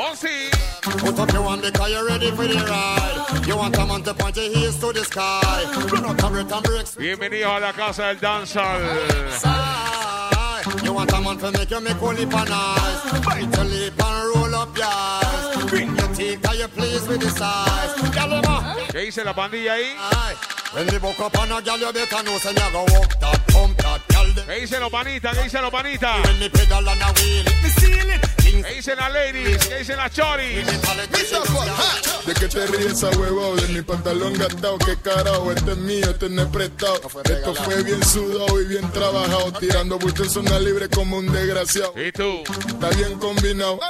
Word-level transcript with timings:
Oh. 0.00 0.14
Put 0.82 1.18
up 1.18 1.32
your 1.32 1.42
one 1.42 1.60
because 1.60 1.90
you're 1.90 2.06
ready 2.06 2.30
for 2.30 2.46
the 2.46 2.54
ride. 2.54 3.44
You 3.48 3.56
want 3.56 3.76
a 3.76 3.84
man 3.84 4.02
to 4.04 4.14
point 4.14 4.36
your 4.36 4.48
heels 4.54 4.78
to 4.78 4.92
the 4.92 5.02
sky. 5.04 5.64
You 5.92 6.00
know, 6.00 6.14
cover 6.14 6.38
it 6.38 6.52
and 6.52 6.62
breaks. 6.62 6.94
Bienvenidos 6.94 7.56
a 7.56 7.58
la 7.58 7.72
casa 7.72 8.02
del 8.02 8.20
dancehall. 8.20 8.80
You 10.84 10.92
want 10.92 11.12
a 11.12 11.20
man 11.20 11.38
to 11.38 11.50
make 11.50 11.70
you 11.72 11.80
make 11.80 12.00
only 12.00 12.26
for 12.26 12.44
nice. 12.44 13.24
Bite 13.26 13.56
your 13.56 13.64
lip 13.64 14.00
and 14.00 14.36
roll 14.36 14.54
up 14.54 14.76
your 14.76 14.86
eyes. 14.86 15.64
Bring 15.66 15.96
your 15.96 16.14
teeth, 16.14 16.46
are 16.46 16.54
you 16.54 16.68
pleased 16.68 17.08
with 17.08 17.20
the 17.20 17.30
size? 17.30 18.47
¿Qué 18.90 18.98
dice 19.00 19.24
la 19.24 19.34
pandilla 19.34 19.74
ahí? 19.74 19.94
Aye. 19.98 20.36
When 20.72 20.86
me 20.86 20.98
buck 20.98 21.18
up 21.20 21.38
on 21.38 21.50
a 21.50 21.62
girl, 21.62 21.78
you 21.78 21.92
better 21.92 22.22
know, 22.22 22.38
say 22.38 22.50
you 22.50 22.72
go 22.72 22.84
walk 22.92 23.18
that, 23.20 23.46
pump 23.48 23.76
that, 23.78 24.00
girl. 24.08 24.34
them. 24.34 24.46
¿Qué 24.46 24.60
dicen 24.60 24.80
los 24.80 24.90
panitas? 24.90 25.36
¿Qué 25.36 25.44
dicen 25.44 25.62
los 25.62 25.70
panitas? 25.70 26.18
A 26.18 26.32
¿Qué 28.62 28.74
dicen 28.74 28.96
las 28.96 29.12
ladies? 29.12 29.66
¿Qué 29.66 29.78
dicen 29.78 29.96
las 29.96 30.12
choris? 30.12 30.66
¿De 32.26 32.34
qué 32.34 32.48
te 32.48 32.66
ríes 32.66 32.92
esa 32.92 33.08
huevado? 33.10 33.56
De 33.56 33.68
mi 33.68 33.82
pantalón 33.82 34.34
gastado, 34.34 34.78
qué 34.78 34.96
carajo, 34.96 35.52
este 35.52 35.72
es 35.72 35.76
mío, 35.78 36.10
este 36.10 36.28
no 36.28 36.42
es 36.42 36.48
prestado. 36.48 37.00
Esto 37.24 37.54
fue 37.54 37.82
bien 37.82 38.04
sudado 38.04 38.60
y 38.60 38.66
bien 38.66 38.90
trabajado, 38.92 39.52
tirando 39.52 39.98
bultos 39.98 40.32
zona 40.32 40.58
libre 40.58 40.88
como 40.88 41.18
un 41.18 41.32
desgraciado. 41.32 41.94
¿Y 41.96 42.12
tú? 42.12 42.42
Está 42.68 42.90
bien 42.90 43.18
combinado. 43.18 43.80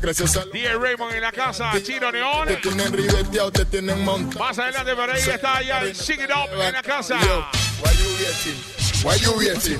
Gracias 0.00 0.36
a 0.36 0.44
DJ 0.44 0.74
Raymond 0.78 1.14
en 1.14 1.22
la 1.22 1.32
casa, 1.32 1.72
Chino 1.82 2.12
Neón. 2.12 2.46
te 2.48 2.56
tienen 2.56 2.92
ribeteado, 2.92 3.50
te 3.50 3.64
tienen 3.64 4.04
montado. 4.04 4.44
Más 4.44 4.58
adelante 4.58 4.94
por 4.94 5.10
ahí 5.10 5.22
está 5.22 5.62
ya 5.62 5.80
el 5.80 5.94
Shake 5.94 6.24
It 6.24 6.30
Up 6.30 6.52
en 6.60 6.72
la 6.72 6.82
casa. 6.82 7.16
Why 7.16 7.92
you 7.96 8.08
waiting? 8.18 8.76
Why 9.04 9.18
you 9.18 9.32
waiting? 9.32 9.78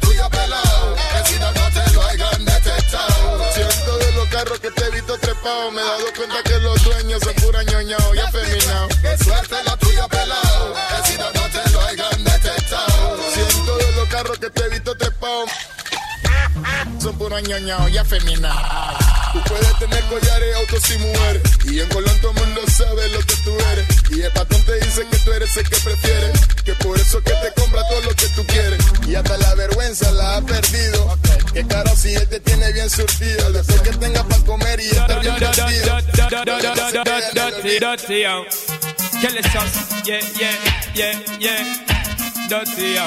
Tuya, 0.00 0.28
pelao. 0.28 0.94
Que 0.94 1.28
si 1.28 1.38
no, 1.38 1.52
no 1.52 1.68
te 1.70 1.92
lo 1.92 2.02
hayan 2.02 2.44
detectado. 2.44 3.52
Siento 3.52 3.98
de 3.98 4.12
los 4.12 4.28
carros 4.28 4.60
que 4.60 4.70
te 4.70 4.84
he 4.84 4.90
visto 4.90 5.18
trepado. 5.18 5.70
Me 5.70 5.80
he 5.80 5.84
dado 5.84 6.06
cuenta 6.16 6.42
que 6.42 6.58
los 6.60 6.84
dueños 6.84 7.22
son 7.22 7.34
pura 7.34 7.62
ñoñao 7.62 8.14
y 8.14 8.18
afeminado. 8.18 8.88
Que 8.88 9.24
suerte 9.24 9.56
la 9.64 9.76
tuya, 9.76 10.08
pelao. 10.08 10.74
Que 10.74 11.10
si 11.10 11.18
no, 11.18 11.30
no 11.32 11.48
te 11.48 11.70
lo 11.70 11.80
hayan 11.82 12.24
detectado. 12.24 13.18
Siento 13.34 13.76
de 13.76 13.92
los 13.92 14.08
carros 14.08 14.38
que 14.38 14.50
te 14.50 14.64
he 14.64 14.68
visto 14.68 14.96
trepado. 14.96 15.44
Son 17.00 17.16
pura 17.16 17.40
ñoñao 17.40 17.88
y 17.88 17.98
afeminado. 17.98 18.58
Tú 19.32 19.40
puedes 19.44 19.78
tener 19.78 20.02
collares, 20.04 20.56
autos 20.56 20.90
y 20.90 20.98
mujeres. 20.98 21.42
Y 21.64 21.80
en 21.80 21.88
Colón 21.88 22.18
todo 22.20 22.32
el 22.32 22.40
mundo 22.40 22.60
sabe 22.66 23.08
lo 23.10 23.20
que 23.20 23.36
tú 23.44 23.56
eres. 23.72 23.86
Y 24.10 24.22
el 24.22 24.32
patrón 24.32 24.62
te 24.64 24.74
dice 24.80 25.06
que 25.08 25.16
tú 25.18 25.32
eres 25.32 25.56
el 25.56 25.68
que 25.68 25.76
prefieres. 25.76 26.40
Que 26.64 26.74
por 26.74 26.98
eso 26.98 27.22
que 27.22 27.32
te 27.32 27.52
compra 27.60 27.86
todo 27.88 28.00
lo 28.02 28.14
que 28.16 28.26
tú 28.28 28.44
quieres. 28.46 28.84
Y 29.06 29.14
hasta 29.14 29.36
la 29.38 29.54
vergüenza 29.54 30.10
la 30.12 30.36
ha 30.36 30.42
perdido. 30.42 31.16
Que 31.52 31.66
caro 31.66 31.94
si 31.96 32.14
él 32.14 32.28
te 32.28 32.40
tiene 32.40 32.72
bien 32.72 32.90
surtido. 32.90 33.52
Después 33.52 33.80
que 33.82 33.90
tenga 33.90 34.24
para 34.24 34.42
comer 34.44 34.80
y 34.80 34.88
estar 34.88 35.20
bien 35.20 35.36
vestido. 35.38 36.00
Yeah, 40.04 40.20
yeah, 40.94 41.12
yeah, 41.38 41.80
yo. 42.96 43.06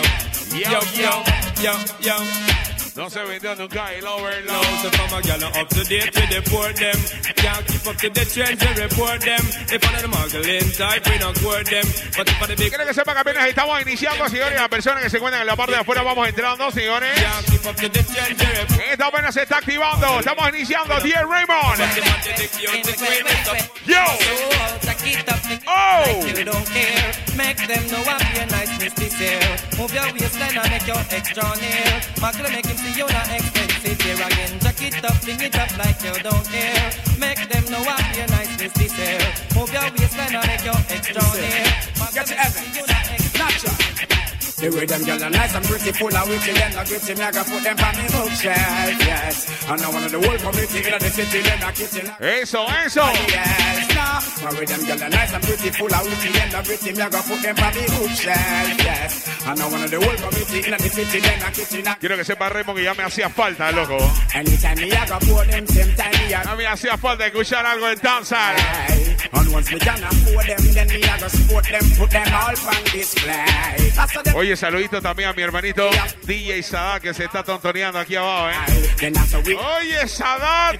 Yo, 0.53 0.79
yo, 0.95 1.23
yo, 1.61 1.73
yo. 1.99 2.62
No 2.95 3.09
se 3.09 3.23
vendió 3.23 3.55
nunca 3.55 3.91
el 3.91 4.05
overload. 4.05 4.45
Now, 4.45 4.61
so 4.83 4.89
from 4.91 5.17
a 5.17 5.21
gal 5.23 5.43
up 5.43 5.67
to 5.69 5.83
date 5.85 6.13
with 6.13 6.29
the 6.29 6.41
poor 6.47 6.71
them. 6.73 6.95
Can't 7.35 7.65
keep 7.65 7.87
up 7.87 7.97
to 7.97 8.09
the 8.09 8.25
trends 8.25 8.61
and 8.61 8.77
report 8.77 9.19
them. 9.21 9.41
If 9.71 9.83
one 9.83 9.95
of 9.95 10.01
the 10.03 10.07
muggling 10.09 10.71
type, 10.77 11.01
we 11.09 11.17
don't 11.17 11.33
court 11.41 11.65
them. 11.65 11.85
But 12.15 12.29
if 12.29 12.39
one 12.39 12.51
of 12.51 12.57
the 12.57 12.63
big 12.63 12.69
Quiero 12.69 12.85
que 12.85 12.93
sepan 12.93 13.15
que 13.15 13.21
apenas 13.21 13.47
estamos 13.47 13.81
iniciando, 13.81 14.29
señores. 14.29 14.59
Las 14.59 14.69
personas 14.69 15.01
que 15.01 15.09
se 15.09 15.17
encuentran 15.17 15.41
en 15.41 15.47
la 15.47 15.55
parte 15.55 15.73
de 15.73 15.79
afuera 15.79 16.03
vamos 16.03 16.27
entrando, 16.27 16.69
señores. 16.69 17.09
can't 17.19 17.45
keep 17.47 17.65
up 17.65 17.75
to 17.75 17.89
the 17.89 18.03
trends 18.03 18.43
and 18.43 18.57
report 18.59 18.91
Esta 18.91 19.07
apenas 19.07 19.33
se 19.33 19.41
está 19.41 19.57
activando. 19.57 20.19
Estamos 20.19 20.49
iniciando. 20.49 20.95
DJ 20.99 21.25
Raymond. 21.25 21.79
Yo. 23.87 24.03
Oh. 25.65 26.23
Make 27.35 27.67
them 27.67 27.83
know 27.89 28.03
I'm 28.05 28.35
your 28.35 28.45
nice 28.45 28.77
Misty 28.79 29.09
Sale. 29.09 29.57
Move 29.77 29.93
your 29.93 30.05
waistline 30.13 30.57
and 30.57 30.69
make 30.69 30.85
your 30.85 31.01
extra 31.09 31.43
near. 31.57 32.01
Muggle 32.21 32.51
make 32.53 32.65
him 32.65 32.82
see 32.83 32.99
you 32.99 33.07
not 33.07 33.29
expensive 33.31 34.01
here 34.01 34.15
again. 34.15 34.59
Jack 34.59 34.81
it 34.81 35.05
up, 35.05 35.15
fling 35.23 35.41
it 35.41 35.55
up 35.57 35.71
like 35.77 35.99
you 36.03 36.13
don't 36.21 36.45
care. 36.51 36.91
Make 37.17 37.41
them 37.49 37.63
know 37.71 37.83
I'm 37.87 38.15
your 38.15 38.27
nice 38.27 38.51
Misty 38.59 38.87
Sale. 38.87 39.31
Move 39.55 39.71
your 39.71 39.87
waistline 39.95 40.35
and 40.35 40.47
make 40.47 40.65
your 40.65 40.79
extra 40.89 41.23
near. 41.39 41.63
Get 42.13 42.25
to 42.27 42.35
Evans. 42.39 43.02
The 44.63 44.71
way 44.71 44.85
them 44.85 45.03
girls 45.03 45.21
are 45.21 45.29
nice 45.29 45.55
and 45.55 45.65
pretty, 45.65 45.91
full 45.91 46.15
of 46.15 46.23
witty, 46.23 46.53
them 46.55 46.71
not 46.71 46.87
gritty, 46.87 47.13
me 47.15 47.19
I 47.19 47.31
got 47.35 47.43
put 47.51 47.63
them 47.67 47.75
on 47.83 47.95
me 47.99 48.07
bookshelf, 48.07 48.95
yes. 49.03 49.35
And 49.67 49.75
the 49.75 50.19
whole 50.23 50.39
community 50.39 50.79
in 50.87 50.99
the 51.03 51.09
city, 51.11 51.43
kitchen. 51.75 52.07
Eso, 52.23 52.63
eso. 52.71 53.03
Yes, 53.27 53.91
now, 53.91 54.23
the 54.23 54.55
way 54.55 54.63
them 54.63 54.85
girls 54.87 55.01
are 55.03 55.09
nice 55.11 55.33
and 55.35 55.43
pretty, 55.43 55.67
full 55.67 55.91
of 55.91 56.03
witty, 56.07 56.31
them 56.31 56.49
not 56.55 56.63
gritty, 56.63 56.95
me 56.95 57.01
I 57.03 57.09
got 57.11 57.25
put 57.27 57.41
them 57.43 57.59
on 57.59 57.75
me 57.75 57.83
bookshelf, 57.91 58.79
yes. 58.87 59.11
And 59.43 59.57
the 59.59 59.99
whole 59.99 60.31
community 60.31 60.59
in 60.63 60.71
the 60.79 60.87
city, 60.87 61.19
them 61.19 61.39
not 61.43 61.51
kitchen. 61.51 61.83
Quiero 61.99 62.15
que 62.15 62.23
sepa 62.23 62.47
Raymond 62.47 62.77
que 62.77 62.83
ya 62.85 62.93
me 62.93 63.03
hacía 63.03 63.27
falta, 63.27 63.69
loco. 63.73 63.99
Anytime 64.33 64.79
me 64.79 64.95
I 64.95 65.05
got 65.11 65.19
pour 65.27 65.43
them, 65.43 65.67
same 65.67 65.91
time 65.99 66.15
me 66.23 66.31
I 66.31 66.39
Ya 66.39 66.55
me 66.55 66.65
hacía 66.65 66.95
falta 66.95 67.27
escuchar 67.27 67.65
algo 67.65 67.87
de 67.87 67.97
danza. 67.97 68.55
Oye, 74.35 74.55
saludito 74.55 75.01
también 75.01 75.29
a 75.29 75.33
mi 75.33 75.41
hermanito 75.41 75.89
DJ 76.23 76.61
Sadat 76.63 77.01
que 77.01 77.13
se 77.13 77.25
está 77.25 77.43
tontoneando 77.43 77.99
aquí 77.99 78.15
abajo, 78.15 78.49
¿eh? 78.49 78.53
Oye, 79.79 80.07
Sadat. 80.07 80.79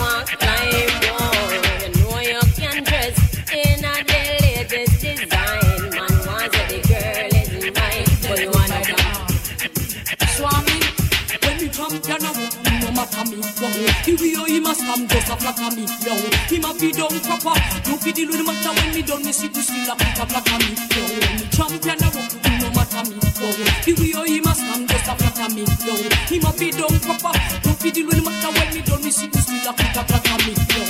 matter 13.01 13.25
me, 13.31 13.37
yo. 13.41 13.69
The 14.05 14.13
way 14.21 14.51
he 14.53 14.59
must 14.59 14.81
come 14.85 15.07
just 15.07 15.29
a 15.29 15.35
flatter 15.37 15.75
me, 15.75 15.85
yo. 16.05 16.13
Him 16.49 16.65
a 16.65 16.71
be 16.77 16.91
done 16.91 17.19
proper, 17.25 17.57
no 17.89 17.97
fi 17.97 18.11
deal 18.11 18.29
with 18.29 18.45
matter 18.45 18.73
when 18.77 18.93
me 18.93 19.01
done, 19.01 19.25
me 19.25 19.31
see 19.31 19.49
you 19.49 19.61
still 19.61 19.89
a 19.89 19.95
put 19.97 20.19
a 20.21 20.25
flatter 20.29 20.57
me. 20.61 20.71
When 20.77 21.33
me 21.41 21.45
champion 21.49 22.03
a 22.05 22.09
walk, 22.13 22.33
no 22.61 22.67
matter 22.77 23.03
me, 23.09 23.17
yo. 23.17 23.49
The 23.81 23.91
way 23.97 24.29
he 24.29 24.41
must 24.41 24.61
come 24.61 24.85
just 24.85 25.09
a 25.09 25.13
flatter 25.17 25.49
me, 25.49 25.63
yo. 25.81 25.93
Him 26.29 26.45
a 26.45 26.51
be 26.53 26.69
done 26.69 26.99
proper, 27.01 27.33
no 27.65 27.71
fi 27.81 27.89
deal 27.89 28.07
with 28.07 28.21
matter 28.21 28.51
when 28.53 28.69
me 28.73 28.81
done, 28.85 29.03
me 29.03 29.11
see 29.11 29.29
you 29.33 29.41
still 29.41 29.69
a 29.69 29.73
put 29.73 29.97
a 29.97 30.01
flatter 30.05 30.37
me, 30.45 30.53
yo. 30.53 30.81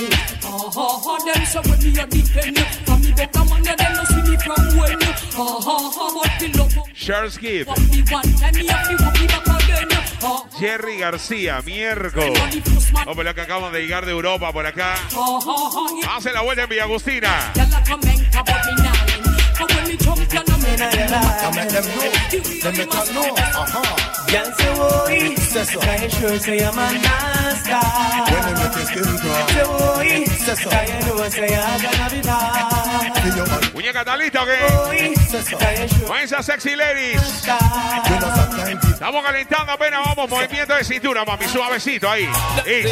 Ha 0.44 0.52
ha 0.68 0.86
ha, 1.00 1.14
them 1.24 1.44
say 1.48 1.62
when 1.64 1.80
me 1.80 1.90
a 1.96 2.04
defend, 2.06 2.58
from 2.84 3.00
me 3.00 3.12
better 3.16 3.44
man, 3.48 3.64
them 3.64 3.92
no 3.96 4.04
see 4.04 4.22
me 4.28 4.36
from 4.36 4.60
when. 4.76 5.11
Ha 5.34 5.60
ha 5.60 5.90
ha, 5.94 6.20
but 6.22 6.40
the 6.40 6.58
love 6.58 6.76
of 6.76 6.92
Charles 6.94 7.38
Gibb, 7.38 7.66
what 7.66 7.80
me 7.90 8.02
want, 8.10 8.42
and 8.42 8.56
me 8.56 8.68
a 8.68 8.72
fi 8.72 8.94
walk 9.02 9.18
me 9.18 9.26
back 9.26 9.46
again. 9.46 9.82
Say 25.12 25.34
say 25.36 25.64
so. 25.64 25.80
Can 25.80 26.02
you 26.02 26.10
sure 26.10 26.38
say 26.38 26.64
I'm 26.64 26.78
a 26.78 26.92
nasty? 26.92 27.72
When 28.32 28.42
they 28.42 28.54
make 28.56 28.74
your 28.74 28.86
skin 28.88 29.04
crawl. 29.20 29.46
Say 29.52 30.08
he 30.08 30.26
say 30.26 30.54
so. 30.54 30.70
Can 30.70 30.88
you 30.88 31.00
know 31.06 31.28
say 31.28 31.54
I'm 31.54 31.82
gonna 31.82 32.10
be 32.10 32.20
bad? 32.22 33.12
See 33.22 33.36
your 33.36 33.46
man, 33.46 33.60
Muñeca, 33.74 34.00
¿está 34.00 34.16
lista 34.16 34.42
o 34.42 34.46
qué? 34.46 34.56
he 34.96 35.14
say 35.14 35.42
so. 35.42 35.56
Can 35.58 35.82
you 35.82 35.88
sure 35.88 36.06
Comienza 36.08 36.42
Sexy 36.42 36.74
Ladies. 36.76 37.20
Estamos 38.84 39.24
calentando 39.24 39.72
apenas, 39.72 40.00
vamos, 40.06 40.30
movimiento 40.30 40.74
de 40.74 40.84
cintura, 40.84 41.24
mami, 41.24 41.46
suavecito 41.46 42.10
ahí. 42.10 42.28
Y. 42.66 42.84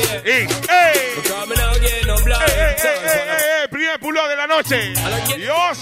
Primer 3.70 3.99
pulo 4.00 4.28
de 4.28 4.37
la 4.37 4.46
noche. 4.46 4.93
Dios. 5.37 5.78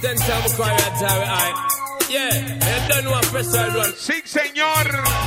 Then 0.00 0.16
time 0.16 0.42
we 0.44 0.50
cry 0.54 0.70
that 0.76 0.94
time, 1.02 1.22
aye. 1.26 1.54
Yeah, 2.08 2.30
and 2.30 2.82
then 2.90 3.10
one 3.10 3.24
press 3.24 3.50
side 3.50 3.74
one. 3.74 3.92
Sí, 3.92 4.22
señor. 4.24 4.86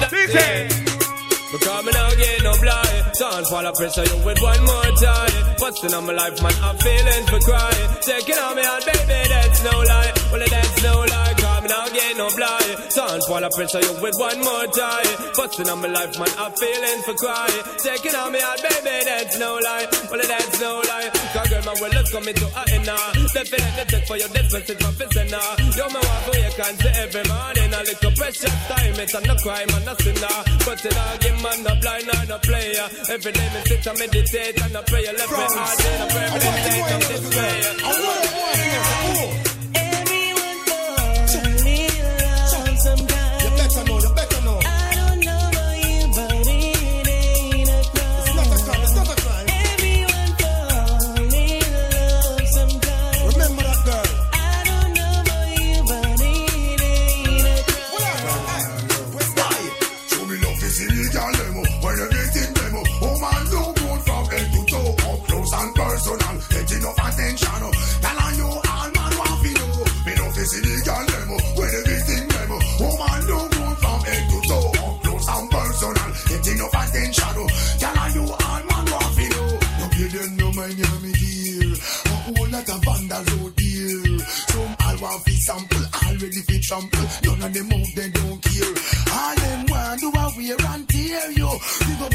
Dice. 0.10 0.92
Because 1.52 1.86
me 1.86 1.92
now 1.92 2.10
get 2.16 2.44
no 2.44 2.54
blind. 2.62 3.04
Don't 3.20 3.46
fall 3.48 3.66
a 3.66 3.74
pressure 3.74 4.06
you 4.06 4.18
with 4.24 4.42
one 4.42 4.64
more 4.64 4.92
time. 5.04 5.34
Busting 5.60 5.94
on 5.94 6.06
my 6.06 6.14
life, 6.14 6.42
man, 6.42 6.54
I'm 6.64 6.78
feeling 6.78 7.26
for 7.28 7.40
crying. 7.44 7.90
Taking 8.02 8.40
on 8.40 8.56
me 8.56 8.64
on, 8.64 8.82
baby, 8.88 9.28
that's 9.28 9.64
no 9.64 9.76
lie. 9.92 10.14
Well, 10.32 10.48
that's 10.50 10.84
no 10.84 10.94
lie. 11.04 11.34
Cause 11.38 11.62
me 11.62 11.68
now 11.68 11.86
get 11.90 12.18
no 12.18 12.30
blind. 12.38 12.61
Don't 13.12 13.28
fall 13.28 13.44
a 13.44 13.50
pressure 13.52 13.84
you 13.84 13.92
with 14.00 14.16
one 14.24 14.40
more 14.40 14.68
time. 14.72 15.12
Busting 15.36 15.68
on 15.68 15.84
my 15.84 15.92
life, 15.92 16.16
man, 16.16 16.32
I'm 16.40 16.56
feeling 16.56 17.02
for 17.04 17.12
crying. 17.20 17.64
Taking 17.84 18.16
on 18.16 18.32
me 18.32 18.40
on, 18.40 18.56
baby, 18.64 19.04
that's 19.04 19.36
no 19.36 19.60
lie. 19.60 19.84
Well, 20.08 20.22
it 20.24 20.32
that's 20.32 20.62
no 20.64 20.80
lie. 20.80 21.12
Cause 21.36 21.50
girl, 21.52 21.60
my 21.68 21.76
will 21.76 21.92
is 21.92 22.08
coming 22.08 22.36
to 22.40 22.48
a 22.48 22.64
end 22.72 22.88
now. 22.88 23.12
Definitely 23.36 23.84
take 23.92 24.08
for 24.08 24.16
your 24.16 24.32
death 24.32 24.48
message 24.56 24.80
from 24.80 24.96
Fizzena. 24.96 25.44
Yo, 25.76 25.92
me 25.92 26.00
want 26.00 26.24
for 26.24 26.40
you 26.40 26.52
can 26.56 26.74
see 26.80 26.94
every 27.04 27.26
morning. 27.28 27.70
A 27.76 27.80
little 27.84 28.14
precious 28.16 28.56
time, 28.72 28.96
it's 28.96 29.12
not 29.12 29.28
no 29.28 29.36
crime 29.44 29.72
and 29.76 29.86
no 29.92 29.94
sinner. 30.00 30.38
But 30.64 30.80
it 30.80 30.96
all 30.96 31.18
give 31.20 31.40
man 31.44 31.60
no 31.68 31.74
blind 31.84 32.08
or 32.16 32.24
no 32.32 32.38
player. 32.40 32.88
Every 33.12 33.32
day 33.36 33.48
me 33.52 33.60
sit 33.68 33.88
and 33.92 34.00
meditate 34.00 34.56
and 34.56 34.72
I 34.72 34.82
pray. 34.88 35.04
Left 35.12 35.32
me 35.36 35.48
heart 35.52 35.84
in 35.84 36.00
a 36.00 36.08
prayer, 36.16 36.32
meditate 36.32 36.92
and 36.96 37.04
despair. 37.12 37.72
sample, 39.12 39.51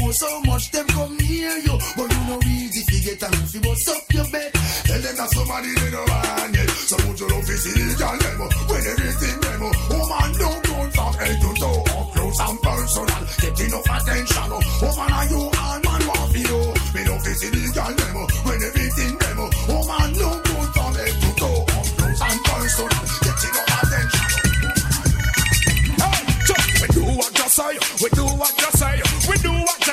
know 0.07 0.13
so 0.13 0.41
much, 0.41 0.71
them 0.71 0.87
come 0.87 1.17
near 1.17 1.57
you. 1.57 1.75
But 1.95 2.07
you 2.11 2.21
know 2.27 2.39
easy 2.47 2.83
to 2.87 2.97
get 3.03 3.23
and 3.23 3.35
if 3.43 3.53
you 3.55 3.61
bust 3.61 3.89
up 3.89 4.13
your 4.13 4.27
bed. 4.31 4.51
Tell 4.87 5.01
them 5.01 5.15
that 5.19 5.29
somebody 5.35 5.71
they 5.75 5.91
don't 5.91 6.09
want 6.09 6.55
it. 6.55 6.69
So 6.87 6.95
put 7.03 7.19
your 7.19 7.29
love 7.29 7.49
is 7.49 7.65
illegal, 7.67 8.15
them. 8.15 8.39
When 8.71 8.83
everything 8.87 9.37
them, 9.43 9.61
woman 9.91 10.31
don't 10.39 10.63
go 10.63 10.77
from 10.95 11.13
head 11.19 11.35
to 11.43 11.49
toe. 11.59 11.83
Up 11.91 12.07
close 12.15 12.39
and 12.39 12.59
personal, 12.63 13.21
get 13.41 13.59
enough 13.67 13.89
attention. 13.97 14.47
Oh. 14.47 14.61
Woman, 14.81 15.11
are 15.11 15.27
you 15.27 15.41
all 15.43 15.79
man 15.83 16.01
want 16.07 16.27
for 16.31 16.41
you? 16.47 16.59
Me 16.95 17.01
love 17.07 17.27
is 17.27 17.41
illegal, 17.43 17.91
them. 17.99 18.17
When 18.47 18.59
everything 18.63 19.13
them, 19.19 19.39
woman 19.67 20.09
don't 20.15 20.41
go 20.47 20.55
from 20.71 20.91
head 20.95 21.15
to 21.19 21.29
toe. 21.35 21.61
Up 21.67 21.87
close 21.99 22.21
and 22.23 22.39
personal. 22.47 23.06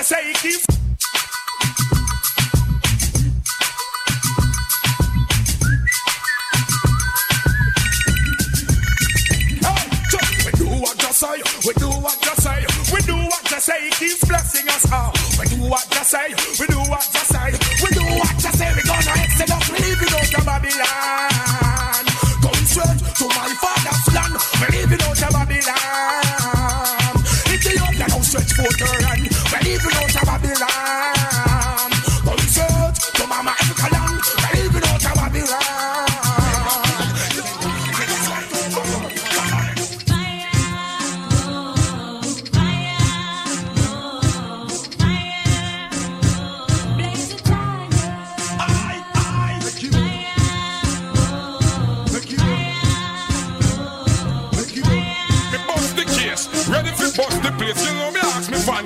Say, 0.05 0.35
keep. 0.35 0.61
We 10.45 10.53
do 10.53 10.67
what 10.79 11.03
you 11.03 11.13
say, 11.13 11.43
we 11.67 11.73
do 11.75 11.89
what 11.89 12.23
you 12.23 12.35
say, 12.37 12.67
we 12.93 13.01
do 13.01 13.17
what 13.17 13.51
you 13.51 13.61
say, 13.61 13.91
keeps 13.93 14.25
blessing 14.29 14.69
us 14.69 14.93
all. 14.93 15.13
We 15.41 15.47
do 15.47 15.63
what 15.71 15.87
you 15.95 16.05
say, 16.05 16.35
we 16.61 16.67
do 16.67 16.84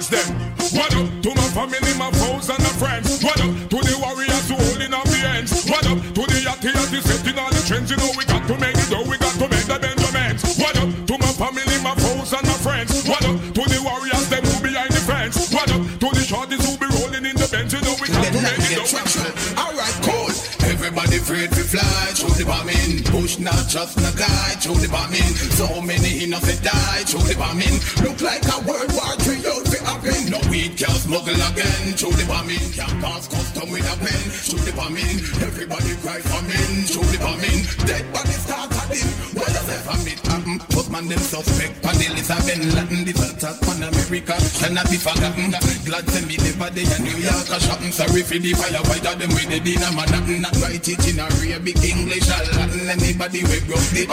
fans 0.08 0.28
them. 0.28 0.48
What 0.78 0.94
up 0.94 1.22
to 1.22 1.30
my 1.34 1.48
family, 1.56 1.94
my 1.98 2.10
foes 2.12 2.48
and 2.48 2.58
my 2.58 2.74
friends? 2.76 3.22
What 3.22 3.40
up 3.40 3.52
to 3.70 3.78
the 3.80 3.96
warriors 4.00 4.48
who 4.48 4.56
holding 4.56 4.92
up 4.92 5.04
the 5.04 5.20
ends? 5.36 5.64
What 5.68 5.86
up 5.86 5.98
to 5.98 6.22
the 6.28 6.38
yachty 6.44 6.72
yachty 6.72 7.00
setting 7.00 7.38
all 7.38 7.50
the 7.50 7.62
trends? 7.64 7.90
You 7.90 7.96
know 7.96 8.10
we 8.16 8.24
got 8.24 8.46
to 8.48 8.56
make 8.58 8.76
it 8.76 8.88
though, 8.88 9.04
we 9.04 9.16
got 9.18 9.34
to 9.36 9.48
make 9.48 9.64
the 9.64 9.78
Benjamins. 9.80 10.58
What 10.58 10.76
up 10.76 10.90
to 10.92 11.14
my 11.18 11.32
family, 11.40 11.78
my 11.80 11.94
foes 11.96 12.32
and 12.32 12.44
my 12.44 12.58
friends? 12.60 12.92
What 13.08 13.24
up 13.24 13.36
to 13.36 13.62
the 13.64 13.80
warriors 13.80 14.28
them 14.28 14.44
who 14.44 14.56
behind 14.60 14.92
the 14.92 15.02
fence? 15.08 15.52
What 15.52 15.70
up 15.72 15.80
to 15.80 16.08
the 16.12 16.24
shorties 16.24 16.62
who 16.64 16.76
be 16.76 16.88
rolling 17.00 17.24
in 17.24 17.36
the 17.36 17.48
bench? 17.48 17.72
You 17.72 17.80
know 17.80 17.96
we 18.00 18.08
got 18.12 18.28
to 18.28 18.40
make 18.44 18.60
it 18.60 18.76
though. 18.76 19.62
Alright, 19.62 19.96
cool. 20.04 20.28
Everybody 20.68 21.16
afraid 21.16 21.48
to 21.48 21.64
fly 21.64 22.12
through 22.12 22.36
the 22.36 22.44
bombing. 22.44 23.04
Push 23.08 23.38
not 23.40 23.68
just 23.68 23.96
not 23.96 24.12
die 24.16 24.56
through 24.60 24.84
the 24.84 24.88
bombing. 24.92 25.32
So 25.56 25.80
many 25.80 26.28
innocent 26.28 26.60
die 26.60 27.02
through 27.08 27.24
the 27.24 27.36
bombing. 27.40 27.80
Look 28.04 28.20
like 28.20 28.44
a 28.52 28.60
World 28.68 28.92
War 28.92 29.16
III 29.24 29.67
out. 30.08 30.30
No 30.30 30.40
weed 30.50 30.76
can 30.76 30.94
smuggle 30.96 31.34
again 31.34 31.94
through 31.96 32.16
the 32.16 32.24
bombing. 32.26 32.64
Can't 32.72 32.96
pass 33.02 33.28
custom 33.28 33.70
with 33.70 33.84
a 33.84 33.96
pen 34.00 34.22
through 34.48 34.64
the 34.64 34.72
bombing. 34.72 35.16
Everybody 35.44 35.92
cry 36.00 36.20
famine 36.20 36.84
through 36.88 37.08
the 37.12 37.18
bombing. 37.20 37.60
Dead 37.84 38.04
body 38.12 38.36
start 38.36 38.70
cutting. 38.70 39.08
What 39.36 39.48
does 39.48 39.66
that 39.68 39.82
famine 39.84 40.20
happen? 40.24 40.56
Postman 40.72 41.08
them 41.08 41.20
suspect. 41.20 41.82
Panelists 41.82 42.30
have 42.32 42.44
been 42.46 42.62
Latin. 42.74 43.04
This 43.04 43.20
attack 43.20 43.56
on 43.68 43.82
America 43.84 44.36
cannot 44.60 44.86
be 44.90 44.98
forgotten. 44.98 45.52
Glad 45.84 46.04
to 46.08 46.20
meet 46.26 46.40
the 46.40 46.52
body 46.58 46.84
in 46.84 47.00
New 47.04 47.18
York. 47.20 47.48
a 47.52 47.58
Shopping 47.60 47.92
sorry 47.92 48.22
for 48.22 48.38
the 48.38 48.52
fire 48.56 48.80
firefighter. 48.80 49.14
Them 49.18 49.30
with 49.36 49.48
the 49.52 49.60
dinner 49.60 49.92
man. 49.92 50.08
Not 50.40 50.56
write 50.60 50.88
it 50.88 51.04
in 51.08 51.20
a 51.20 51.26
real 51.40 51.60
big 51.60 51.80
English 51.84 52.28
or 52.28 52.42
Latin. 52.56 52.88
Anybody 52.88 53.44
we 53.44 53.60
broke 53.68 53.88
the 53.92 54.04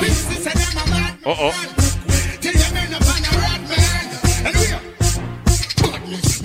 Uh 1.26 1.36
oh. 1.40 1.95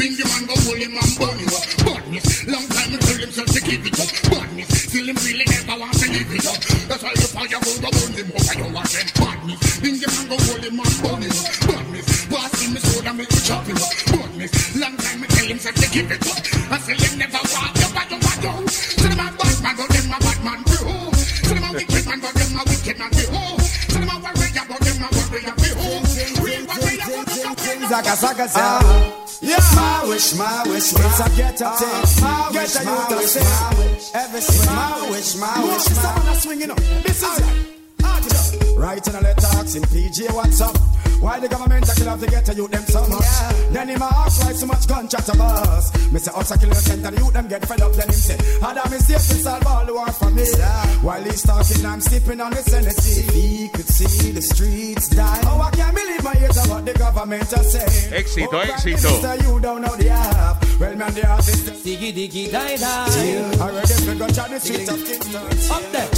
Badness. 0.00 0.16
Bingy 0.16 0.24
man 0.24 0.46
go 0.46 0.54
hold 0.64 0.78
him 0.78 0.96
and 0.96 1.12
burn 1.18 1.38
him 1.38 1.48
up. 1.52 1.64
Badness. 1.84 2.46
Long 2.48 2.66
time 2.68 2.90
he 2.90 2.98
tell 2.98 3.20
himself 3.20 3.48
to 3.52 3.60
give 3.60 3.86
it 3.86 4.00
up. 4.00 4.10
Badness. 4.30 4.68
Still 4.88 5.06
him 5.06 5.16
really 5.16 5.44
never 5.44 5.80
want 5.80 5.94
to 6.00 6.06
live 6.10 6.32
it 6.32 6.46
up. 6.46 6.60
That's 6.88 7.02
why 7.02 7.14
the 7.14 7.28
fire 7.28 7.60
go 7.60 7.72
go 7.80 7.90
burn 7.92 8.12
him 8.16 8.28
up. 8.32 8.48
I 8.48 8.54
don't 8.56 8.72
want 8.72 8.90
them 8.90 9.08
badness. 9.20 9.60
Bingy 9.80 10.08
man 10.08 10.26
go 10.28 10.36
hold 10.40 10.64
him 10.64 10.80
and 10.80 10.94
burn 11.04 11.22
him 11.22 11.36
up. 11.36 11.48
Badness. 11.68 12.06
Pass 12.30 12.62
him 12.62 12.74
the 12.74 12.80
sword 12.80 13.06
and 13.06 13.16
make 13.18 13.32
it 13.32 13.44
chop 13.44 13.64
him 13.66 13.76
up. 13.76 13.92
Badness. 14.08 14.52
Long 14.80 14.96
time 14.96 15.20
he 15.20 15.26
tell 15.28 15.48
himself 15.52 15.76
to 15.76 15.88
give 15.90 16.10
it 16.10 16.24
up. 16.24 16.40
I 16.70 16.76
still 16.80 17.00
him 17.00 17.14
never 17.20 17.42
want 17.52 17.74
you, 17.76 17.90
but 17.92 18.08
you 18.10 18.18
want 18.24 18.40
you. 18.40 18.54
So 18.70 19.06
them 19.08 19.20
a 19.20 19.26
bad 19.36 19.56
man, 19.60 19.74
but 19.76 19.88
them 19.90 20.10
a 20.10 20.18
bad 20.20 20.40
man 20.40 20.60
too. 20.64 20.88
So 21.44 21.52
them 21.54 21.66
a 21.66 21.70
wicked 21.76 22.04
man, 22.08 22.18
but 22.24 22.34
them 22.34 22.56
a 22.56 22.62
wicked 22.64 22.96
man 22.96 23.10
too. 23.12 23.30
So 23.90 23.98
them 24.00 24.10
a 24.10 24.16
warrior, 24.16 24.64
but 24.64 24.80
them 24.80 25.02
a 25.04 25.08
warrior 25.12 25.54
too. 25.60 25.76
Real 26.40 26.64
warrior, 26.66 27.08
but 27.10 27.26
them 27.28 27.44
a 27.44 27.52
warrior 27.52 27.88
Zaka 27.90 28.14
zaka 28.16 28.46
za. 28.46 29.29
Yeah. 29.50 29.58
My 29.74 30.08
wish, 30.08 30.34
my 30.36 30.62
wish, 30.68 30.92
it's 30.92 31.20
a 31.20 31.28
get 31.36 31.60
up 31.60 31.76
thing. 31.76 31.88
Ah, 32.22 32.50
get 32.52 32.70
a 32.76 32.84
youth 32.84 33.12
of 33.12 33.22
sin. 33.22 34.14
Every 34.14 34.40
swing, 34.40 34.76
my 34.76 35.10
wish, 35.10 35.34
my 35.36 35.64
wish. 35.64 35.74
This 35.74 35.90
is 35.90 35.98
someone 36.00 36.26
that's 36.26 36.42
swinging 36.44 36.70
up. 36.70 36.78
This 37.02 37.16
is 37.16 37.40
ah. 37.42 37.79
Writing 38.80 39.14
a 39.14 39.20
letter 39.20 39.46
asking 39.60 39.82
PJ 39.82 40.32
what's 40.32 40.58
up. 40.62 40.74
Why 41.20 41.38
the 41.38 41.48
government 41.48 41.86
a 41.86 41.94
kill 41.94 42.08
off 42.08 42.20
to 42.20 42.26
get 42.26 42.46
to 42.46 42.54
youth 42.54 42.70
them 42.70 42.82
so 42.84 43.06
much? 43.08 43.28
Then 43.72 43.88
him 43.90 44.00
a 44.00 44.06
ask 44.06 44.40
why 44.40 44.54
so 44.54 44.64
much 44.64 44.88
gunshot 44.88 45.28
a 45.28 45.36
bust. 45.36 46.10
Me 46.10 46.18
say 46.18 46.32
us 46.34 46.50
a 46.50 46.56
kill 46.56 46.70
innocent 46.70 47.04
and 47.04 47.14
the 47.14 47.20
youth 47.20 47.34
them 47.34 47.46
get 47.46 47.68
fed 47.68 47.82
up. 47.82 47.92
Then 47.92 48.08
him 48.08 48.14
say, 48.14 48.38
Had 48.64 48.78
a 48.78 48.88
mistake 48.88 49.16
to 49.18 49.36
solve 49.44 49.66
all 49.66 49.84
the 49.84 49.92
war 49.92 50.10
for 50.12 50.30
me. 50.30 50.46
While 51.04 51.22
he's 51.24 51.42
talking, 51.42 51.84
I'm 51.84 52.00
sleeping 52.00 52.40
on 52.40 52.52
the 52.52 52.62
Senate 52.62 52.96
seat. 52.96 53.30
He 53.32 53.68
could 53.68 53.84
see 53.84 54.32
the 54.32 54.40
streets 54.40 55.08
die. 55.10 55.40
Oh, 55.44 55.60
I 55.60 55.70
can't 55.76 55.94
believe 55.94 56.24
my 56.24 56.34
ears 56.40 56.64
about 56.64 56.86
the 56.86 56.94
government 56.94 57.52
are 57.52 57.62
saying. 57.62 58.12
Éxito, 58.16 58.46
oh, 58.46 58.48
Prime 58.48 58.70
éxito. 58.70 59.12
Minister, 59.12 59.36
you 59.44 59.60
don't 59.60 59.82
know 59.82 59.94
the 59.96 60.08
half. 60.08 60.80
Well, 60.80 60.96
man, 60.96 61.12
the 61.12 61.26
half 61.26 61.46
is 61.46 61.64
the 61.66 61.72
Diggy 61.72 62.14
diggy 62.14 62.50
die 62.50 62.76
die. 62.76 63.60
I 63.60 63.70
read 63.76 63.84
them 63.84 64.00
fi 64.08 64.32
gun 64.32 64.50
the 64.52 64.58
streets 64.58 64.88
of 64.88 65.04
Kingston. 65.04 65.70
Up 65.70 65.84
there. 65.92 66.08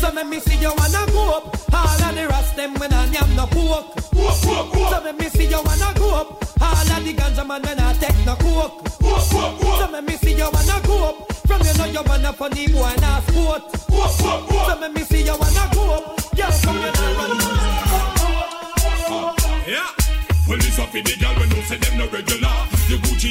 So 0.00 0.10
let 0.14 0.26
me 0.26 0.40
see 0.40 0.56
you 0.56 0.72
wanna 0.74 1.12
go 1.12 1.36
up. 1.36 1.81
All 1.82 2.02
of 2.08 2.14
the 2.14 2.26
rest 2.28 2.56
them 2.56 2.74
when 2.74 2.92
I 2.92 3.06
am 3.20 3.36
no 3.36 3.46
pork. 3.46 3.86
So 4.40 5.00
let 5.04 5.18
me 5.18 5.28
see 5.28 5.46
you 5.46 5.60
wanna 5.62 5.92
go 5.98 6.14
up. 6.20 6.28
All 6.62 6.90
of 6.94 7.04
the 7.04 7.12
ganja 7.14 7.44
man 7.46 7.62
when 7.62 7.80
I 7.80 7.92
take 7.94 8.18
no 8.24 8.34
coke. 8.36 8.88
So 8.98 9.88
let 9.90 10.04
me 10.04 10.14
see 10.16 10.34
you 10.34 10.48
wanna 10.52 10.80
go 10.86 11.08
up. 11.10 11.32
From 11.46 11.60
you 11.66 11.74
know 11.78 11.86
you 11.86 12.02
wanna 12.06 12.32
funny 12.32 12.66
boy 12.68 12.84
and 12.84 13.04
a 13.04 13.22
sport. 13.26 13.62
So 14.18 14.74
let 14.80 14.92
me 14.94 15.02
see 15.02 15.22
you 15.24 15.36
wanna 15.36 15.70
go 15.74 15.82
up. 15.96 16.04
Girl, 16.36 16.52
come 16.62 16.76
here 16.78 16.92
and 16.94 17.16
run. 17.18 17.38
Yeah. 19.66 19.90
Well, 20.48 20.58
it's 20.58 20.78
up 20.78 20.94
in 20.94 21.04
the 21.04 21.16
girl 21.20 21.34
when 21.34 21.50
you 21.50 21.62
say 21.62 21.76
them 21.78 21.98
no 21.98 22.08
regular. 22.08 22.71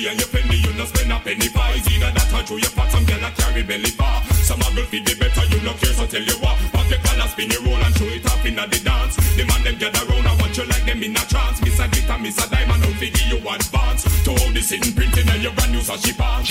Your 0.01 0.09
Gucci 0.09 0.09
and 0.09 0.19
your 0.19 0.29
Fendi, 0.29 0.57
you 0.65 0.73
no 0.77 0.85
spend 0.85 1.11
a 1.11 1.19
penny 1.19 1.47
for. 1.47 1.61
It's 1.77 1.87
either 1.89 2.11
that 2.11 2.33
or 2.33 2.43
through 2.43 2.57
your 2.57 2.71
pot, 2.71 2.89
some 2.91 3.05
girl 3.05 3.23
a 3.23 3.31
carry 3.37 3.63
belly 3.63 3.91
bar. 3.97 4.23
Some 4.41 4.61
a 4.61 4.69
girl 4.73 4.85
feed 4.85 5.05
the 5.05 5.15
better, 5.15 5.45
you 5.53 5.61
no 5.61 5.73
care, 5.73 5.93
so 5.93 6.05
tell 6.07 6.21
you 6.21 6.37
what. 6.41 6.57
Pop 6.73 6.89
your 6.89 6.99
collar, 7.05 7.27
spin 7.29 7.49
your 7.51 7.61
roll 7.61 7.77
and 7.77 7.95
show 7.95 8.09
it 8.09 8.25
up 8.25 8.45
in 8.45 8.55
the 8.55 8.81
dance. 8.81 9.15
The 9.37 9.45
man 9.45 9.63
them 9.63 9.77
gather 9.77 10.05
round, 10.09 10.27
I 10.27 10.33
want 10.41 10.57
you 10.57 10.65
like 10.65 10.85
them 10.85 11.03
in 11.03 11.15
a 11.15 11.23
trance. 11.29 11.61
Miss 11.61 11.79
a 11.79 11.87
glitter, 11.87 12.17
miss 12.17 12.37
a 12.41 12.49
diamond, 12.49 12.83
I'll 12.83 12.97
figure 12.97 13.27
you 13.29 13.37
advance. 13.45 14.01
To 14.25 14.31
hold 14.33 14.53
this 14.53 14.71
in 14.71 14.81
printing 14.93 15.29
and 15.29 15.41
your 15.41 15.53
brand 15.53 15.71
new 15.71 15.81
sashi 15.85 16.13
pants. 16.17 16.49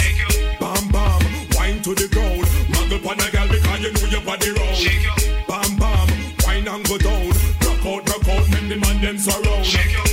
Bam 0.60 0.84
bam, 0.94 1.22
wine 1.58 1.82
to 1.82 1.94
the 1.94 2.06
ground. 2.06 2.46
Muggle 2.70 3.02
pon 3.02 3.18
a 3.18 3.26
girl 3.34 3.48
because 3.50 3.80
you 3.82 3.90
know 3.90 4.06
your 4.14 4.22
body 4.22 4.50
round. 4.54 4.78
Bam 5.50 5.70
bam, 5.74 6.08
wine 6.46 6.68
and 6.70 6.84
go 6.86 6.96
down. 6.98 7.26
Rock 7.66 7.82
out, 7.82 8.02
rock 8.06 8.28
out, 8.30 8.46
make 8.54 8.68
the 8.70 8.76
man 8.78 8.96
them 9.02 9.18
surround. 9.18 9.66
Bam 9.66 10.09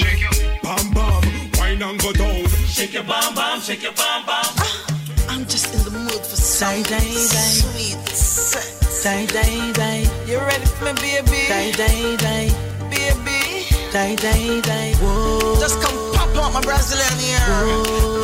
body 0.00 0.24
round. 0.24 0.62
Bam 0.62 0.94
bam, 0.94 1.50
wine 1.58 1.82
and 1.82 2.00
go 2.00 2.12
down. 2.12 2.46
Shake 2.66 2.94
your 2.94 3.04
bam 3.04 3.34
bam, 3.34 3.60
shake 3.60 3.82
your 3.82 3.92
bam 3.92 4.26
bam. 4.26 4.44
Ah, 4.58 4.86
I'm 5.28 5.44
just 5.46 5.74
in 5.74 5.82
the 5.84 5.98
mood 5.98 6.12
for 6.12 6.36
some 6.36 6.84
sweet 6.84 8.08
sex. 8.08 9.02
Die, 9.02 9.26
die, 9.26 9.72
die. 9.72 10.04
You 10.26 10.38
ready 10.38 10.66
for 10.66 10.92
me, 11.00 11.20
baby? 11.24 11.48
Die, 11.48 11.72
die, 11.72 12.16
die. 12.16 12.50
Baby. 12.90 13.64
Die, 13.92 14.14
die, 14.16 14.60
die. 14.60 14.94
Whoa. 15.00 15.58
Just 15.58 15.80
come 15.80 16.12
pop 16.14 16.36
out 16.36 16.52
my 16.52 16.60
Brazilian 16.60 17.18
ear. 17.24 17.40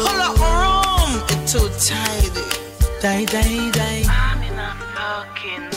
Pull 0.04 0.21
up 0.21 0.37
my 0.38 0.47
room. 0.61 1.23
It's 1.30 1.52
too 1.52 1.68
tidy. 1.80 2.45
Die, 3.00 3.25
die, 3.25 3.71
die. 3.71 4.04
I'm 4.09 4.42
in 4.42 4.59
a 4.59 4.76
fucking 4.95 5.62
mood. 5.62 5.75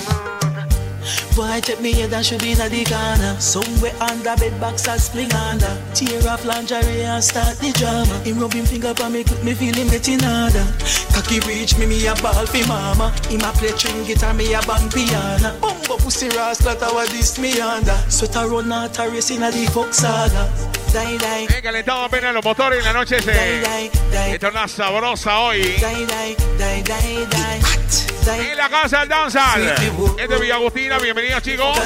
Boy, 1.40 1.62
take 1.62 1.80
me 1.80 1.94
head 1.94 2.12
and 2.12 2.26
should 2.26 2.42
be 2.42 2.52
in 2.52 2.58
the 2.58 2.84
corner. 2.84 3.40
Somewhere 3.40 3.96
under 4.04 4.36
bed 4.36 4.60
box 4.60 4.86
and 4.90 5.00
spling 5.00 5.32
under. 5.32 5.72
Tear 5.96 6.28
off 6.28 6.44
lingerie 6.44 7.08
and 7.08 7.24
start 7.24 7.56
the 7.64 7.72
drama. 7.80 8.12
Him 8.28 8.40
rub 8.40 8.52
him 8.52 8.66
finger 8.66 8.94
for 8.94 9.10
me, 9.10 9.24
me 9.42 9.54
feel 9.54 9.74
him 9.74 9.88
getting 9.88 10.20
harder. 10.20 10.68
Cocky 11.16 11.40
reach 11.48 11.78
me, 11.78 11.86
me 11.86 12.06
a 12.08 12.14
ball 12.16 12.46
for 12.46 12.68
mama. 12.68 13.16
Him 13.32 13.40
a 13.40 13.56
play 13.56 13.72
string 13.72 14.04
guitar, 14.04 14.34
me 14.34 14.54
a 14.54 14.60
bang 14.68 14.92
piano. 14.92 15.56
Bumbo 15.62 15.96
pussy 16.04 16.28
that 16.28 16.92
was 16.92 17.08
this 17.08 17.40
me 17.40 17.56
under. 17.62 17.96
Sweat 18.12 18.36
a 18.36 18.46
run 18.46 18.74
out 18.74 19.00
a 19.00 19.08
race 19.08 19.32
in 19.32 19.42
a 19.42 19.50
the 19.50 19.64
fuck 19.72 19.94
saga. 19.94 20.44
Die, 20.92 21.18
die. 21.20 21.48
He 21.48 21.62
calentado 21.62 22.04
apenas 22.04 22.34
los 22.34 22.44
motores 22.44 22.82
y 22.82 22.84
la 22.84 22.92
noche 22.92 23.22
se, 23.22 23.64
se 24.12 24.40
torna 24.40 24.68
sabrosa 24.68 25.40
hoy. 25.40 25.62
Die, 25.62 26.06
die, 26.06 26.36
die, 26.58 26.84
die, 26.84 27.26
die. 27.32 28.19
En 28.38 28.58
la 28.58 28.70
casa 28.70 29.00
del 29.00 29.10
Danzal. 29.10 29.76
Es 30.18 30.30
de 30.30 30.38
Villa 30.38 30.56
Agustina. 30.56 31.00
Bienvenidas, 31.00 31.42
chicos. 31.42 31.78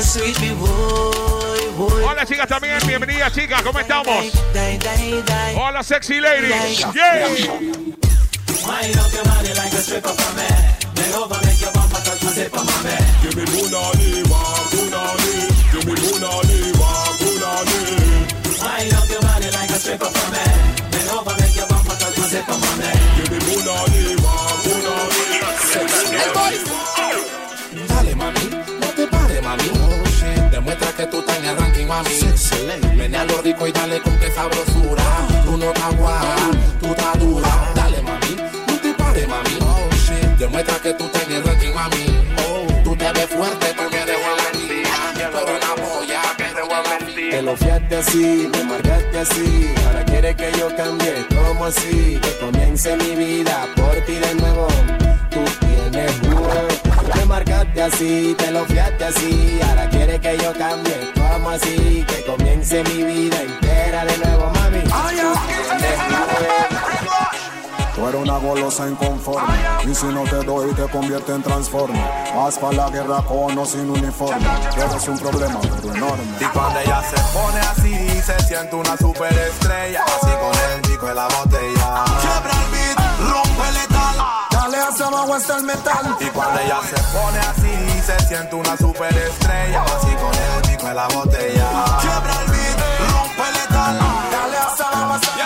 Hola, 2.06 2.26
chicas, 2.26 2.48
también. 2.48 2.78
Bienvenidas, 2.86 3.34
chicas. 3.34 3.62
¿Cómo 3.62 3.80
estamos? 3.80 4.26
Hola, 5.56 5.84
sexy 5.84 6.20
ladies. 6.20 6.86
Yeah. 6.94 7.28
Que 31.04 31.12
tú 31.12 31.20
estás 31.20 31.38
en 31.38 31.46
el 31.46 31.58
ranking 31.58 31.88
mami. 31.88 32.10
Menea 32.96 33.26
lo 33.26 33.42
rico 33.42 33.68
y 33.68 33.72
dale 33.72 34.02
con 34.02 34.18
que 34.20 34.32
sabrosura. 34.32 35.04
Tú 35.46 35.58
no 35.58 35.66
estás 35.66 35.98
guapa, 35.98 36.36
tú 36.80 36.88
estás 36.88 37.20
dura. 37.20 37.72
Dale 37.76 38.02
mami, 38.02 38.36
no 38.68 38.76
te 38.80 38.94
pares 38.94 39.28
mami. 39.28 39.58
Oh 39.62 39.90
shit. 39.96 40.38
Demuestra 40.40 40.76
que 40.80 40.94
tú 40.94 41.06
estás 41.06 41.24
en 41.24 41.32
el 41.34 41.44
ranking 41.44 41.74
mami. 41.74 42.06
Oh, 42.48 42.84
tú 42.84 42.96
te 42.96 43.12
ves 43.12 43.28
fuerte, 43.28 43.74
tú 43.74 43.84
me 43.92 44.02
eres 44.02 44.18
valentía. 44.28 45.32
Tú 45.32 45.38
eres 45.40 45.64
una 45.64 45.76
polla, 45.76 46.22
que 46.38 46.44
eres 46.44 46.70
valentía. 46.70 47.32
Te 47.32 47.42
lo 47.42 47.58
fiaste 47.58 47.96
así, 47.98 48.50
me 48.54 48.64
marcaste 48.64 49.20
así. 49.20 49.74
Ahora 49.86 50.06
quieres 50.06 50.36
que 50.36 50.52
yo 50.58 50.76
cambie, 50.76 51.26
como 51.36 51.66
así? 51.66 52.20
Que 52.22 52.38
comience 52.40 52.96
mi 52.98 53.16
vida 53.16 53.68
por 53.76 53.96
ti 54.06 54.14
de 54.14 54.36
nuevo. 54.36 54.68
Tú 55.30 55.42
tienes 55.60 56.12
jugo. 56.22 56.93
Marcaste 57.34 57.82
así, 57.82 58.36
te 58.38 58.52
lo 58.52 58.64
fiaste 58.66 59.06
así. 59.06 59.60
Ahora 59.68 59.90
quieres 59.90 60.20
que 60.20 60.38
yo 60.38 60.54
cambie, 60.54 61.12
como 61.16 61.50
así? 61.50 62.06
Que 62.08 62.24
comience 62.26 62.84
mi 62.84 63.04
vida 63.04 63.42
entera 63.42 64.06
de 64.06 64.18
nuevo, 64.20 64.52
mami. 64.54 64.84
Tú 67.96 68.08
eres 68.08 68.22
una 68.22 68.38
golosa 68.38 68.88
inconforme 68.88 69.54
Y 69.86 69.96
si 69.96 70.08
no 70.08 70.24
te 70.24 70.44
doy 70.44 70.74
te 70.74 70.84
convierte 70.90 71.32
en 71.32 71.44
transforme 71.44 72.04
Vas 72.36 72.58
para 72.58 72.74
la 72.74 72.90
guerra 72.90 73.22
con 73.22 73.58
o 73.58 73.66
sin 73.66 73.90
uniforme 73.90 74.46
Tú 74.74 74.82
eres 74.82 75.08
un 75.08 75.20
problema 75.20 75.60
pero 75.62 75.96
enorme 75.96 76.24
Y 76.40 76.46
cuando 76.46 76.80
ella 76.80 77.04
se 77.04 77.22
pone 77.32 77.60
así 77.60 78.22
Se 78.22 78.40
siente 78.48 78.76
una 78.76 78.98
superestrella 78.98 80.04
Así 80.04 80.33
hasta 85.34 85.58
el 85.58 85.64
metal. 85.64 86.18
Y 86.20 86.26
cuando 86.28 86.60
ella 86.60 86.80
se 86.84 87.02
pone 87.12 87.40
así 87.40 88.02
Se 88.06 88.28
siente 88.28 88.56
una 88.56 88.78
superestrella. 88.78 89.84
Así 89.84 90.14
con 90.16 90.34
el 90.34 90.62
pico 90.70 90.88
de 90.88 90.94
la 90.94 91.08
botella. 91.08 91.70
Quiebra 92.02 92.34
el 92.42 92.52
beat, 92.52 92.80
rompe 93.12 93.52
letal 93.52 94.00
Dale 94.32 94.58
hasta 94.58 94.90
el 94.92 95.08
metal 95.08 95.44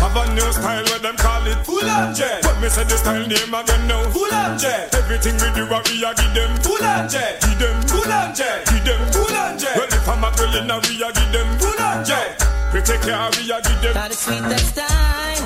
Have 0.00 0.16
a 0.16 0.34
new 0.34 0.52
style 0.52 0.84
where 0.84 0.98
them 0.98 1.16
call 1.16 1.46
it 1.46 1.64
Full 1.64 1.88
on 1.88 2.14
jet. 2.14 2.44
When 2.44 2.60
me 2.60 2.68
say 2.68 2.84
the 2.84 2.96
style 2.96 3.26
name 3.26 3.54
again 3.54 3.88
now? 3.88 4.02
Full 4.10 4.34
on 4.34 4.58
jet. 4.58 4.94
Everything 4.94 5.34
we 5.34 5.48
do 5.54 5.66
what 5.70 5.88
we 5.88 6.04
a 6.04 6.12
give 6.14 6.34
them. 6.34 6.56
Full 6.62 6.84
on 6.84 7.08
jet. 7.08 7.40
Give 7.40 7.58
them. 7.58 7.80
Full 7.88 8.12
on 8.12 8.34
jet. 8.34 8.66
Give 8.66 8.84
them. 8.84 9.00
Full 9.12 9.36
on 9.36 9.58
jet. 9.58 9.76
Well 9.76 9.88
if 9.88 10.08
I'm 10.08 10.24
a 10.24 10.30
girl 10.36 10.56
in 10.56 10.70
a 10.70 10.76
we 10.80 11.02
a 11.02 11.12
give 11.12 11.32
them. 11.32 11.58
Full 11.58 11.82
on 11.82 12.04
jet 12.04 12.41
We 12.72 12.80
take 12.80 13.02
care 13.02 13.28
we 13.36 13.52
a 13.52 13.60
give 13.60 13.82
them. 13.84 13.96
At 14.00 14.08
the 14.08 14.16
sweetest 14.16 14.76
time. 14.76 15.44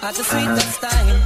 At 0.00 0.14
the 0.16 0.24
sweetest 0.24 0.80
time. 0.80 1.20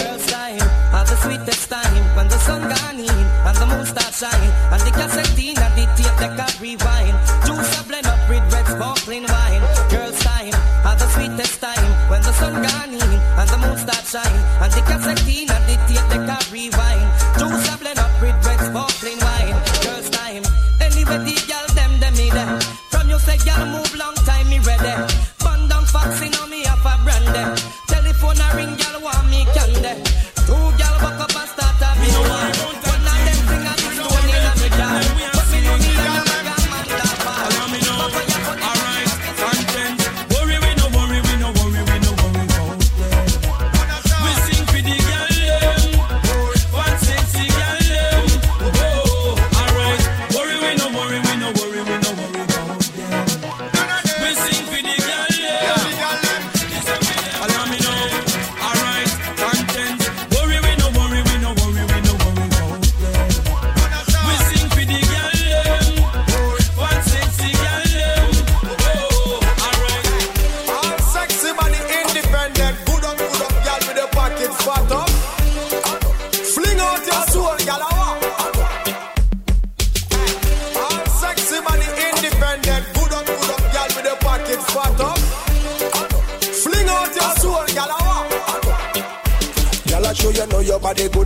Girls 0.00 0.26
time 0.32 0.60
At 0.96 1.04
the 1.04 1.16
sweetest 1.20 1.68
time. 1.68 2.16
When 2.16 2.28
the 2.28 2.38
sun 2.40 2.62
gone 2.72 3.00
in 3.04 3.24
And 3.44 3.56
the 3.60 3.66
moon 3.68 3.84
start 3.84 4.14
shine 4.16 4.50
And 4.72 4.80
the 4.80 4.92
cassette 4.96 5.36
in 5.36 5.58
And 5.60 5.74
the 5.76 5.84
tape 5.92 6.16
they 6.16 6.32
can 6.32 6.52
rewind. 6.56 7.16
Juice 7.44 7.80
a 7.80 7.84
blend 7.84 8.06
up 8.06 8.28
with 8.30 8.48
red 8.48 8.66
sparkling 8.66 9.24
wine. 9.28 9.62
Girls 9.92 10.18
time 10.24 10.54
At 10.88 10.96
the 10.96 11.08
sweetest 11.12 11.60
time. 11.60 11.88
When 12.08 12.22
the 12.22 12.32
sun 12.32 12.54
gone 12.64 12.96
in 12.96 13.12
And 13.36 13.48
the 13.52 13.58
moon 13.60 13.76
start 13.76 14.04
shine 14.08 14.40
And 14.64 14.72
the 14.72 14.80
From 23.54 23.68
you 23.68 23.72
say 23.72 23.78
girl 23.78 23.78
move 23.78 23.94
long 23.94 24.14
time 24.14 24.48
me 24.48 24.58
ready 24.58 25.13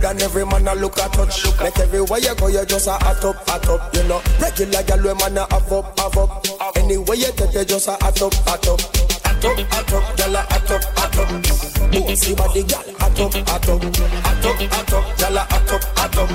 and 0.09 0.21
every 0.23 0.45
man 0.45 0.67
a 0.67 0.73
look 0.75 0.97
at 0.97 1.13
touch. 1.13 1.45
Make 1.61 1.77
everywhere 1.79 2.19
you 2.19 2.35
go, 2.35 2.47
you 2.47 2.65
just 2.65 2.87
a 2.87 2.91
hot 2.91 3.23
up, 3.23 3.47
hot 3.47 3.69
up. 3.69 3.93
You 3.93 4.03
know, 4.03 4.21
regular 4.41 4.83
gal 4.83 4.97
we 4.97 5.13
man 5.13 5.37
a 5.37 5.45
have 5.53 5.71
up, 5.71 5.99
have 5.99 6.17
up. 6.17 6.45
Anywhere 6.77 7.15
you 7.15 7.31
take, 7.33 7.53
you 7.53 7.65
just 7.65 7.87
a 7.87 7.91
hot 7.91 8.21
up, 8.21 8.33
hot 8.45 8.67
up. 8.67 8.81
Hot 8.81 9.45
up, 9.45 9.59
hot 9.69 9.93
up, 9.93 10.17
gal 10.17 10.35
a 10.35 10.41
hot 10.41 10.71
up, 10.71 10.83
hot 10.97 11.17
up. 11.17 11.29
Bossy 11.91 12.35
body 12.35 12.63
gal, 12.63 12.83
hot 12.97 13.19
up, 13.19 13.33
hot 13.47 13.69
up. 13.69 13.83
Hot 14.25 14.45
up, 14.45 14.59
hot 14.73 14.93
up, 14.93 15.17
gal 15.17 15.37
a 15.37 15.39
hot 15.45 15.73
up, 15.73 15.83
hot 15.97 16.17
up. 16.17 16.29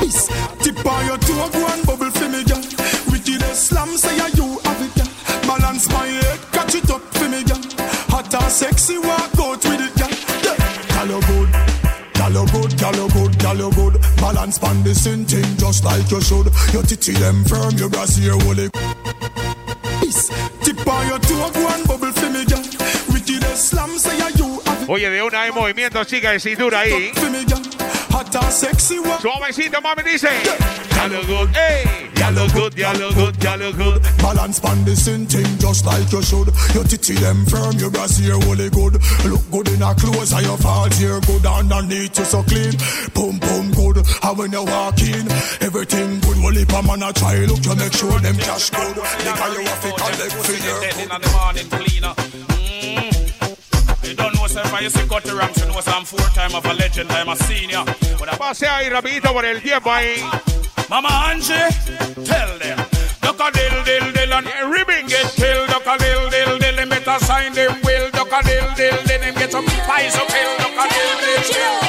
Peace. 0.00 0.26
Tip 0.62 0.86
on 0.86 1.06
your 1.06 1.18
toe, 1.18 1.48
go 1.50 1.66
and 1.66 1.86
bubble 1.86 2.10
for 2.10 2.28
me, 2.28 2.44
girl. 2.44 2.62
Wickedest 3.10 3.66
slam, 3.66 3.96
say 3.96 4.14
you 4.14 4.58
have 4.62 4.82
it, 4.82 4.94
girl. 4.94 5.10
Balance 5.46 5.88
my 5.90 6.06
head, 6.06 6.38
catch 6.52 6.74
it 6.76 6.90
up 6.90 7.02
for 7.14 7.28
me, 7.28 7.42
girl. 7.42 7.60
Hot 8.14 8.32
and 8.32 8.52
sexy, 8.52 8.98
walk 8.98 9.38
out 9.38 9.64
with 9.64 9.80
it, 9.80 9.95
You 12.32 12.44
good, 12.52 12.78
girl, 12.78 12.94
you 12.94 13.08
good, 13.10 13.38
girl, 13.38 13.56
you 13.56 13.70
good. 13.72 14.00
Balance 14.16 14.58
pan 14.58 14.82
the 14.82 14.94
thing 14.94 15.56
just 15.56 15.84
like 15.84 16.10
you 16.10 16.20
should. 16.20 16.46
Your 16.72 16.82
titty 16.82 17.12
them 17.12 17.44
firm, 17.44 17.76
your 17.76 17.88
brassiere 17.88 18.36
woolly. 18.44 18.68
Peace. 20.00 20.28
Tip 20.60 20.86
on 20.86 21.06
your 21.08 21.18
toe, 21.18 21.50
go 21.52 21.68
and 21.68 21.86
bubble 21.86 22.12
for 22.12 22.30
me, 22.30 22.44
slam, 23.56 23.98
say 23.98 24.18
you. 24.36 24.60
Oye, 24.88 25.08
de 25.08 25.22
una 25.22 25.44
de 25.44 25.52
movimiento, 25.52 26.04
chica, 26.04 26.32
de 26.32 26.40
cintura 26.40 26.80
ahí. 26.80 27.12
For 28.36 28.42
me, 28.42 28.42
girl. 28.42 28.42
Hot 28.42 28.44
and 28.44 28.52
sexy. 28.52 28.96
Suavecito, 28.96 29.80
mami, 29.80 30.02
dice. 30.02 30.28
Ya 30.96 31.06
look 31.06 31.26
good, 31.26 31.56
ey. 31.56 32.10
Ya 32.16 32.28
look 32.30 32.52
good, 32.52 32.78
ya 32.78 32.92
look 32.92 33.14
good, 33.14 33.42
ya 33.42 33.54
look 33.54 33.76
good. 33.76 34.02
Balance 34.18 34.60
pan 34.60 34.84
the 34.84 34.96
same 34.96 35.26
thing 35.26 35.46
just 35.58 35.84
like 35.86 36.10
you 36.12 36.22
should. 36.22 36.48
Your 36.74 36.84
titty 36.84 37.14
them 37.14 37.44
firm, 37.46 37.76
your 37.78 37.90
brassiere 37.90 38.38
woolly 38.38 38.70
good. 38.70 39.00
Look 39.24 39.50
good 39.50 39.68
in 39.68 39.82
a 39.82 39.94
clothes 39.94 40.32
and 40.32 40.44
your 40.44 40.56
fault 40.58 40.94
here 40.94 41.20
good 41.20 41.46
underneath 41.46 42.18
you 42.18 42.24
so 42.24 42.42
clean. 42.42 42.72
Boom 43.14 43.38
boom 43.38 43.72
good. 43.72 44.04
And 44.22 44.38
when 44.38 44.52
you 44.52 44.64
walk 44.64 45.00
in, 45.02 45.28
everything 45.60 46.20
good. 46.20 46.38
Well, 46.42 46.56
if 46.56 46.72
a 46.72 46.82
man 46.82 47.02
a 47.02 47.12
try 47.12 47.44
look, 47.44 47.64
you 47.64 47.76
make 47.76 47.92
sure 47.92 48.18
them 48.20 48.36
cash 48.36 48.70
good. 48.70 48.94
Because 48.94 49.58
you 49.58 49.64
have 49.64 49.82
to 49.82 49.90
collect 49.92 50.32
for 50.32 50.52
your 50.52 50.84
in 50.84 51.08
the 51.08 51.20
morning 51.32 51.68
cleaner. 51.70 52.55
Sir, 54.56 54.62
if 54.64 54.80
you 54.80 54.88
see 54.88 55.06
cut 55.06 55.22
the 55.22 55.36
ranks, 55.36 55.60
you 55.60 55.66
know, 55.68 55.78
I'm 55.84 56.06
four 56.06 56.18
time 56.32 56.54
of 56.54 56.64
a 56.64 56.72
legend, 56.72 57.12
I'm 57.12 57.28
a 57.28 57.36
senior. 57.36 57.84
But 58.18 58.32
I 58.32 58.38
Pase 58.38 58.66
ahí 58.66 58.88
rapidito 58.88 59.30
por 59.30 59.44
el 59.44 59.60
tiempo 59.60 59.90
ahí. 59.90 60.16
Mama 60.88 61.28
Angie, 61.28 61.52
tell 62.24 62.58
them. 62.58 62.78
Duck 63.20 63.38
a 63.38 63.52
dill 63.52 63.84
dill 63.84 64.12
dill 64.14 64.32
and 64.32 64.48
ribbon 64.72 65.08
get 65.08 65.30
killed. 65.36 65.68
Duck 65.68 65.84
a 65.84 65.98
dill 65.98 66.30
dill 66.30 66.58
dill, 66.58 66.74
them 66.74 66.88
better 66.88 67.18
sign 67.26 67.52
them 67.52 67.76
will. 67.84 68.10
Duck 68.12 68.32
a 68.32 68.42
dill 68.48 68.72
dill 68.76 68.96
dill, 69.04 69.20
them 69.20 69.34
get 69.34 69.52
some 69.52 69.66
pies 69.66 70.14
of 70.16 70.26
pill. 70.26 70.56
Duck 70.56 70.72
a 70.72 70.88
dill 70.88 71.20
dill 71.20 71.52
dill, 71.52 71.85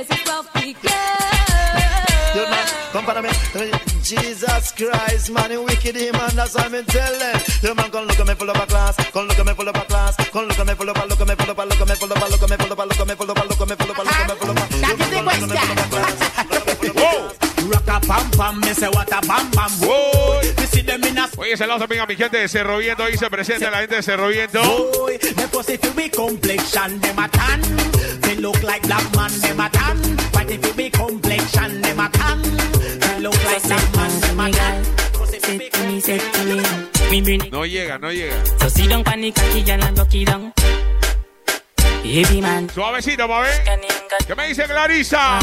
You 0.00 0.06
can 0.06 0.16
test 0.16 0.24
this 0.24 0.24
wealthy 0.26 0.72
girl. 0.72 0.90
Come 2.92 3.04
for 3.04 3.20
me. 3.20 3.28
Jesus 4.02 4.72
Christ, 4.72 5.30
man, 5.30 5.50
you 5.50 5.62
wicked 5.62 5.94
him, 5.94 6.12
man, 6.12 6.34
that's 6.34 6.54
what 6.54 6.72
I'm 6.72 6.84
telling. 6.86 7.40
Yo, 7.62 7.74
man, 7.74 7.90
come 7.90 8.06
look 8.06 8.18
at 8.18 8.26
me 8.26 8.34
full 8.34 8.48
of 8.48 8.56
a 8.56 8.66
class. 8.66 8.96
Come 9.12 9.28
look 9.28 9.38
at 9.38 9.46
me 9.46 9.52
full 9.52 9.68
of 9.68 9.76
a 9.76 9.80
class. 9.84 10.16
Come 10.30 10.46
look 10.46 10.58
at 10.58 10.66
me 10.66 10.74
full 10.74 10.88
of 10.88 10.96
a, 10.96 11.06
look 11.06 11.20
at 11.20 11.28
me 11.28 11.34
full 11.34 11.50
of 11.50 11.58
a, 11.58 11.64
look 11.66 11.80
at 11.80 11.88
me 11.88 11.94
full 11.94 12.12
of 12.12 12.18
a, 12.18 12.26
look 12.26 12.42
at 12.42 12.48
me 12.48 12.56
full 12.56 12.72
of 12.72 12.78
a, 12.78 12.86
look 12.86 13.00
at 13.00 13.08
me 13.08 13.14
full 13.14 13.30
of 13.30 13.36
a, 13.36 13.44
look 13.44 13.60
at 13.60 13.68
me 13.68 13.76
full 13.76 13.90
of 13.90 13.98
a, 13.98 14.04
look 14.04 14.20
at 14.20 14.28
me 14.28 14.34
full 14.40 14.50
of 14.50 14.56
a. 14.56 14.64
That 14.80 14.96
is 15.00 15.10
the 15.10 15.20
question. 15.20 15.50
Rock 17.70 17.88
a 17.88 18.00
pam 18.00 18.30
pam, 18.32 18.60
me 18.60 18.72
say 18.72 18.88
what 18.88 19.12
a 19.12 19.20
bam 19.26 19.50
bam. 19.50 19.70
Whoa. 19.82 20.59
Oye, 21.36 21.56
saludos 21.56 21.80
también 21.80 22.02
a 22.02 22.06
mi 22.06 22.16
gente 22.16 22.38
de 22.38 22.48
Cerro 22.48 22.78
Viento. 22.78 23.04
Ahí 23.04 23.16
se 23.16 23.28
presenta 23.30 23.70
la 23.70 23.78
gente 23.78 23.96
de 23.96 24.02
Cerro 24.02 24.28
Viento. 24.28 24.60
No 37.50 37.66
llega, 37.66 37.98
no 37.98 38.10
llega. 38.12 38.36
Suavecito, 42.72 43.28
pa' 43.28 43.40
ver. 43.40 43.62
¿Qué 44.26 44.34
me 44.34 44.48
dice 44.48 44.64
Clarisa? 44.64 45.38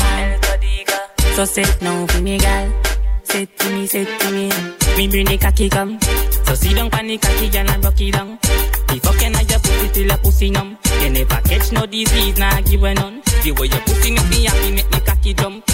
Set 3.38 3.56
to 3.60 3.70
me, 3.70 3.86
set 3.86 4.20
to 4.22 4.32
me. 4.32 4.50
Me 4.98 5.08
bring 5.08 5.28
the 5.28 5.38
cocky 5.38 5.70
come. 5.70 6.00
So 6.02 6.56
sit 6.56 6.76
down 6.76 6.90
panic 6.90 7.22
cocky 7.22 7.50
girl 7.50 7.70
and 7.70 7.84
rock 7.84 8.02
it 8.02 8.12
down. 8.12 8.40
The 8.42 8.98
fucking 8.98 9.36
I 9.36 9.42
your 9.42 9.60
pussy 9.60 9.88
till 9.94 10.10
a 10.10 10.18
pussy 10.18 10.50
numb. 10.50 10.76
You 11.04 11.10
never 11.12 11.42
catch 11.46 11.72
no 11.72 11.86
disease, 11.86 12.40
nah 12.40 12.60
give 12.62 12.82
a 12.82 12.96
none. 12.96 13.22
The 13.44 13.52
way 13.52 13.68
your 13.68 13.82
pussy 13.86 14.10
make 14.10 14.30
me 14.32 14.46
happy, 14.46 14.72
make 14.72 14.90
me 14.90 15.00
cocky 15.06 15.34
jump. 15.36 15.68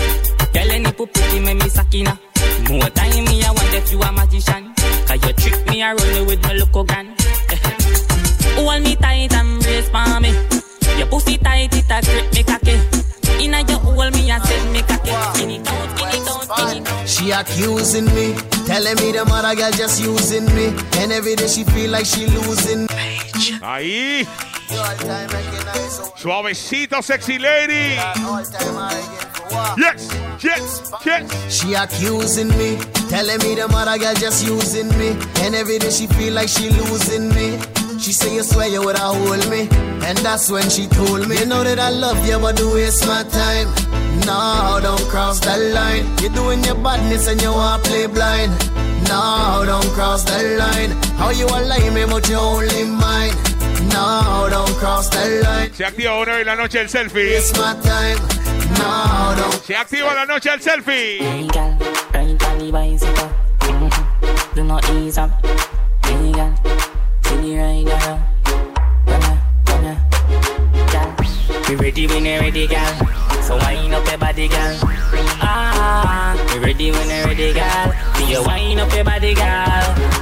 Girl, 0.52 0.72
any 0.76 0.92
pussy 0.92 1.40
make 1.40 1.64
me 1.64 1.70
sakina. 1.70 2.20
More 2.68 2.90
time 2.90 3.24
me, 3.24 3.44
I 3.44 3.52
wonder 3.56 3.78
if 3.80 3.92
you 3.94 4.02
a 4.02 4.12
magician. 4.12 4.74
Cause 5.08 5.24
you 5.24 5.32
trick 5.32 5.68
me, 5.70 5.84
I 5.84 5.94
roll 5.94 6.26
with 6.26 6.44
my 6.44 6.52
local 6.60 6.84
gun. 6.84 7.16
Eh. 7.48 8.60
Hold 8.60 8.84
me 8.84 8.98
tight 8.98 9.32
and 9.32 9.64
brace 9.64 9.88
for 9.88 10.20
me. 10.20 10.36
Your 11.00 11.08
pussy 11.08 11.38
tight, 11.38 11.72
it 11.72 11.88
a 11.88 12.04
grip 12.04 12.28
me 12.34 12.44
cocky. 12.44 13.03
Inna 13.40 13.62
your 13.68 13.80
hole, 13.80 14.10
me 14.12 14.32
a 14.32 14.40
set 14.40 14.72
me 14.72 14.82
cocky. 14.82 15.12
Skin 15.34 15.52
it 15.52 15.68
out, 15.68 15.98
skin 15.98 16.22
it 16.22 16.28
out, 16.28 16.44
skin 16.44 16.84
it 16.84 16.90
out. 16.90 17.08
She 17.10 17.32
accusing 17.32 18.06
me, 18.16 18.36
telling 18.66 18.96
me 18.96 19.12
the 19.12 19.26
mother 19.26 19.56
girl 19.56 19.72
just 19.72 20.02
using 20.02 20.46
me. 20.56 20.74
And 20.98 21.12
every 21.12 21.36
day 21.36 21.48
she 21.48 21.64
feel 21.64 21.92
like 21.92 22.06
she 22.06 22.28
losing. 22.28 22.88
Ahí. 23.62 24.26
Suavecito, 26.16 27.02
sexy 27.04 27.38
lady. 27.38 27.96
Yes, 29.78 30.10
yes, 30.42 30.92
yes. 31.06 31.54
She 31.54 31.74
accusing 31.74 32.48
me, 32.58 32.78
telling 33.10 33.38
me 33.40 33.56
the 33.56 33.68
mother 33.70 33.98
girl 34.00 34.16
just 34.16 34.46
using 34.46 34.90
me. 34.98 35.16
And 35.42 35.54
every 35.54 35.78
day 35.80 35.92
she 35.92 36.08
feel 36.08 36.34
like 36.34 36.50
she 36.50 36.70
losing 36.70 37.30
me. 37.30 37.60
She 38.00 38.12
say 38.12 38.34
you 38.36 38.44
swear 38.44 38.68
you 38.68 38.82
woulda 38.82 39.00
hold 39.00 39.50
me, 39.50 39.68
and 40.08 40.18
that's 40.20 40.50
when 40.52 40.70
she 40.70 40.88
told 40.88 41.28
me. 41.28 41.38
You 41.40 41.46
know 41.46 41.64
that 41.64 41.80
I 41.80 41.90
love 41.90 42.26
you, 42.28 42.38
but 42.40 42.56
do 42.58 42.74
waste 42.74 43.06
my 43.08 43.24
time. 43.24 43.68
No, 44.26 44.80
don't 44.82 45.02
cross 45.10 45.40
the 45.40 45.58
line. 45.74 46.06
You're 46.22 46.34
doing 46.34 46.64
your 46.64 46.76
badness 46.76 47.28
and 47.28 47.42
you 47.42 47.52
wanna 47.52 47.82
play 47.84 48.06
blind. 48.08 48.52
No, 49.08 49.64
don't 49.66 49.88
cross 49.94 50.24
the 50.24 50.58
line. 50.58 50.92
How 51.18 51.30
you 51.32 51.46
a 51.46 51.60
lie 51.66 51.90
me, 51.92 52.06
but 52.06 52.28
you 52.30 52.36
only 52.36 52.84
mine. 52.84 53.34
No, 53.90 54.48
don't 54.50 54.74
cross 54.78 55.10
the 55.10 55.42
line. 55.44 55.74
Se 55.74 55.86
activa 55.86 56.20
una 56.22 56.34
vez 56.38 56.46
la 56.46 56.56
noche 56.56 56.80
el 56.82 56.90
selfie. 56.90 57.38
It's 57.38 57.54
my 57.58 57.74
time. 57.82 58.20
No, 58.80 59.36
don't. 59.38 59.64
Se 59.64 59.76
activa 59.76 60.14
la 60.14 60.26
noche 60.26 60.50
el 60.50 60.60
selfie. 60.62 61.20
Hey 61.20 61.48
girl, 61.48 61.78
ride 62.14 62.44
on 62.44 62.58
the 62.60 62.72
bicycle. 62.72 63.30
Mhm. 63.60 64.56
Do 64.56 64.64
not 64.64 64.90
ease 64.92 65.18
up. 65.18 65.32
Hey 66.06 66.32
girl, 66.32 66.54
rider. 67.52 68.24
Come 69.06 69.22
here, 69.22 69.42
come 69.66 69.84
here. 69.84 70.00
Girl, 70.92 71.16
we 71.70 71.76
ready 71.76 72.08
when 72.08 72.26
you 72.26 72.40
ready, 72.40 72.68
girl. 72.68 73.08
So 73.44 73.58
wind 73.58 73.94
up 73.94 74.08
your 74.08 74.18
body, 74.18 74.48
girl. 74.48 74.80
Ah, 75.42 76.36
we 76.54 76.60
ready 76.60 76.92
when 76.92 77.10
you 77.10 77.26
ready, 77.26 77.54
girl. 77.54 77.94
See 78.16 78.32
you 78.32 78.44
wind 78.44 78.80
up 78.80 78.94
your 78.94 79.04
body, 79.04 79.34
girl. 79.34 79.44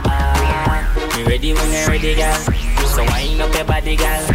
Ah, 0.10 1.13
we 1.15 1.23
ready 1.23 1.53
when 1.53 1.71
you 1.71 1.88
ready, 1.88 2.15
girl. 2.15 2.36
So 2.88 3.03
wind 3.05 3.41
up 3.41 3.53
your 3.53 3.65
body, 3.65 3.95
girl. 3.95 4.25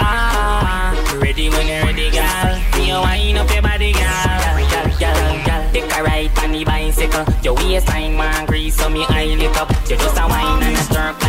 Ah, 0.00 0.96
we 1.12 1.18
ready 1.18 1.50
when 1.50 1.66
you 1.66 1.82
ready, 1.84 2.10
girl. 2.10 2.60
See 2.72 2.88
you 2.88 3.00
wind 3.00 3.38
up 3.38 3.50
your 3.52 3.62
body, 3.62 3.92
girl. 3.92 4.38
Girl, 4.98 5.44
girl. 5.44 5.72
Take 5.72 5.92
a 5.92 6.02
ride 6.02 6.38
on 6.38 6.52
the 6.52 6.64
bicycle. 6.64 7.24
Your 7.42 7.54
waistline 7.54 8.16
man 8.16 8.46
grease, 8.46 8.76
so 8.76 8.88
me 8.88 9.04
eye 9.08 9.34
lit 9.36 9.56
up. 9.56 9.70
You 9.88 9.96
just 9.96 10.16
a 10.16 10.26
wine 10.26 10.62
and 10.62 10.76
a 10.76 10.80
stroke 10.80 11.21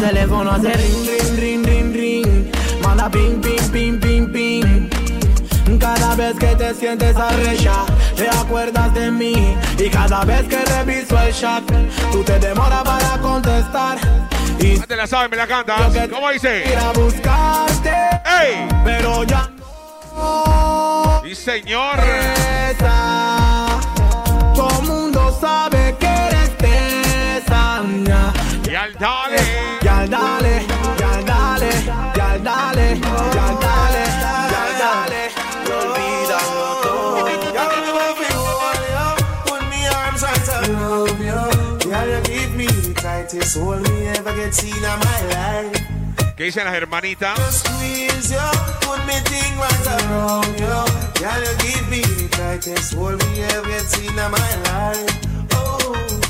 teléfono 0.00 0.50
hace 0.50 0.72
ring, 0.72 1.06
ring, 1.06 1.38
ring, 1.38 1.64
ring, 1.64 1.92
ring. 1.94 2.52
Manda 2.82 3.08
ping, 3.10 3.40
ping, 3.40 3.70
ping, 3.70 4.00
ping, 4.00 4.32
ping. 4.32 4.90
Cada 5.78 6.14
vez 6.16 6.34
que 6.38 6.54
te 6.56 6.74
sientes 6.74 7.16
arrecha, 7.16 7.84
te 8.16 8.28
acuerdas 8.28 8.92
de 8.94 9.10
mí. 9.10 9.56
Y 9.78 9.88
cada 9.88 10.24
vez 10.24 10.42
que 10.48 10.58
reviso 10.64 11.18
el 11.20 11.32
chat, 11.32 11.64
tú 12.10 12.24
te 12.24 12.38
demoras 12.38 12.82
para 12.82 13.18
contestar. 13.18 13.98
Y 14.58 14.78
te 14.80 14.96
la 14.96 15.06
sabes, 15.06 15.30
me 15.30 15.36
la 15.36 15.46
cantas. 15.46 15.92
¿Cómo 16.10 16.30
dice? 16.30 16.64
Ir 16.70 16.78
a 16.78 16.92
buscarte, 16.92 17.90
¡Ey! 18.42 18.68
pero 18.84 19.24
ya 19.24 19.48
Sí, 21.24 21.34
señor. 21.36 21.96
Todo 24.54 24.82
mundo 24.82 25.38
sabe 25.40 25.89
Yal 28.70 28.92
dale. 28.92 29.42
Yal 29.82 30.08
dale. 30.08 30.62
Yal 31.00 31.24
dale. 31.26 31.70
Yal 32.14 32.38
dale. 32.44 33.00
Yal 33.34 33.58
dale. 33.58 34.04
Yal 34.54 34.72
dale. 34.78 35.22
Y'all 37.52 37.68
me 42.56 42.56
me 42.56 42.76
¿Qué 46.36 46.44
dicen 46.44 46.64
las 46.64 46.74
hermanitas? 46.74 47.64
Give 51.60 51.86
me 51.90 52.02
the 52.30 53.18
me 53.26 53.42
ever 53.42 53.68
get 53.68 53.82
seen 53.82 54.14
my 54.14 54.38
life. 54.62 55.18
Oh. 55.54 56.29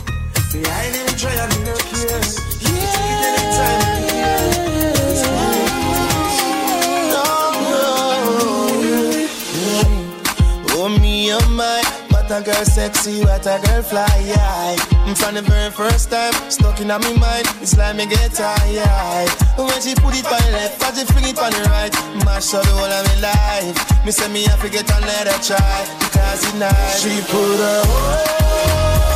Behind 0.53 0.95
him 0.95 1.07
try 1.17 1.33
and 1.33 1.65
no 1.65 1.75
care. 1.77 2.21
Yeah, 2.61 3.21
anytime 3.27 4.01
Oh 10.73 10.89
me, 10.89 11.33
oh 11.33 11.49
my, 11.51 11.83
what 12.09 12.31
a 12.31 12.41
girl 12.43 12.65
sexy, 12.65 13.21
what 13.21 13.47
a 13.47 13.61
girl 13.67 13.83
fly, 13.83 14.07
yeah. 14.25 14.77
From 15.15 15.35
the 15.35 15.43
very 15.43 15.71
first 15.71 16.11
time, 16.11 16.33
stuck 16.51 16.81
in 16.81 16.87
my 16.89 16.99
mind, 16.99 17.47
it's 17.61 17.77
like 17.77 17.97
me 17.97 18.07
get 18.07 18.33
tired. 18.33 19.29
When 19.59 19.81
she 19.83 19.95
put 19.95 20.17
it 20.17 20.25
on 20.25 20.41
the 20.41 20.51
left, 20.53 20.83
I 20.83 20.91
just 20.91 21.13
fling 21.13 21.29
it 21.29 21.39
on 21.39 21.53
the 21.53 21.69
right, 21.69 21.93
mash 22.25 22.55
up 22.55 22.65
the 22.65 22.71
whole 22.71 22.89
of 22.89 23.05
my 23.07 23.15
life. 23.21 24.05
Me 24.07 24.11
say 24.11 24.29
me 24.33 24.45
have 24.45 24.61
to 24.63 24.69
get 24.71 24.89
another 24.89 25.37
try, 25.45 25.85
because 25.99 26.45
it's 26.45 26.55
nice. 26.55 27.03
She 27.03 27.21
put 27.29 27.61
her 27.61 27.83
me, 27.85 29.10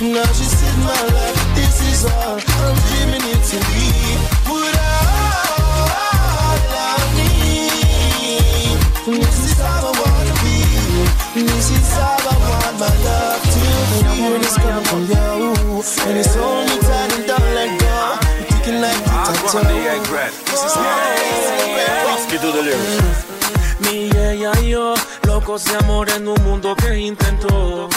now 0.00 0.24
she 0.32 0.44
said 0.44 0.78
my 0.80 0.96
life, 1.12 1.36
this 1.54 1.76
is 1.92 2.04
all 2.08 2.40
I'm 2.40 2.76
dreaming 2.88 3.20
it 3.20 3.42
to 3.52 3.58
be. 3.68 3.92
Her 4.48 4.72
all 4.80 6.64
on 6.72 7.04
me. 7.16 7.28
This 9.04 9.38
is 9.44 9.58
how 9.60 9.84
I 9.84 9.92
wanna 10.00 10.34
be. 10.40 10.56
This 11.44 11.68
is 11.70 11.92
how 11.92 12.16
I 12.16 12.36
want 12.48 12.80
my 12.80 12.88
love 13.04 13.42
to 13.44 13.60
be. 13.60 14.24
When 14.24 14.40
it's 14.40 14.56
coming 14.56 14.84
from 14.88 15.02
you, 15.04 15.84
and 16.08 16.16
it's 16.16 16.34
only 16.36 16.78
time 16.80 17.10
and 17.12 17.24
don't 17.26 17.50
let 17.54 17.70
go. 17.78 18.16
You're 18.38 18.48
thinking 18.48 18.80
like 18.80 18.96
a 18.96 19.08
tattoo. 19.28 19.60
This 20.48 20.64
is 20.64 20.76
Mi 23.80 24.10
ella 24.10 24.52
y 24.60 24.68
yo, 24.68 24.94
locos 25.50 25.64
de 25.64 25.76
amor 25.76 26.08
en 26.10 26.28
un 26.28 26.42
mundo 26.44 26.76
que 26.76 26.96
intentó 26.96 27.88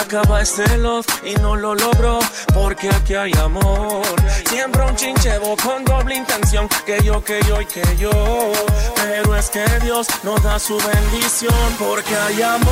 Acaba 0.00 0.40
este 0.40 0.78
love 0.78 1.06
y 1.24 1.34
no 1.40 1.56
lo 1.56 1.74
logró 1.74 2.18
Porque 2.54 2.88
aquí 2.88 3.14
hay 3.14 3.32
amor. 3.32 4.02
Siempre 4.46 4.82
un 4.82 4.96
chinchevo 4.96 5.56
con 5.62 5.84
doble 5.84 6.16
intención 6.16 6.68
Que 6.86 7.02
yo, 7.02 7.22
que 7.22 7.40
yo 7.48 7.60
y 7.60 7.66
que 7.66 7.82
yo. 7.98 8.10
Pero 8.94 9.36
es 9.36 9.50
que 9.50 9.64
Dios 9.82 10.06
nos 10.22 10.42
da 10.42 10.58
su 10.58 10.78
bendición 10.78 11.76
Porque 11.78 12.16
hay 12.16 12.42
amor 12.42 12.62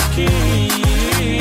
aquí. 0.00 1.38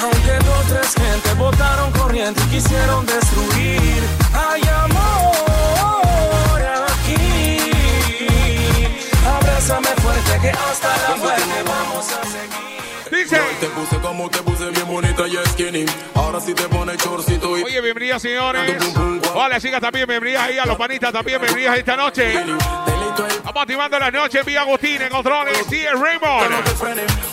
Aunque 0.00 0.32
dos, 0.44 0.66
tres 0.68 0.94
gente 0.94 1.34
votaron 1.34 1.90
corriente 1.92 2.40
y 2.46 2.50
quisieron 2.56 3.04
destruir 3.04 4.02
Hay 4.32 4.62
amor 4.84 4.99
que 10.40 10.50
hasta 10.50 10.96
la 11.08 11.16
muerte 11.16 11.62
vamos 11.64 12.12
a 12.12 12.24
seguir 12.24 12.70
Dice. 13.10 13.40
Te 13.58 13.66
puse 13.66 13.98
como 13.98 14.30
te 14.30 14.38
puse 14.38 14.70
bien 14.70 14.86
bonita 14.86 15.26
y 15.26 15.36
skinny. 15.48 15.84
Ahora 16.14 16.40
sí 16.40 16.54
te 16.54 16.62
pone 16.68 16.96
chorcito 16.96 17.58
y. 17.58 17.64
Oye, 17.64 17.80
bienvenidos, 17.80 18.22
señores. 18.22 18.72
Hola, 19.34 19.60
chicas, 19.60 19.80
también 19.80 20.06
bienvenidas 20.06 20.44
ahí 20.44 20.58
a 20.58 20.64
los 20.64 20.76
panitas, 20.76 21.12
también 21.12 21.40
bienvenidas 21.40 21.78
esta 21.78 21.96
noche. 21.96 22.34
Vamos 23.44 23.62
activando 23.62 23.98
la 23.98 24.12
noche 24.12 24.38
en 24.38 24.46
Villa 24.46 24.60
Agustín, 24.60 25.02
en 25.02 25.08
controles, 25.08 25.58
sí, 25.68 25.84
es 25.84 25.98
Raymond. 25.98 26.54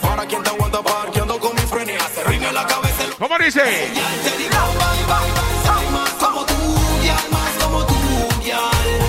Ahora 0.02 0.26
quien 0.26 0.42
te 0.42 0.50
aguanta 0.50 0.82
parqueando 0.82 1.40
con 1.40 1.54
mi 1.56 1.62
frene. 1.62 1.96
Hace 1.96 2.24
ring 2.24 2.44
en 2.44 2.56
la 2.56 2.66
cabeza. 2.66 3.04
¿Cómo 3.20 3.38
dice? 3.38 3.62
Te 3.62 4.38
digo 4.38 4.50
bye, 4.50 5.04
bye, 5.06 5.32
bye, 5.32 5.64
soy 5.64 5.88
más 5.94 6.10
como 6.14 6.44
tú, 6.44 6.54
como 7.62 7.86
tú, 7.86 9.07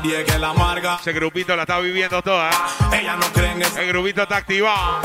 nadie 0.00 0.24
que 0.24 0.38
la 0.38 0.50
amarga. 0.50 0.98
Ese 1.00 1.12
grupito 1.12 1.54
la 1.56 1.62
está 1.62 1.78
viviendo 1.78 2.22
toda. 2.22 2.50
Ella 2.92 3.16
no 3.16 3.26
cree 3.32 3.52
en 3.52 3.62
eso. 3.62 3.78
El 3.78 3.88
grupito 3.88 4.22
está 4.22 4.36
activado. 4.36 5.00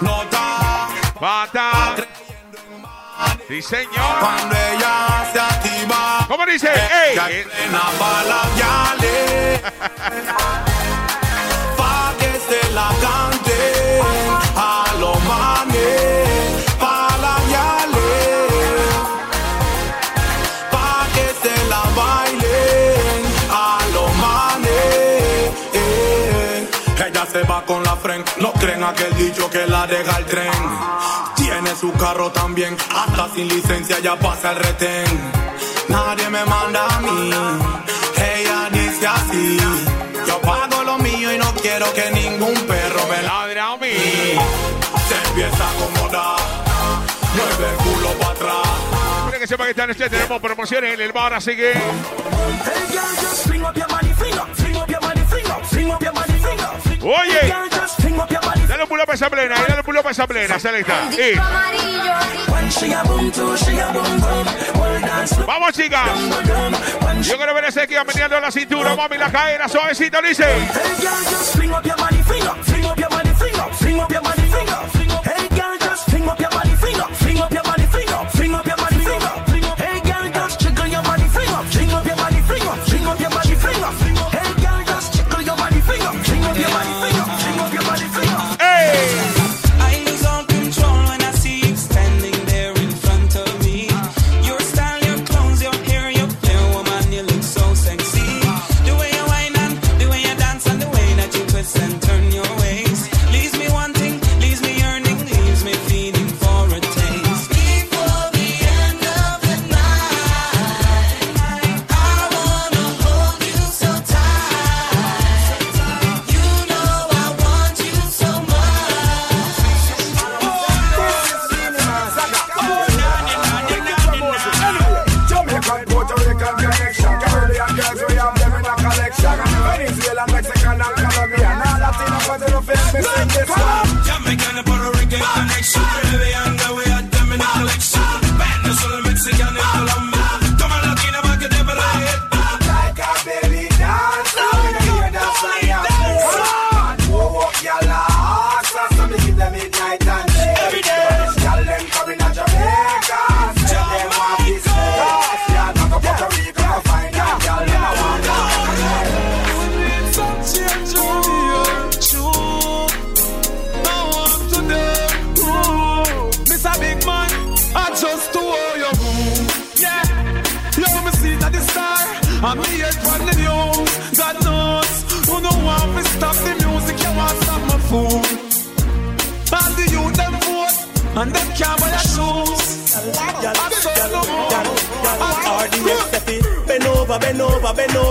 No 0.00 0.22
está. 0.22 0.88
Bata. 1.20 1.96
Sí, 3.48 3.62
señor. 3.62 4.18
Cuando 4.20 4.54
ella 4.56 5.30
se 5.32 5.40
activa. 5.40 6.26
¿Cómo 6.28 6.44
dice? 6.46 6.68
¡Ey! 6.68 7.16
Labiales. 8.28 9.60
Pa' 11.76 12.12
que 12.18 12.32
se 12.48 12.72
la 12.72 12.88
cante 13.00 14.00
a 14.56 14.94
los 14.98 15.24
manes. 15.24 16.25
Se 27.36 27.42
va 27.42 27.62
con 27.66 27.82
la 27.82 27.94
friend, 27.96 28.24
no 28.38 28.50
creen 28.52 28.82
aquel 28.82 29.14
dicho 29.14 29.50
que 29.50 29.66
la 29.66 29.86
deja 29.86 30.16
el 30.18 30.24
tren. 30.24 30.52
Tiene 31.34 31.74
su 31.76 31.92
carro 31.92 32.30
también, 32.30 32.74
hasta 32.94 33.28
sin 33.34 33.48
licencia 33.48 33.98
ya 33.98 34.16
pasa 34.16 34.52
el 34.52 34.56
retén. 34.56 35.04
Nadie 35.88 36.30
me 36.30 36.42
manda 36.46 36.86
a 36.86 37.00
mí, 37.00 37.30
ella 38.34 38.70
dice 38.72 39.06
así. 39.06 39.58
Yo 40.26 40.40
pago 40.40 40.82
lo 40.82 40.98
mío 40.98 41.30
y 41.34 41.38
no 41.38 41.52
quiero 41.56 41.92
que 41.92 42.10
ningún 42.10 42.54
perro 42.54 43.02
me 43.10 43.22
ladre 43.22 43.60
a 43.60 43.76
mí. 43.76 43.96
Se 45.08 45.28
empieza 45.28 45.62
a 45.62 45.70
acomodar, 45.72 46.38
mueve 47.36 47.70
el 47.70 47.76
culo 47.84 48.10
para 48.18 48.32
atrás. 48.32 48.68
Mira 49.26 49.38
que 49.38 49.46
sepa 49.46 49.64
que 49.64 49.70
esta 49.70 49.86
noche 49.86 50.08
tenemos 50.08 50.40
promociones 50.40 50.94
en 50.94 51.00
el 51.02 51.12
bar, 51.12 51.34
así 51.34 51.54
que. 51.54 51.74
Oye, 57.08 57.54
dale 58.66 58.82
un 58.82 58.88
pulo 58.88 59.04
para 59.06 59.14
esa 59.14 59.30
plena, 59.30 59.54
dale 59.54 59.78
un 59.78 59.84
pulo 59.84 60.02
para 60.02 60.10
esa 60.10 60.26
plena, 60.26 60.58
selecta. 60.58 61.08
Y. 61.12 61.36
Vamos, 65.46 65.72
chicas. 65.72 66.10
Yo 67.22 67.36
quiero 67.36 67.54
ver 67.54 67.64
ese 67.66 67.86
que 67.86 67.96
va 67.96 68.02
metiendo 68.02 68.40
la 68.40 68.50
cintura, 68.50 68.96
mami, 68.96 69.18
la 69.18 69.30
cadera, 69.30 69.68
suavecito, 69.68 70.20
dice. 70.20 70.46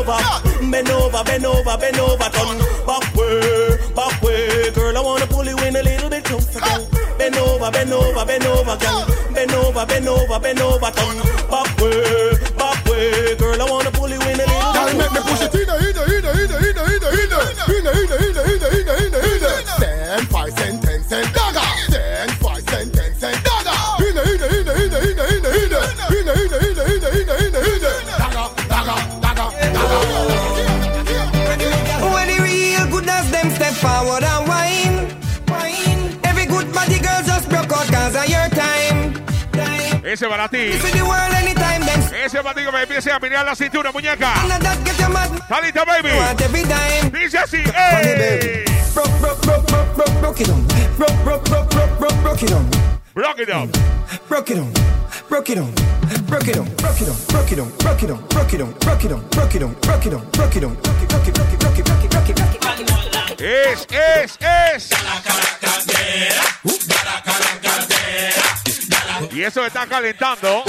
Over, 0.08 0.72
bend 0.72 0.90
over. 0.90 1.24
Bend 1.24 1.46
over, 1.46 1.78
bend 1.78 2.00
over. 2.00 2.30
Turn 2.30 2.58
back 2.86 3.16
way, 3.16 3.78
back 3.96 4.22
way. 4.22 4.72
Girl, 4.72 4.98
I 4.98 5.02
wanna 5.02 5.28
pull 5.28 5.46
you 5.46 5.58
in 5.60 5.76
a 5.76 5.84
little 5.84 6.10
bit 6.10 6.24
closer, 6.24 6.60
girl. 6.60 6.88
Bend 7.18 7.36
over, 7.38 7.72
bend 7.72 7.92
over, 7.92 8.26
bend 8.26 8.46
over, 8.46 8.78
girl. 8.78 9.06
Bend 9.34 9.52
over, 9.52 9.86
bend 9.86 10.08
over, 10.08 10.40
bend 10.40 10.62
over. 10.62 10.92
Turn 10.92 11.45
Ese 40.16 40.30
para 40.30 40.48
ti. 40.48 40.58
Ese 40.58 42.42
para 42.42 42.56
ti 42.56 42.64
que 42.64 42.72
me 42.72 42.84
empiece 42.84 43.12
a 43.12 43.20
mirar 43.20 43.46
la 43.46 43.54
cintura, 43.54 43.92
muñeca. 43.92 44.34
None 44.48 44.54
of 44.54 44.64
that 44.64 44.78
get 44.86 44.98
your 44.98 45.10
mad 45.10 45.30
¿Está 45.34 45.60
lista, 45.60 45.84
baby? 45.84 46.08
Dice 47.12 47.38
así. 47.38 47.58
¡Ey! 47.58 48.64
Broke, 48.94 49.10
broke, 49.20 49.42
broke, 49.42 49.68
broke, 49.68 49.94
broke, 49.94 50.22
broke 50.22 50.42
it 50.42 50.50
on. 50.50 50.66
Broke, 52.24 52.44
it 52.44 52.54
on. 52.54 52.72
Rock 53.14 53.40
it 53.40 53.50
up. 53.50 53.68
Broke 54.30 54.52
it 54.52 54.58
on. 54.58 54.72
Broke 55.28 55.50
it 55.50 55.58
on. 55.58 55.74
Broke 56.30 56.48
it 56.48 56.60
on. 56.60 56.66
Broke 56.78 57.02
it 57.02 57.10
on. 57.10 57.18
Broke 57.28 57.52
it 57.52 57.60
on. 57.60 58.24
Broke 58.30 58.54
it 58.54 58.62
on. 58.62 58.72
Broke 58.80 59.04
it 59.04 59.12
on. 59.12 59.26
Broke 59.36 59.56
it 59.56 59.64
on. 59.64 59.76
Broke 59.82 60.06
it 60.06 60.06
on. 60.06 60.06
Broke 60.06 60.06
it 60.06 60.14
on. 60.14 60.26
Broke 60.32 60.56
it 60.56 60.64
on. 60.64 60.76
Broke 60.76 61.04
it, 61.04 61.10
broke 61.10 61.28
it, 61.28 61.36
broke 61.36 61.52
it, 61.52 61.60
broke 61.60 61.78
it, 61.78 61.86
broke 61.86 62.06
it, 62.06 62.12
broke 62.12 62.30
it, 62.30 62.36
broke 62.36 63.32
it. 63.32 63.42
Es, 63.42 63.86
es, 63.92 64.38
es. 64.40 64.90
Y 69.36 69.44
eso 69.44 69.66
está 69.66 69.86
calentando. 69.86 70.64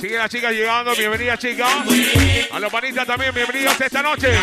Siguen 0.00 0.18
las 0.18 0.28
chicas 0.28 0.52
llegando, 0.52 0.96
bienvenidas 0.96 1.38
chicas. 1.38 1.70
A 2.50 2.58
los 2.58 2.72
panistas 2.72 3.06
también, 3.06 3.32
bienvenidos 3.32 3.80
esta 3.80 4.02
noche. 4.02 4.36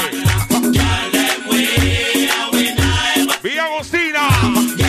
Vía 3.43 3.65
Agostina. 3.65 4.81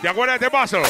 ¿Te 0.00 0.08
acuerdas 0.08 0.38
de 0.38 0.46
este 0.46 0.50
paso? 0.56 0.76
Round 0.78 0.86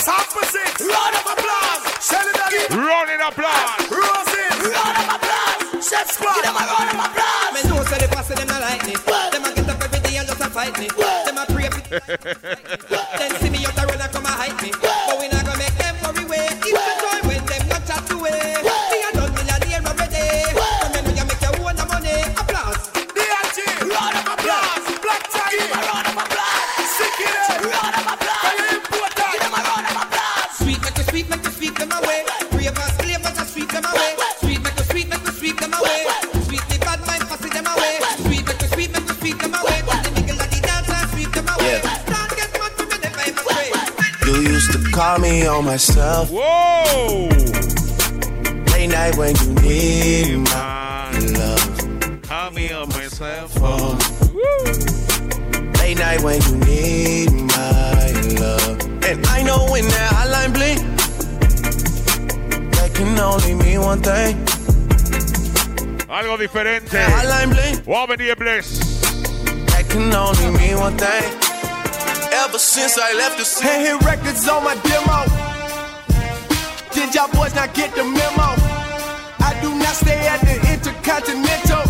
of 1.15 1.27
applause. 1.33 1.95
Send 1.99 2.29
it 2.29 2.37
again. 2.37 2.79
Rolling 2.79 3.21
applause. 3.25 3.89
Roses. 3.89 4.53
Round 4.61 4.99
of 4.99 5.17
applause. 5.17 5.89
Chef 5.89 6.11
squad. 6.11 6.35
Give 6.35 6.45
them 6.45 6.57
a 6.57 6.67
round 6.67 6.91
of 6.93 7.07
applause. 7.07 7.53
Me 7.55 7.71
know 7.71 7.83
say 7.85 7.99
the 8.05 8.09
boss 8.15 8.29
them 8.29 8.49
a 8.49 8.61
like 8.61 8.85
me. 8.85 8.93
Them 9.33 9.45
a 9.45 9.55
get 9.55 9.69
up 9.71 9.83
every 9.83 10.01
day 10.01 10.17
and 10.19 10.29
just 10.29 10.41
a 10.41 10.51
fight 10.51 10.79
me. 10.79 10.89
Them 10.89 11.39
a 11.39 11.47
pray 11.47 11.71
for 11.71 11.81
Then 13.19 13.48
call 44.99 45.19
me 45.21 45.47
on 45.47 45.65
my 45.65 45.77
cell. 45.77 46.27
Whoa! 46.27 47.29
Late 48.73 48.89
night 48.89 49.17
when 49.17 49.33
you 49.37 49.55
need 49.63 50.39
my 50.39 51.13
love. 51.39 52.23
Call 52.23 52.51
me 52.51 52.73
on 52.73 52.89
my 52.89 53.07
cell 53.07 53.47
phone. 53.47 53.97
Late 55.79 55.99
night 55.99 56.21
when 56.21 56.43
you 56.43 56.57
need 56.67 57.31
my 57.31 58.11
love. 58.41 58.81
And 59.09 59.25
I 59.29 59.45
know 59.45 59.69
when 59.71 59.85
that 59.85 60.11
hotline 60.17 60.53
blink, 60.53 60.81
that 62.73 62.91
can 62.93 63.17
only 63.21 63.55
mean 63.55 63.81
one 63.81 64.03
thing. 64.03 64.35
Algo 66.09 66.37
diferente. 66.37 66.99
Hotline 67.05 67.51
blink, 67.55 67.87
Woman 67.87 68.19
bless. 68.37 68.81
that 69.71 69.85
can 69.89 70.13
only 70.13 70.59
mean 70.59 70.77
one 70.77 70.97
thing. 70.99 71.48
Ever 72.39 72.59
since 72.59 72.97
I 72.97 73.15
left 73.15 73.37
the 73.37 73.45
city. 73.45 73.67
Hey, 73.67 73.91
hit 73.91 73.99
records 74.07 74.47
on 74.49 74.63
my 74.63 74.77
demo. 74.87 75.27
Did 76.95 77.13
y'all 77.13 77.27
boys 77.35 77.53
not 77.53 77.75
get 77.75 77.91
the 77.97 78.05
memo? 78.05 78.55
I 79.43 79.59
do 79.61 79.75
not 79.75 79.97
stay 79.99 80.23
at 80.23 80.39
the 80.47 80.55
Intercontinental. 80.71 81.83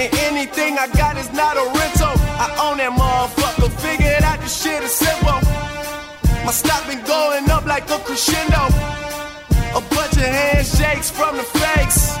And 0.00 0.08
anything 0.24 0.78
I 0.78 0.88
got 0.96 1.18
is 1.18 1.30
not 1.32 1.58
a 1.60 1.64
rental. 1.76 2.16
I 2.40 2.48
own 2.64 2.78
that 2.80 2.96
motherfucker. 2.96 3.68
Figured 3.84 4.24
out 4.24 4.40
the 4.40 4.48
shit 4.48 4.82
is 4.82 4.96
simple. 4.96 5.36
My 6.46 6.52
stock 6.52 6.80
been 6.88 7.04
going 7.04 7.44
up 7.50 7.66
like 7.66 7.84
a 7.90 7.98
crescendo. 8.00 8.64
A 9.76 9.82
bunch 9.92 10.16
of 10.24 10.24
handshakes 10.24 11.10
from 11.10 11.36
the 11.36 11.44
fakes. 11.44 12.16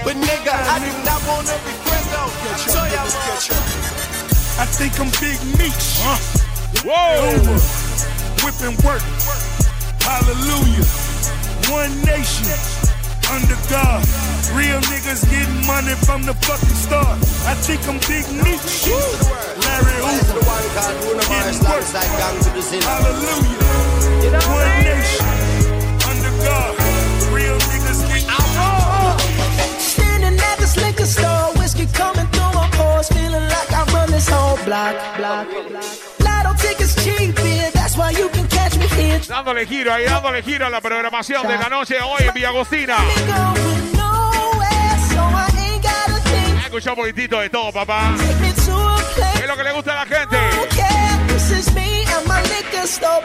But 0.00 0.16
nigga, 0.16 0.54
I 0.56 0.80
do 0.80 0.92
not 1.04 1.20
want 1.28 1.44
to 1.44 1.56
be 1.60 1.76
friends 1.84 2.08
though. 2.08 2.32
So 2.72 2.80
y'all 2.88 3.97
I 4.58 4.66
think 4.66 4.98
I'm 4.98 5.06
Big 5.22 5.38
Meech. 5.54 6.02
Huh? 6.02 6.18
Whoa! 6.82 7.30
Whipping 8.42 8.74
work. 8.82 9.02
Hallelujah. 10.02 10.82
One 11.70 11.94
nation. 12.02 12.50
Under 13.30 13.54
God. 13.70 14.02
Real 14.58 14.80
niggas 14.90 15.22
getting 15.30 15.62
money 15.66 15.94
from 16.02 16.22
the 16.26 16.34
fucking 16.42 16.74
start. 16.74 17.18
I 17.46 17.54
think 17.54 17.86
I'm 17.86 18.02
Big 18.10 18.26
Meech. 18.34 18.90
Larry 19.62 19.94
Hoover. 20.02 20.42
Getting 21.30 21.60
work. 21.70 21.86
Hallelujah. 22.82 23.62
One 24.58 24.74
nation. 24.82 25.26
Under 26.10 26.34
God. 26.42 26.74
Real 27.30 27.58
niggas 27.70 28.00
getting 28.10 28.26
Standing 29.78 30.34
at 30.34 30.56
this 30.58 30.76
liquor 30.76 31.06
store, 31.06 31.47
Dándole 39.28 39.66
giro 39.66 39.92
ahí, 39.92 40.04
dándole 40.04 40.42
giro 40.42 40.66
a 40.66 40.70
la 40.70 40.80
programación 40.80 41.46
de 41.46 41.56
la 41.56 41.68
noche 41.68 42.00
hoy 42.00 42.26
en 42.26 42.34
Villa 42.34 42.48
Agostina. 42.48 42.96
Going 42.96 43.92
nowhere, 43.92 44.98
so 45.10 45.20
I 45.20 45.48
ain't 45.58 45.82
gotta 45.82 46.20
think. 46.24 46.64
Escucha 46.64 46.90
un 46.90 46.96
poquitito 46.96 47.40
de 47.40 47.50
todo, 47.50 47.72
papá. 47.72 48.14
¿Qué 48.16 49.42
es 49.42 49.48
lo 49.48 49.56
que 49.56 49.64
le 49.64 49.72
gusta 49.72 49.92
a 49.92 50.04
la 50.04 50.16
gente? 50.16 50.36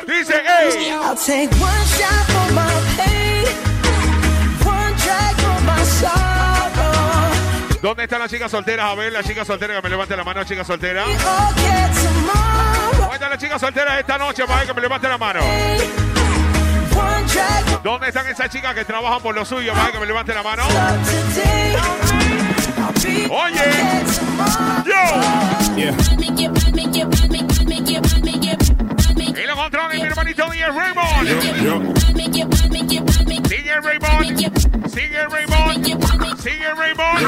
Dice, 0.06 0.42
hey. 0.46 0.92
I'll 0.92 1.16
take 1.16 1.50
one 1.60 1.86
shot 1.98 2.26
for 2.28 2.54
my 2.54 2.74
pain, 2.98 3.46
one 4.66 4.94
drag 4.98 5.36
for 5.38 5.62
my. 5.66 6.33
¿Dónde 7.84 8.04
están 8.04 8.22
las 8.22 8.32
chicas 8.32 8.50
solteras? 8.50 8.86
A 8.86 8.96
ver, 8.96 9.12
las 9.12 9.28
chicas 9.28 9.46
solteras 9.46 9.76
que 9.76 9.84
me 9.84 9.90
levanten 9.90 10.16
la 10.16 10.24
mano, 10.24 10.42
chicas 10.46 10.66
solteras. 10.66 11.06
¿Dónde 11.06 11.22
están 13.14 13.30
las 13.30 13.38
chicas 13.38 13.60
solteras 13.60 14.00
esta 14.00 14.18
noche? 14.18 14.46
Para 14.46 14.60
ver 14.60 14.68
que 14.68 14.74
me 14.74 14.80
levanten 14.80 15.10
la 15.10 15.18
mano. 15.18 15.42
¿Dónde 17.84 18.08
están 18.08 18.26
esas 18.28 18.50
chicas 18.50 18.74
que 18.74 18.86
trabajan 18.86 19.22
por 19.22 19.36
lo 19.36 19.44
suyo? 19.44 19.74
Para 19.74 19.84
ver 19.84 19.92
que 19.92 20.00
me 20.00 20.06
levanten 20.06 20.34
la 20.34 20.44
mano. 20.44 20.64
Oye, 23.30 23.72
yo. 24.86 24.94
Yeah. 25.76 25.94
Es 29.42 29.48
los 29.48 29.58
controles, 29.58 30.02
mi 30.02 30.08
hermanito 30.08 30.50
DJ 30.50 30.68
Raymond. 30.68 31.28
Sigue 33.64 33.80
Raymond. 33.82 34.40
Sigue 34.92 35.24
Raymond. 35.32 35.86
Sigue 36.38 36.72
Raymond. 36.76 37.24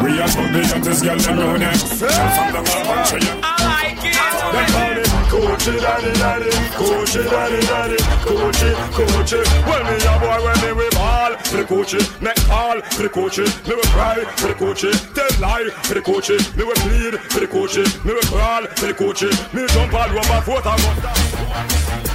We 0.00 0.20
are 0.20 0.28
from 0.28 0.52
the 0.52 0.62
hottest 0.70 1.02
girl 1.02 1.18
them 1.18 1.38
round 1.40 1.62
here. 1.62 1.74
From 1.74 2.52
the 2.54 2.62
country. 2.62 3.18
I 3.42 3.58
like 3.66 3.98
it. 4.06 4.14
Them 4.54 4.66
call 4.70 4.94
it 4.94 5.10
Coochie 5.34 5.80
daddy 5.80 6.12
daddy, 6.14 6.50
Coochie 6.78 7.28
daddy 7.28 7.60
daddy, 7.66 7.96
Coochie 8.22 8.74
Coochie. 8.94 9.42
Well 9.66 9.82
me 9.82 9.96
a 9.98 10.14
boy 10.22 10.38
when 10.44 10.56
me 10.62 10.70
we 10.78 10.88
ball 10.90 11.32
for 11.38 11.56
the 11.56 11.64
Coochie, 11.64 12.22
make 12.22 12.48
all 12.48 12.80
for 12.80 13.02
the 13.02 13.08
Coochie. 13.08 13.50
Me 13.66 13.74
we 13.74 13.82
cry 13.90 14.22
for 14.36 14.46
the 14.46 14.54
Coochie, 14.54 14.94
tell 15.12 15.40
lie 15.40 15.70
for 15.82 15.94
the 15.94 16.02
Coochie. 16.02 16.38
Me 16.56 16.62
we 16.62 16.72
plead 16.74 17.18
for 17.32 17.40
the 17.40 17.48
Coochie, 17.48 18.04
me 18.04 18.14
we 18.14 18.20
crawl 18.30 18.62
for 18.62 18.86
the 18.86 18.94
Coochie. 18.94 19.54
Me 19.54 19.66
jump 19.74 19.92
all 19.92 20.08
over 20.08 20.40
foot 20.42 20.64
and 20.64 20.80
go. 20.80 20.90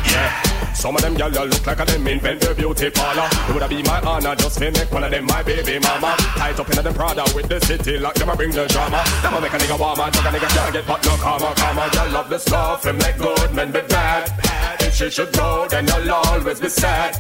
Yeah. 0.10 0.49
Some 0.80 0.96
of 0.96 1.02
them 1.02 1.14
gyal 1.18 1.52
look 1.52 1.68
like 1.68 1.82
a 1.82 1.84
them 1.84 2.08
invent 2.08 2.40
their 2.40 2.56
beauty 2.56 2.90
parlor. 2.90 3.28
It 3.30 3.52
woulda 3.52 3.68
be 3.68 3.84
my 3.84 4.00
honor 4.00 4.34
just 4.34 4.60
to 4.60 4.72
make 4.72 4.90
one 4.90 5.04
of 5.04 5.12
them 5.12 5.26
my 5.26 5.44
baby 5.44 5.78
mama. 5.78 6.16
Tight 6.40 6.58
up 6.58 6.70
in 6.70 6.82
the 6.82 6.94
Prada 6.94 7.26
with 7.36 7.50
the 7.50 7.60
city 7.60 7.98
like 7.98 8.16
them 8.16 8.30
a 8.30 8.36
bring 8.38 8.52
the 8.52 8.66
drama. 8.66 9.04
Them 9.22 9.34
a 9.34 9.42
make 9.42 9.52
a 9.52 9.58
nigga 9.58 9.78
warmer, 9.78 10.10
drug 10.10 10.26
a 10.28 10.38
nigga 10.38 10.48
can't 10.48 10.72
get 10.72 10.88
but 10.88 11.04
no 11.04 11.18
karma, 11.18 11.54
karma. 11.58 11.82
Gyal 11.92 12.14
love 12.14 12.30
the 12.30 12.40
stuff 12.40 12.86
and 12.86 12.98
make 12.98 13.18
good 13.18 13.54
men 13.54 13.74
be 13.74 13.82
bad. 13.90 14.32
If 14.80 14.96
she 14.96 15.10
should 15.10 15.34
go, 15.34 15.68
then 15.68 15.86
you'll 15.86 16.14
always 16.14 16.62
be 16.62 16.70
sad. 16.70 17.12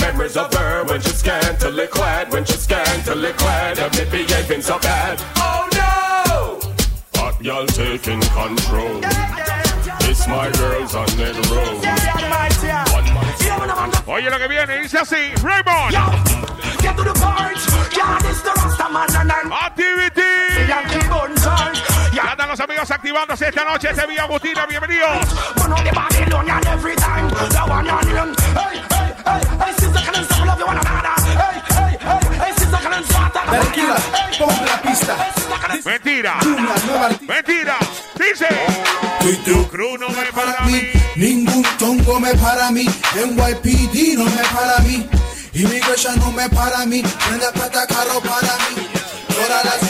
Memories 0.00 0.36
of 0.36 0.54
her 0.54 0.84
when 0.84 1.00
she's 1.00 1.16
scantily 1.16 1.88
clad, 1.88 2.32
when 2.32 2.44
she's 2.44 2.60
scantily 2.60 3.32
clad, 3.32 3.78
and 3.80 3.92
me 3.98 4.04
behaving 4.04 4.62
so 4.62 4.78
bad. 4.78 5.18
Oh 5.34 5.66
no! 5.74 7.20
Hot 7.20 7.42
y'all 7.42 7.66
taking 7.66 8.20
control. 8.20 9.00
It's 10.08 10.28
my 10.28 10.48
girls 10.52 10.94
on 10.94 11.06
the 11.18 11.34
road. 11.50 12.89
Oye 14.06 14.30
lo 14.30 14.38
que 14.38 14.48
viene, 14.48 14.80
dice 14.80 14.98
así, 14.98 15.16
Raymond. 15.42 15.92
Get 16.80 16.96
to 16.96 17.04
the 17.04 17.12
point. 17.12 17.58
Yeah, 17.94 18.18
this 18.22 18.40
the 18.40 18.52
Rasta 18.56 18.88
man 18.88 19.08
and 19.16 19.30
I'm 19.30 19.52
Activity. 19.52 20.22
Ya 22.14 22.30
están 22.30 22.48
los 22.48 22.60
amigos 22.60 22.90
activándose 22.90 23.48
esta 23.48 23.64
noche. 23.64 23.90
Este 23.90 24.06
Villa 24.06 24.22
Agustina, 24.24 24.64
bienvenidos. 24.66 25.10
Tranquila, 33.50 33.96
ponme 34.38 34.66
la 34.66 34.82
pista. 34.82 35.16
Mentira. 35.84 36.38
Mentira. 37.28 37.76
Dice. 38.14 38.48
Tu 39.44 39.68
crew 39.68 39.98
no 39.98 40.08
me 40.08 40.32
para 40.32 40.62
mí. 40.66 41.09
Ningún 41.20 41.62
tongo 41.78 42.18
me 42.18 42.34
para 42.36 42.70
mí. 42.70 42.86
NYPD 43.14 44.16
no 44.16 44.24
me 44.24 44.42
para 44.54 44.78
mí. 44.86 45.06
Immigration 45.52 46.18
no 46.18 46.32
me 46.32 46.48
para 46.48 46.86
mí. 46.86 47.02
Prende 47.02 47.46
plata 47.52 47.86
carro 47.86 48.22
para 48.22 48.56
mí. 48.56 48.88
Todas 49.28 49.64
las 49.66 49.89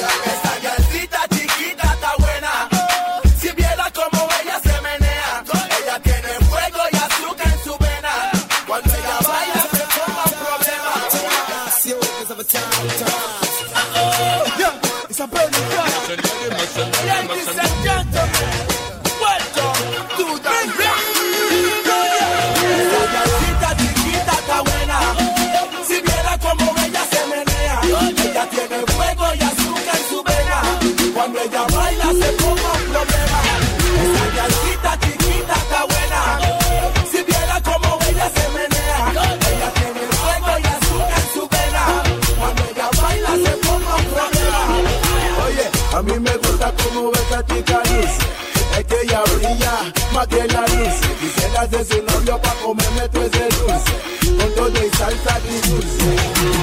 que 50.47 50.55
la 50.55 50.61
luz. 50.61 50.95
Quisiera 51.21 51.69
ser 51.69 51.85
su 51.85 52.03
novio 52.03 52.41
pa' 52.41 52.55
comerme 52.63 53.09
todo 53.09 53.25
ese 53.25 53.49
dulce. 53.57 53.93
Con 54.39 54.55
todo 54.55 54.87
y 54.87 54.97
salsa 54.97 55.41
y 55.49 55.69
dulce. 55.69 56.17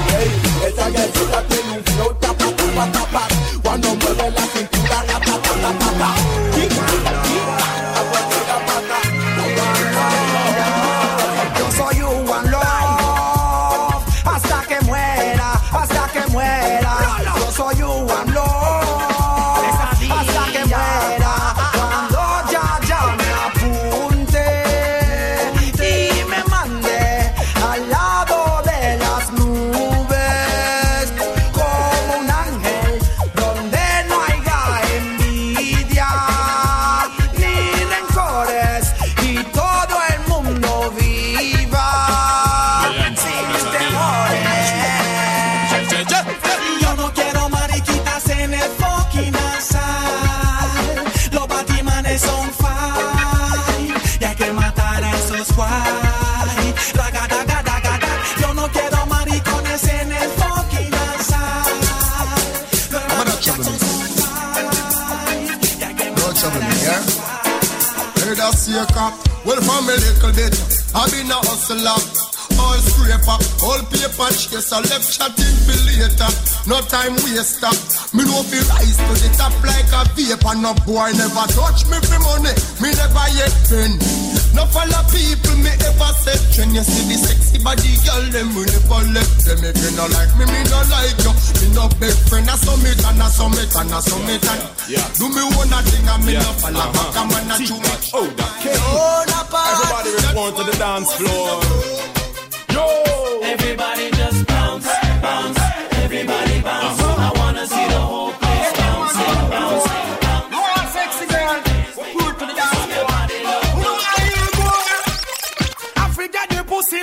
Hey, 0.08 0.30
esa 0.68 0.90
galcita 0.90 1.42
Seeker, 68.78 69.10
well 69.44 69.58
from 69.58 69.90
a 69.90 69.96
little 69.98 70.30
bit, 70.38 70.54
I 70.94 71.10
been 71.10 71.26
a 71.26 71.34
hustler. 71.34 71.98
All 72.62 72.78
scraper, 72.78 73.38
all 73.66 73.82
paper 73.90 74.30
chaser, 74.30 74.78
left 74.86 75.10
chatting 75.10 75.58
for 75.66 75.74
later. 75.82 76.30
No 76.70 76.78
time 76.86 77.18
waster. 77.26 77.74
Me 78.14 78.22
no 78.22 78.38
fi 78.46 78.62
rise 78.70 78.94
to 79.02 79.14
the 79.18 79.34
top 79.34 79.50
like 79.66 79.90
a 79.90 80.06
vapor. 80.14 80.54
No 80.62 80.74
boy 80.86 81.10
never 81.18 81.46
touch 81.50 81.90
me 81.90 81.98
for 82.06 82.22
money. 82.22 82.54
Me 82.78 82.94
never 82.94 83.26
yet 83.34 83.50
been. 83.66 83.98
No 84.54 84.64
follow 84.68 85.02
people 85.10 85.56
me 85.60 85.72
ever 85.72 86.12
said. 86.22 86.40
When 86.58 86.74
you 86.74 86.84
see 86.84 87.04
the 87.08 87.16
sexy 87.16 87.58
body 87.62 87.96
girl 88.04 88.24
them 88.32 88.54
we 88.54 88.64
never 88.68 89.02
left 89.12 89.44
them. 89.44 89.60
If 89.62 89.76
you 89.78 89.92
no 89.96 90.06
like 90.12 90.32
me, 90.36 90.44
me 90.46 90.60
no 90.68 90.80
like 90.88 91.18
you. 91.22 91.32
Me 91.60 91.66
no 91.74 91.88
big 92.00 92.16
friend, 92.28 92.48
I 92.48 92.56
summit 92.56 92.98
and 92.98 93.22
I 93.22 93.28
summit 93.28 93.70
and 93.74 93.92
I 93.92 94.00
summit 94.00 94.44
and 94.44 94.62
Do 95.18 95.26
me 95.28 95.42
one 95.56 95.72
thing 95.88 96.06
and 96.08 96.22
me 96.24 96.32
no 96.34 96.50
follow 96.58 96.80
uh-huh. 96.80 96.92
back 96.92 97.16
and 97.16 97.28
man 97.32 97.44
not 97.48 97.60
too 97.62 97.78
much. 97.78 98.10
Oh, 98.14 98.26
that 98.26 98.58
Everybody 99.48 100.10
report 100.16 100.56
to 100.56 100.62
the 100.64 100.76
dance 100.78 101.12
floor. 101.14 101.62
Yo! 102.72 103.07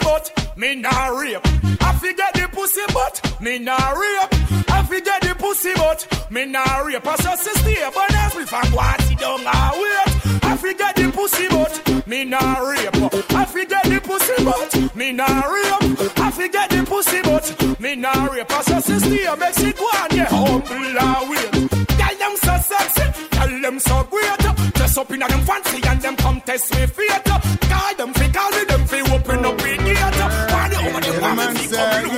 But 0.05 0.53
me 0.55 0.75
nah 0.75 1.07
rape. 1.07 1.41
I 1.81 1.91
forget 1.99 2.33
the 2.35 2.47
pussy, 2.51 2.85
but 2.93 3.41
me 3.41 3.57
nah 3.59 3.89
rape. 3.91 4.29
I 4.69 4.83
forget 4.83 5.21
the 5.21 5.35
pussy, 5.37 5.73
but 5.73 5.99
me 6.31 6.45
nah 6.45 6.77
rape. 6.85 7.05
I 7.05 7.17
just 7.17 7.57
stay, 7.59 7.89
but 7.93 8.13
every 8.13 8.45
fan 8.45 8.71
want 8.71 9.01
sit 9.01 9.17
down 9.19 9.41
and 9.41 9.73
wait. 9.81 10.43
I 10.45 10.57
forget 10.57 10.95
the 10.95 11.11
pussy, 11.11 11.47
but 11.49 12.07
me 12.07 12.23
nah 12.23 12.59
rape. 12.69 12.95
I 13.41 13.45
forget 13.45 13.83
the 13.83 13.99
pussy, 13.99 14.35
but 14.45 14.95
me 14.95 15.11
nah 15.11 15.41
rape. 15.53 16.19
I 16.19 16.31
forget 16.31 16.69
the 16.69 16.85
pussy, 16.85 17.21
but 17.23 17.45
me 17.81 17.95
nah 17.95 18.25
rape. 18.31 18.51
I 18.51 18.63
just 18.63 19.05
stay, 19.05 19.35
makes 19.41 19.63
it 19.63 19.75
go 19.75 19.85
on, 19.85 20.09
yeah. 20.15 20.29
Humble 20.29 20.99
and 21.05 21.29
wait. 21.29 21.51
Girl, 21.99 22.15
them 22.21 22.35
so 22.45 22.53
sexy, 22.69 23.05
girl, 23.35 23.61
them 23.61 23.79
so 23.79 24.03
great. 24.11 24.73
Dress 24.75 24.97
up 24.97 25.11
in 25.11 25.23
a 25.23 25.27
them 25.27 25.41
fancy 25.41 25.81
and 25.87 26.01
them 26.01 26.15
come 26.17 26.41
test 26.41 26.73
me 26.75 26.85
fate. 26.85 27.64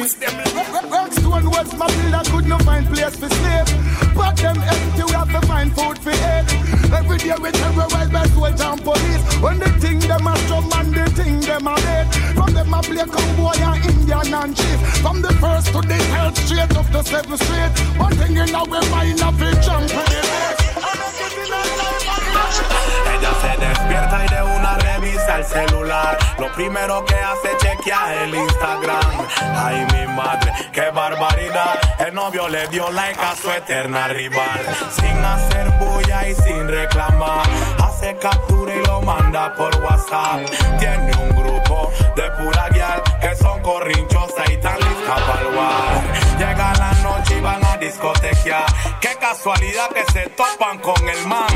Loose 0.08 0.14
them? 0.16 0.36
Rockstone 0.89 1.51
West, 1.51 1.78
my 1.78 1.88
builder 1.88 2.30
could 2.32 2.47
not 2.47 2.62
find 2.64 2.86
place 2.88 3.16
for 3.16 3.30
sleep. 3.30 3.68
But 4.16 4.38
them 4.38 4.58
empty, 4.58 5.03
we 5.03 5.12
have 5.12 5.32
to 5.32 5.47
find 5.47 5.74
food 5.76 5.97
for 5.99 6.12
eat. 6.12 6.47
Every 6.93 7.18
day 7.18 7.36
we 7.41 7.51
terrorize 7.51 8.10
by 8.10 8.26
soldiers 8.28 8.62
and 8.62 8.82
police. 8.84 9.24
When 9.41 9.60
they 9.60 9.72
think 9.80 10.03
them 10.03 10.28
a 10.28 10.38
strong 10.38 10.70
man, 10.70 10.91
they 10.91 11.05
think 11.12 11.45
them 11.45 11.68
a 11.68 11.76
dead. 11.76 12.08
From 12.36 12.53
them 12.53 12.74
a 12.74 12.82
play 12.82 13.05
cowboy 13.05 13.60
and 13.60 13.86
Indian 13.86 14.34
and 14.34 14.55
chief. 14.55 14.80
From 15.03 15.22
the 15.22 15.34
first 15.41 15.68
to 15.74 15.82
the 15.82 15.97
third 16.12 16.36
straight 16.38 16.76
up 16.78 16.88
the 16.91 17.03
seventh 17.03 17.43
street. 17.43 17.72
One 17.99 18.16
thing 18.16 18.38
in 18.38 18.55
our 18.55 18.66
mind, 18.66 19.20
a 19.22 19.32
big 19.32 19.62
jump 19.62 19.89
for 19.89 20.05
the 20.08 20.18
Ella 23.08 23.34
se 23.41 23.66
despierta 23.66 24.24
y 24.24 24.28
de 24.28 24.47
el 25.36 25.45
celular. 25.45 26.17
Lo 26.39 26.51
primero 26.53 27.03
que 27.05 27.15
hace 27.15 27.51
es 27.51 27.57
chequear 27.57 28.17
el 28.23 28.36
Instagram. 28.36 29.28
Ay, 29.55 29.86
mi 29.93 30.13
madre, 30.13 30.51
qué 30.71 30.89
barbaridad. 30.91 31.80
El 31.99 32.13
novio 32.13 32.47
le 32.47 32.67
dio 32.67 32.89
like 32.91 33.19
a 33.19 33.36
su 33.36 33.51
eterna 33.51 34.07
rival. 34.07 34.59
Sin 34.91 35.17
hacer 35.25 35.69
bulla 35.80 36.28
y 36.28 36.36
sin 36.36 36.67
reclamar. 36.67 37.45
Hace 37.84 38.15
captura 38.17 38.75
y 38.75 38.86
lo 38.86 39.01
manda 39.01 39.53
por 39.55 39.75
WhatsApp. 39.82 40.45
Tiene 40.80 41.11
un 41.17 41.30
grupo 41.30 41.91
de 42.15 42.32
pura 42.32 42.69
guial 42.69 43.01
que 43.21 43.36
son 43.36 43.61
corrinchosas 43.61 44.49
y 44.49 44.57
tan 44.57 44.75
listas 44.80 45.21
para. 45.21 45.47
Llega 46.38 46.73
la 46.75 46.91
noche 47.01 47.38
y 47.38 47.41
van 47.41 47.63
a 47.65 47.78
discotequear. 47.78 48.65
Qué 49.01 49.15
casualidad 49.19 49.89
que 49.89 50.05
se 50.11 50.30
topan 50.30 50.78
con 50.80 51.09
el 51.09 51.28
man. 51.28 51.47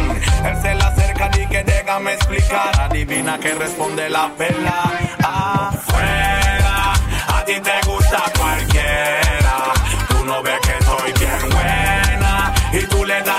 Que 1.64 1.72
déjame 1.72 2.14
explicar. 2.14 2.80
Adivina 2.80 3.38
que 3.39 3.53
responde 3.53 4.09
la 4.09 4.30
pela. 4.38 4.91
Afuera, 5.24 6.93
a 7.28 7.45
ti 7.45 7.59
te 7.59 7.88
gusta 7.88 8.24
cualquiera. 8.38 9.74
Tú 10.09 10.26
no 10.26 10.41
ves 10.43 10.59
que 10.62 10.86
soy 10.86 11.14
bien 11.20 11.49
buena 11.49 12.53
y 12.74 12.86
tú 12.88 13.05
le 13.05 13.22
das 13.22 13.38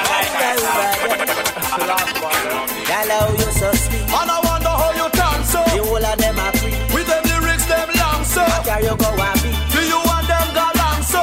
Hello, 2.89 3.35
you 3.37 3.51
so 3.53 3.73
sweet. 3.73 4.03
And 4.13 4.31
I 4.31 4.41
wonder 4.45 4.69
how 4.69 4.93
you 4.93 5.09
dance 5.11 5.51
so. 5.51 5.65
The 5.65 5.83
whole 5.83 6.05
of 6.05 6.19
them 6.19 6.39
are 6.39 6.53
free. 6.59 6.75
With 6.95 7.07
them 7.07 7.25
lyrics, 7.25 7.65
them 7.67 7.89
long 7.97 8.25
so. 8.25 8.43
What 8.43 8.69
are 8.69 8.83
you 8.83 8.97
go 8.97 9.09
and 9.09 9.43
be? 9.43 9.51
Do 9.73 9.81
you 9.83 9.99
want 10.05 10.27
them 10.29 10.49
galang 10.53 11.03
so? 11.03 11.23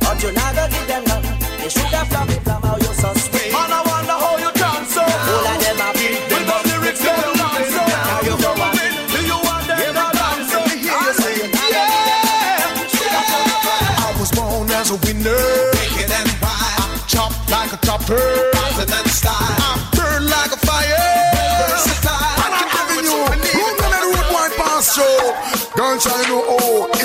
But 0.00 0.22
you 0.22 0.32
never 0.32 0.68
give 0.68 0.86
them 0.88 1.04
none. 1.04 1.22
They 1.60 1.68
should 1.68 1.94
have 1.94 2.08
from 2.08 2.28
it 2.30 2.42
from 2.42 2.62
how 2.62 2.83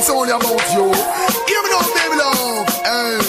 it's 0.09 0.17
only 0.17 0.33
about 0.33 0.65
you. 0.73 0.89
Hear 1.45 1.61
me 1.61 1.69
now, 1.69 1.85
baby 1.93 2.17
love. 2.17 2.65
Hey. 2.81 3.21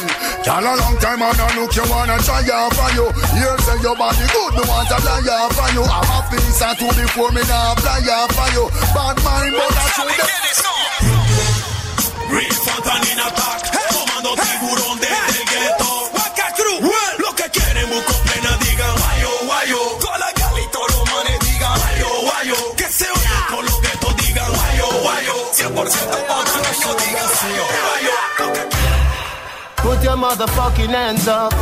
Y'all 0.48 0.64
a 0.64 0.72
long 0.80 0.96
time 0.96 1.20
I 1.20 1.28
look 1.52 1.76
you 1.76 1.84
wanna 1.92 2.16
try 2.24 2.40
out 2.48 2.72
for 2.72 2.88
you. 2.96 3.04
Here 3.36 3.58
say 3.60 3.76
your 3.84 3.92
body 3.96 4.24
good, 4.32 4.52
me 4.56 4.64
want 4.64 4.88
to 4.88 4.96
fly 4.96 5.20
out 5.28 5.52
for 5.52 5.68
you. 5.76 5.84
I'm 5.84 6.08
a 6.08 6.24
and 6.32 6.76
two 6.80 6.88
before 6.96 7.32
me 7.36 7.42
now 7.44 7.76
fly 7.76 8.00
out 8.08 8.32
for 8.32 8.48
you. 8.56 8.64
Bad 8.96 9.16
mind, 9.20 9.52
but 9.52 9.76
I 9.76 9.86
show 9.92 10.08
them. 10.08 10.28
Real 12.32 12.56
Fontan 12.64 13.04
in 13.12 13.20
attack, 13.20 13.60
comando 13.92 14.32
tiburón 14.40 14.96
desde 15.00 15.40
el 15.40 15.48
gueto. 15.52 15.90
Waka 16.16 16.48
Crew, 16.56 16.80
lo 17.20 17.30
que 17.36 17.50
quieren 17.50 17.90
busco 17.90 18.14
plena 18.24 18.56
digan 18.64 18.94
guayo, 18.96 19.30
guayo. 19.44 19.80
Toda 20.00 20.18
la 20.18 20.32
galito 20.32 20.80
los 20.88 21.04
manes 21.12 21.38
digan 21.40 21.76
guayo, 21.76 22.08
guayo. 22.22 22.56
Que 22.76 22.88
se 22.88 23.04
oiga 23.04 23.46
con 23.50 23.64
los 23.66 23.80
guetos 23.82 24.16
digan 24.16 24.52
guayo, 24.54 24.86
guayo. 25.02 25.34
100% 25.52 26.29
motherfucking 30.30 30.90
hands 30.90 31.26
up. 31.26 31.52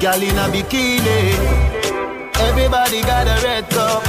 Girl 0.00 0.22
in 0.22 0.38
a 0.44 0.46
bikini. 0.52 1.20
Everybody 2.48 3.00
got 3.02 3.26
a 3.28 3.36
red 3.46 3.64
cup. 3.70 4.02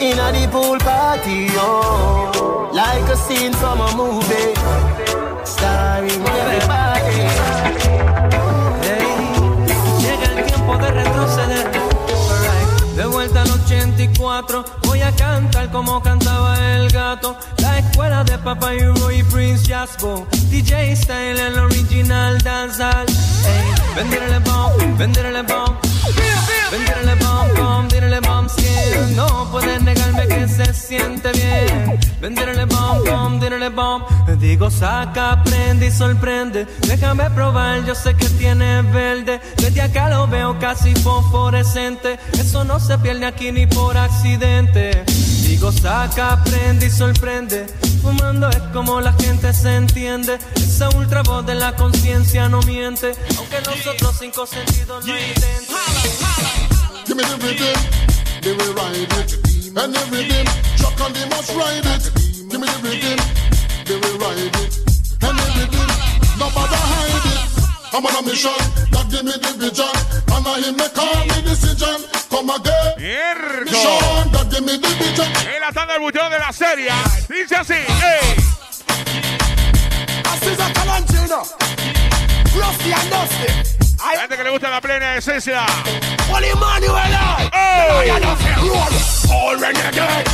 In 0.00 0.18
a 0.18 0.28
the 0.32 0.48
pool 0.50 0.78
party, 0.78 1.46
oh. 1.52 2.70
Like 2.72 3.08
a 3.14 3.16
scene 3.16 3.52
from 3.52 3.80
a 3.80 3.90
movie. 3.96 4.54
Starring 5.44 6.22
everybody. 6.40 7.22
Llega 10.02 10.26
el 10.32 10.46
tiempo 10.46 10.76
de 10.78 10.90
84, 13.80 14.64
voy 14.84 15.00
a 15.00 15.12
cantar 15.12 15.70
como 15.70 16.02
cantaba 16.02 16.58
el 16.74 16.90
gato. 16.90 17.36
La 17.58 17.78
escuela 17.78 18.24
de 18.24 18.38
Papa 18.38 18.74
y 18.74 18.80
Roy 18.80 19.22
Prince 19.24 19.72
Jasbo. 19.72 20.26
DJ 20.50 20.94
Style, 20.96 21.40
el 21.40 21.58
original 21.58 22.38
dancehall. 22.42 23.06
Ey, 23.08 23.94
venderle 23.96 24.38
bomb, 24.40 24.98
venderle 24.98 25.42
bomb. 25.42 25.76
Venderle 26.72 27.14
bomb, 27.16 27.54
bomb, 27.54 27.90
venderle 27.90 28.20
bomb 28.20 28.48
skin. 28.48 29.14
No 29.14 29.46
puedes 29.52 29.82
negarme 29.82 30.26
que 30.26 30.48
se 30.48 30.72
siente 30.72 31.30
bien. 31.32 32.00
Venderle 32.18 32.64
bomb, 32.64 33.04
bomb, 33.04 33.38
venderle 33.38 33.68
bomb. 33.68 34.02
Digo, 34.38 34.70
saca, 34.70 35.42
prende 35.44 35.88
y 35.88 35.90
sorprende. 35.90 36.66
Déjame 36.88 37.28
probar, 37.28 37.84
yo 37.84 37.94
sé 37.94 38.14
que 38.14 38.26
tiene 38.30 38.80
verde. 38.80 39.38
Desde 39.58 39.82
acá 39.82 40.08
lo 40.08 40.26
veo 40.26 40.58
casi 40.58 40.94
fosforescente. 40.94 42.18
Eso 42.32 42.64
no 42.64 42.80
se 42.80 42.96
pierde 42.96 43.26
aquí 43.26 43.52
ni 43.52 43.66
por 43.66 43.98
accidente. 43.98 45.04
Digo, 45.42 45.70
saca, 45.72 46.42
prende 46.42 46.86
y 46.86 46.90
sorprende. 46.90 47.66
Fumando 48.00 48.48
es 48.48 48.62
como 48.72 48.98
la 49.02 49.12
gente 49.12 49.52
se 49.52 49.76
entiende. 49.76 50.38
Esa 50.56 50.88
ultra 50.96 51.20
voz 51.22 51.44
de 51.44 51.54
la 51.54 51.76
conciencia 51.76 52.48
no 52.48 52.62
miente. 52.62 53.12
Aunque 53.36 53.60
nosotros 53.60 54.16
cinco 54.18 54.46
sentidos 54.46 55.04
no 55.04 55.12
idénticos. 55.14 56.31
Give 57.12 57.20
me 57.20 57.28
the 57.28 57.36
rhythm, 57.44 57.76
they 58.40 58.52
will 58.56 58.72
ride 58.72 58.96
it. 58.96 59.36
And 59.76 59.92
the 59.92 60.00
rhythm, 60.08 60.46
truck 60.80 60.96
and 61.04 61.12
they 61.12 61.28
must 61.28 61.52
ride 61.52 61.84
it. 61.84 62.08
Give 62.48 62.56
me 62.56 62.64
the 62.64 62.80
rhythm, 62.88 63.20
they 63.84 63.98
will 64.00 64.16
ride 64.16 64.48
it. 64.48 64.72
And 65.20 65.36
the 65.36 65.46
rhythm, 65.52 65.88
nobody 66.40 66.72
hide 66.72 67.28
it. 67.28 67.92
I'm 67.92 68.06
on 68.06 68.16
a 68.16 68.22
mission, 68.24 68.56
God 68.88 69.10
give 69.12 69.28
me 69.28 69.32
the 69.36 69.52
vision. 69.60 69.92
And 70.32 70.40
I 70.40 70.60
him 70.64 70.72
make 70.80 70.96
all 70.96 71.20
the 71.28 71.38
decision. 71.44 72.00
Come 72.32 72.48
again. 72.48 72.96
Mission, 73.68 74.32
God 74.32 74.48
give 74.48 74.64
me 74.64 74.80
the 74.80 74.88
vision. 74.96 75.28
En 75.52 75.60
la 75.60 75.70
tanda 75.70 75.92
del 75.92 76.00
bucheo 76.00 76.30
de 76.30 76.38
la 76.38 76.50
serie. 76.50 76.92
Dice 77.28 77.56
así, 77.56 77.74
ey. 77.76 78.40
Así 80.32 80.48
es 80.48 80.60
a 80.60 80.72
Calantino. 80.72 81.42
Rusty 82.56 82.90
and 82.90 83.10
Dusty. 83.10 83.81
Gente 84.22 84.36
que 84.36 84.44
le 84.44 84.50
gusta 84.50 84.70
la 84.70 84.80
plena 84.80 85.16
esencia. 85.16 85.66
Holy 86.30 86.54
Oh. 87.52 87.98
All 89.32 89.58
renegade, 89.58 90.24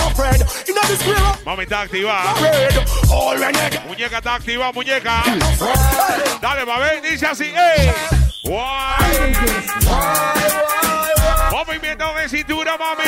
afraid. 0.00 0.42
You 0.66 0.74
know 0.74 0.82
this 0.88 1.00
Mami 1.46 1.62
está 1.62 1.82
all 3.12 3.38
renegade. 3.38 3.78
Muñeca 3.86 4.18
está 4.18 4.34
activada, 4.34 4.72
muñeca. 4.72 5.22
Dale, 6.42 6.64
ver, 6.80 7.00
dice 7.00 7.26
así, 7.26 7.44
ey. 7.44 7.92
Guay. 8.42 9.36
Movimiento 11.52 12.12
de 12.14 12.28
cintura, 12.28 12.76
mami. 12.76 13.04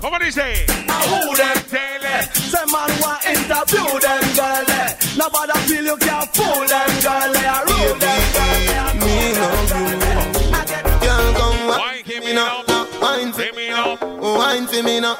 ¿Cómo 0.00 0.18
dice? 0.18 0.71
Want 3.52 3.72
interview 3.72 4.00
them 4.00 4.24
girl 4.34 4.70
eh. 4.70 4.96
Nobody 5.16 5.52
feel 5.68 5.84
you 5.84 5.96
can 5.96 6.26
fool 6.32 6.66
them 6.66 6.92
girl 7.04 7.36
eh. 7.36 7.52
I 7.52 7.60
rule 7.68 7.96
them 8.00 8.22
girl 8.32 8.60
eh. 8.72 8.94
Me 9.04 9.16
love 9.36 9.72
you. 9.72 10.12
Girl, 11.02 11.28
come 11.38 11.68
wine 11.68 12.04
for 12.04 12.20
me 12.20 12.32
now. 12.32 12.64
Wine 13.00 13.32
for 13.32 13.52
me 13.56 13.68
now. 13.68 13.96
Wine 14.20 14.66
for 14.66 14.82
me 14.82 15.00
now. 15.00 15.16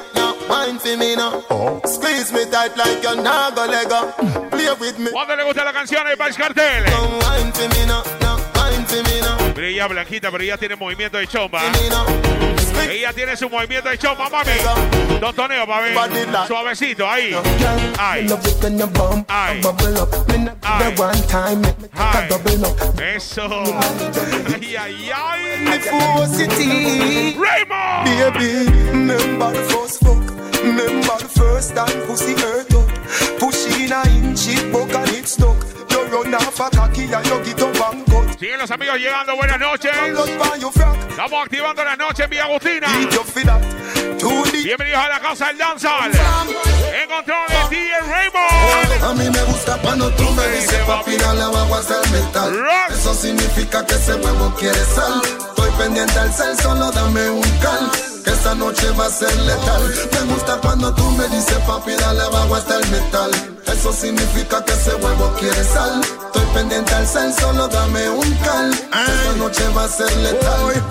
Wine 0.49 0.79
for 0.79 0.97
me 0.97 1.15
now. 1.15 1.81
Squeeze 1.85 2.31
me 2.33 2.45
tight 2.45 2.75
like 2.77 3.03
you're 3.03 3.21
not 3.21 3.55
gonna 3.55 3.71
let 3.71 3.89
go. 3.89 4.11
Play 4.49 4.73
with 4.79 4.99
me. 4.99 5.11
¿Cuándo 5.11 5.35
le 5.35 5.43
gusta 5.43 5.63
la 5.63 5.73
canción 5.73 6.05
de 6.05 6.15
Vice 6.15 6.37
Cartel? 6.37 6.85
Come 6.85 7.19
wine 7.19 7.51
for 7.53 7.69
me 7.69 7.85
now. 7.85 8.22
Brilla 9.55 9.87
blanquita, 9.87 10.31
pero 10.31 10.43
ya 10.43 10.57
tiene 10.57 10.75
movimiento 10.75 11.17
de 11.17 11.27
chomba. 11.27 11.61
Ella 12.89 13.13
tiene 13.13 13.35
su 13.37 13.49
movimiento 13.49 13.89
de 13.89 13.97
show, 13.97 14.15
mami. 14.17 14.51
Dos 15.19 15.35
toneos, 15.35 15.67
papi. 15.67 15.93
Suavecito, 16.47 17.09
ahí. 17.09 17.35
Ay. 17.97 18.27
Ay. 19.27 19.61
Ay. 20.61 20.95
Ay. 21.93 22.29
Eso. 23.15 23.47
Ay, 24.53 24.75
ay, 24.75 25.11
ay. 25.11 25.79
Raymond. 27.37 28.05
Baby, 28.05 28.69
remember 28.91 29.51
the 29.51 29.63
first 29.69 29.99
fuck. 30.03 30.23
Remember 30.63 31.17
the 31.19 31.27
first 31.29 31.75
time 31.75 32.01
pussy 32.07 32.33
hurt 32.33 32.73
up. 32.73 32.89
Push 33.39 33.65
in 33.79 33.91
a 33.91 34.01
inch, 34.09 34.47
it 34.47 34.71
broke 34.71 34.93
and 34.93 35.09
it 35.09 35.27
stuck. 35.27 35.72
Siguen 38.39 38.59
los 38.59 38.69
amigos 38.69 38.97
llegando, 38.97 39.35
buenas 39.35 39.59
noches. 39.59 39.91
Estamos 41.09 41.43
activando 41.43 41.83
la 41.83 41.95
noche 41.95 42.23
en 42.25 42.29
Villa 42.29 42.43
Agustina. 42.43 42.87
Bienvenidos 44.63 44.99
a 44.99 45.09
la 45.09 45.19
casa 45.19 45.47
del 45.47 45.57
Danzal. 45.57 46.11
En 46.11 47.09
control 47.09 47.47
de 47.47 47.75
DJ 47.75 47.99
Raymond. 48.01 49.03
A 49.03 49.13
mí 49.15 49.29
me 49.29 49.43
gusta 49.51 49.77
cuando 49.81 50.11
tú 50.11 50.29
me 50.31 50.47
dices 50.49 50.79
papi 50.85 51.17
dale 51.17 51.41
abajo 51.41 51.75
hasta 51.75 52.01
el 52.01 52.11
metal 52.11 52.65
Eso 52.89 53.13
significa 53.15 53.85
que 53.85 53.95
ese 53.95 54.15
huevo 54.15 54.53
quiere 54.57 54.85
sal 54.85 55.21
Estoy 55.23 55.71
pendiente 55.77 56.19
al 56.19 56.31
cel, 56.31 56.57
solo 56.57 56.91
dame 56.91 57.29
un 57.31 57.41
cal 57.59 58.12
Que 58.23 58.31
esta 58.31 58.55
noche 58.55 58.89
va 58.91 59.07
a 59.07 59.09
ser 59.09 59.35
letal. 59.41 59.93
Me 60.11 60.33
gusta 60.33 60.57
cuando 60.61 60.93
tú 60.93 61.03
me 61.11 61.27
dices 61.27 61.57
papi 61.67 61.91
dale 61.93 62.21
abajo 62.21 62.55
hasta 62.55 62.79
el 62.79 62.89
metal. 62.89 63.31
Eso 63.67 63.91
significa 63.91 64.63
que 64.63 64.73
ese 64.73 64.95
huevo 64.95 65.33
quiere 65.39 65.63
sal. 65.63 66.01
Estoy 66.01 66.45
pendiente 66.53 66.93
al 66.93 67.07
cel, 67.07 67.33
solo 67.33 67.67
dame 67.67 68.09
un 68.09 68.35
cal. 68.37 68.71
Que 68.71 69.11
esta 69.11 69.33
noche 69.37 69.67
va 69.75 69.83
a 69.85 69.87
ser 69.87 70.15
letal. 70.17 70.83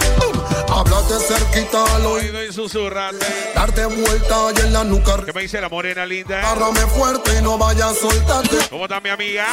Háblate 0.68 1.14
cerquita 1.20 1.84
al 1.94 2.06
oído 2.06 2.42
y 2.42 2.52
susurrate. 2.52 3.26
Darte 3.54 3.86
vuelta 3.86 4.36
y 4.56 4.60
en 4.60 4.72
la 4.72 4.84
nuca. 4.84 5.22
¿Qué 5.24 5.32
me 5.32 5.42
dice 5.42 5.60
la 5.60 5.68
morena 5.68 6.06
linda? 6.06 6.38
Agárrame 6.38 6.80
fuerte 6.88 7.38
y 7.38 7.42
no 7.42 7.58
vayas 7.58 7.92
a 7.92 7.94
soltarte. 7.94 8.56
¿Cómo 8.70 8.84
está 8.84 9.00
mi 9.00 9.10
amiga? 9.10 9.46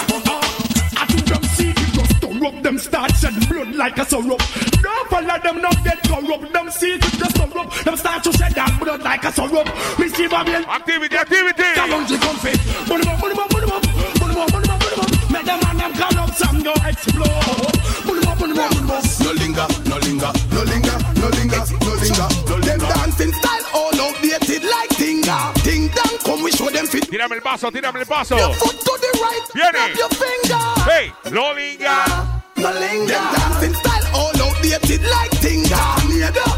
Rub 2.40 2.64
them 2.64 2.78
start 2.78 3.12
shed 3.18 3.36
blood 3.50 3.76
like 3.76 3.98
a 3.98 4.06
syrup. 4.06 4.40
Don't 4.82 5.10
follow 5.10 5.38
them, 5.44 5.62
not 5.62 5.84
get 5.84 6.00
corrupt. 6.08 6.54
Them 6.54 6.72
secret 6.72 7.14
just 7.20 7.36
corrupt. 7.36 7.84
Them 7.84 7.98
start 7.98 8.24
to 8.24 8.32
shed 8.32 8.54
that 8.56 8.80
blood 8.80 9.04
like 9.04 9.24
a 9.26 9.32
syrup. 9.32 9.68
Receive 10.00 10.32
a 10.32 10.44
bill. 10.46 10.64
Activity, 10.64 11.18
activity. 11.18 11.70
Come 11.76 11.94
on, 11.94 12.08
comfy. 12.08 12.56
Put 12.88 13.04
them 13.04 13.12
up, 13.12 13.20
put 13.20 13.30
them 13.30 13.40
up, 13.40 13.50
put 13.50 13.60
them 13.60 13.72
up. 13.76 13.84
Put 13.84 14.28
them 14.32 14.40
up, 14.40 14.48
put 14.56 14.64
them 14.64 14.72
up, 14.72 14.80
put 14.80 14.92
them 14.96 15.00
up. 15.04 15.32
Make 15.32 15.46
them 15.46 15.60
and 15.68 15.80
them 15.84 15.94
corrupt 16.00 16.40
and 16.48 16.64
go 16.64 16.74
explode. 16.88 17.76
Put 18.08 18.16
them 18.16 18.32
up, 18.32 18.38
put 18.40 18.48
them 18.48 18.60
up, 18.60 18.72
put 18.72 18.88
them 18.88 18.92
up. 18.96 19.04
No 19.20 19.32
linger, 19.36 19.68
no 19.92 19.98
linger, 20.00 20.32
no 20.56 20.64
linger, 20.64 20.96
no 21.20 21.28
linger, 21.36 21.62
no 21.84 21.94
linger, 22.00 22.28
no 22.48 22.56
Them 22.64 22.80
dancing 22.80 23.34
style 23.36 23.66
all 23.76 24.00
outdated 24.00 24.64
like 24.64 24.96
Tinga. 24.96 25.52
Ting 25.68 25.92
dang, 25.92 26.16
come 26.24 26.40
we 26.44 26.56
show 26.56 26.72
them 26.72 26.88
fit. 26.88 27.04
Tírame 27.12 27.36
el 27.36 27.44
paso, 27.44 27.68
tírame 27.68 28.00
el 28.00 28.08
paso. 28.08 28.40
Your 28.40 28.54
foot 28.56 28.80
to 28.80 28.96
the 28.96 29.12
right. 29.20 29.44
Viene. 29.52 29.92
Your 30.00 30.10
finger. 30.16 30.64
Hey, 30.88 31.12
no 31.32 31.52
linga. 31.52 32.08
No 32.08 32.29
linger. 32.68 33.08
Them 33.08 33.24
dancing 33.34 33.74
style 33.74 34.06
all 34.16 34.34
outdated 34.42 35.02
like 35.08 35.32
Tinga. 35.40 35.80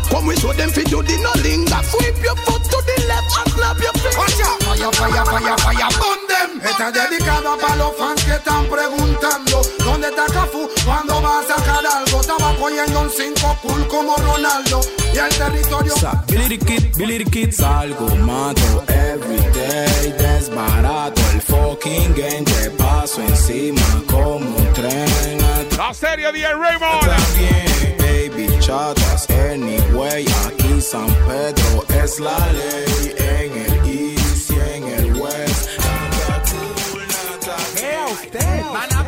Come 0.10 0.26
we 0.26 0.36
show 0.36 0.54
them 0.54 0.70
fit 0.70 0.88
do 0.90 1.02
the 1.02 1.16
linger. 1.44 1.82
Sweep 1.84 2.18
your 2.24 2.36
foot 2.36 2.64
to 2.64 2.81
left 3.08 3.38
and 3.38 3.52
clap 3.54 3.78
your 3.80 3.92
out. 3.92 4.64
Fire, 4.64 4.92
fire, 4.92 5.26
fire, 5.26 5.58
fire, 5.58 5.90
burn 6.00 6.20
them. 6.28 6.62
Esta 6.64 6.88
es 6.90 6.94
dedicada 6.94 7.58
para 7.58 7.76
los 7.76 7.96
fans 7.98 8.24
que 8.24 8.32
están 8.32 8.66
preguntando 8.68 9.62
¿Dónde 9.80 10.08
está 10.10 10.26
Cafú? 10.28 10.70
¿Cuándo 10.86 11.22
va 11.22 11.40
a 11.40 11.44
sacar 11.44 11.86
algo? 11.86 12.22
Estaba 12.22 12.56
cogiendo 12.56 13.02
un 13.02 13.10
5 13.10 13.58
cool 13.62 13.88
como 13.88 14.16
Ronaldo 14.16 14.82
Y 15.14 15.18
el 15.18 15.30
territorio 15.30 15.94
Billy 16.28 16.58
the 16.58 16.66
Kid, 16.66 16.96
Billy 16.96 17.24
the 17.24 17.32
Kid 17.32 17.52
Salgo, 17.52 18.16
mato 18.16 18.84
everyday 18.88 20.12
Desbarato 20.18 21.22
el 21.34 21.42
fucking 21.42 22.14
game 22.14 22.44
Te 22.44 22.70
paso 22.72 23.22
encima 23.22 23.82
como 24.08 24.38
un 24.38 24.74
tren 24.74 25.38
La 25.78 25.94
serie 25.94 26.32
de 26.32 26.54
Raymond. 26.54 27.02
También, 27.02 27.98
baby, 27.98 28.60
chatas 28.60 29.28
Anyway, 29.30 30.26
aquí 30.48 30.61
San 30.82 31.06
Pedro 31.06 31.86
es 32.04 32.20
la 32.20 32.38
ley 32.54 33.16
En 33.18 33.52
el 33.54 33.74
East 33.88 34.50
y 34.50 34.76
en 34.76 34.84
el 34.88 35.22
West 35.22 35.70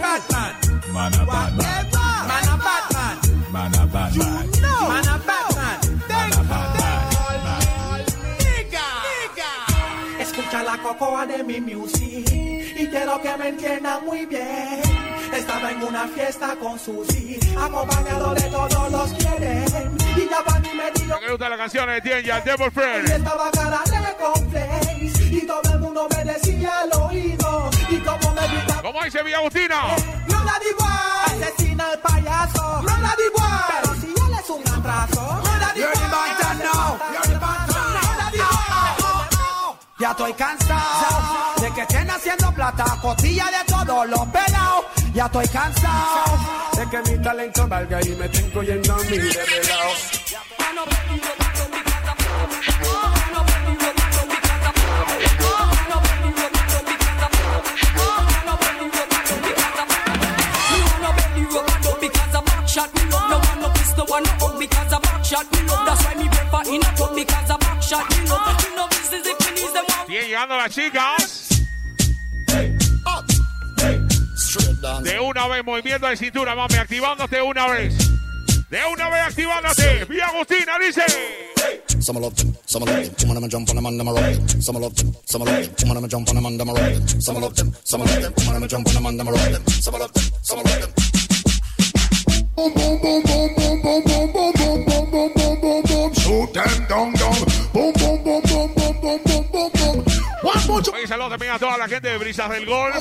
Batman. 0.04 0.56
Mana 0.94 1.26
Batman 1.26 1.84
Mana 2.32 2.56
Batman. 2.58 3.18
Mana 3.52 3.86
Batman. 3.88 4.50
Mana 4.88 5.18
Batman. 5.26 5.80
Escucha 10.20 10.64
la 10.64 10.78
cocoa 10.78 11.26
de 11.26 11.44
mi 11.44 11.60
music 11.60 12.30
y 12.78 12.88
quiero 12.88 13.22
que 13.22 13.38
me 13.38 13.50
entiendan 13.50 14.06
muy 14.06 14.26
bien. 14.26 14.82
Estaba 15.36 15.72
en 15.72 15.84
una 15.84 16.08
fiesta 16.08 16.56
con 16.58 16.78
Susi, 16.78 17.40
acompañado 17.58 18.36
de 18.36 18.42
todos 18.44 18.92
los 18.92 19.14
quieren. 19.14 19.98
Y 20.16 20.30
ya 20.30 20.44
Me 21.08 21.30
gusta 21.30 21.50
la 21.50 21.58
canción 21.58 21.90
de 21.90 22.02
Tienya, 22.02 22.42
Devil 22.42 22.72
Friend. 22.72 23.08
y 23.08 23.12
estaba 23.12 23.52
cara 23.52 23.82
de 23.86 24.16
complex 24.24 25.20
y 25.32 25.48
todo 25.48 25.62
el 25.74 25.80
mundo 25.80 26.08
me 26.10 26.24
decía 26.24 26.80
al 26.80 27.02
oído 27.02 27.70
y 27.90 27.98
como 27.98 28.34
me 28.34 28.48
gritaba. 28.48 28.82
¿Cómo 28.82 29.04
dice 29.04 29.24
Villa 29.24 29.38
Agustina? 29.38 29.82
No 30.28 30.44
la 30.44 30.60
digo 30.60 30.88
asesina 31.26 31.92
el 31.92 32.00
payaso. 32.00 32.82
No 32.82 32.98
la 32.98 33.16
digo 33.18 33.46
pero 33.82 33.96
si 33.96 34.08
él 34.08 34.40
es 34.40 34.50
un 34.50 34.68
atraso. 34.68 35.42
No 35.44 35.58
la 35.58 35.74
digo 35.74 35.88
Ya 40.00 40.12
estoy 40.12 40.34
cansado 40.34 41.62
de 41.62 41.72
que 41.72 41.82
estén 41.82 42.10
haciendo 42.10 42.52
plata, 42.54 42.84
costilla 43.02 43.46
de 43.46 43.72
todos 43.72 44.10
los 44.10 44.26
pelados. 44.28 44.86
Ya 45.14 45.26
estoy 45.28 45.48
cansado 45.48 46.38
de 46.76 46.90
que 46.90 47.12
mi 47.12 47.24
talento 47.24 47.68
valga 47.70 48.00
y 48.06 48.10
me 48.10 48.26
estén 48.26 48.52
cogiendo 48.52 48.94
a 48.94 48.98
mí 48.98 49.18
de 49.18 49.34
pelado. 49.34 50.53
Bien 70.08 70.26
llegando 70.26 70.58
las 70.58 70.70
chicas. 70.70 71.48
De 75.02 75.20
una 75.20 75.48
vez, 75.48 75.64
movimiento 75.64 76.08
de 76.08 76.18
cintura, 76.18 76.56
mami, 76.56 76.76
activándote 76.76 77.42
una 77.42 77.68
vez. 77.68 77.96
De 78.74 78.80
una 78.92 79.08
vez 79.08 79.22
activándote. 79.22 80.06
Vía 80.06 80.30
Agustina 80.30 80.80
dice. 80.80 81.06
Some 82.02 82.20
love 82.20 82.34
them, 82.34 82.56
some 82.66 82.84
love 82.84 83.04
them. 83.04 83.14
Woman, 83.28 83.38
I'ma 83.38 83.48
jump 83.48 83.70
on 83.70 83.76
them 83.76 83.86
and 83.86 84.02
I'ma 84.02 84.12
rock 84.14 84.24
them. 84.24 84.62
Some 84.64 84.80
love 84.82 84.96
them, 84.96 85.14
some 85.26 85.44
love 85.46 85.54
them. 85.54 85.76
Woman, 85.84 85.98
I'ma 85.98 86.08
jump 86.08 86.30
on 86.30 86.36
them 86.36 86.46
and 86.48 86.60
I'ma 86.60 86.74
rock 86.74 86.82
them. 86.82 87.22
Some 87.22 87.40
love 87.40 87.56
them, 87.56 87.72
some 87.84 88.02
love 88.02 88.20
them. 88.20 88.34
Woman, 88.36 88.56
I'ma 88.56 88.66
jump 88.66 88.88
on 88.88 88.94
them 88.96 89.06
and 89.06 89.22
I'ma 89.22 89.30
rock 89.30 89.52
them. 89.52 89.64
Some 89.68 89.94
love 89.94 90.12
them, 90.12 90.24
some 90.42 90.58
love 90.58 90.82
them. 90.82 90.90
Boom, 92.56 92.74
boom, 92.74 93.00
boom, 93.00 93.22
boom, 93.22 93.54
boom, 93.54 93.82
boom, 93.84 94.04
boom, 94.04 94.32
boom, 94.34 94.54
boom, 94.58 94.86
boom, 94.90 95.12
boom, 95.12 95.34
boom, 95.36 95.62
boom, 95.62 95.84
boom. 95.84 96.14
Shoot 96.16 96.54
them 96.54 96.88
down, 96.90 97.14
down. 97.14 97.36
Boom, 97.74 97.94
boom, 97.94 98.24
boom, 98.24 98.42
boom, 98.42 98.74
boom, 98.74 98.98
boom, 99.02 99.22
boom, 99.24 99.48
boom, 99.54 99.72
boom. 99.72 100.24
One 100.42 100.68
more 100.68 100.82
Oye, 100.94 101.08
saludos 101.08 101.30
también 101.30 101.54
a 101.54 101.60
toda 101.60 101.78
la 101.78 101.88
gente 101.88 102.10
de 102.10 102.18
Brisas 102.18 102.50
del 102.50 102.66
Gol. 102.66 102.92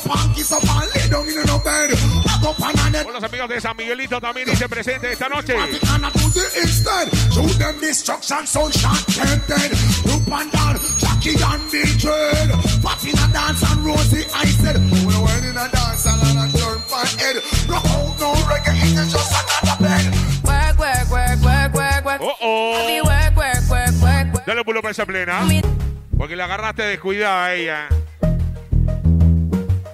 Con 3.04 3.14
los 3.14 3.22
amigos 3.22 3.48
de 3.48 3.60
San 3.60 3.76
Miguelito 3.76 4.20
también 4.20 4.48
hice 4.50 4.68
presente 4.68 5.12
esta 5.12 5.28
noche. 5.28 5.54
Oh, 22.20 22.36
oh. 22.40 22.74
Dale 24.46 24.64
pulo 24.64 24.82
para 24.82 24.92
esa 24.92 25.06
plena. 25.06 25.46
Porque 26.16 26.36
la 26.36 26.44
agarraste 26.44 26.82
descuidada 26.82 27.46
a 27.46 27.54
ella. 27.54 27.88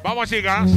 Vamos, 0.03 0.29
chicas. 0.29 0.71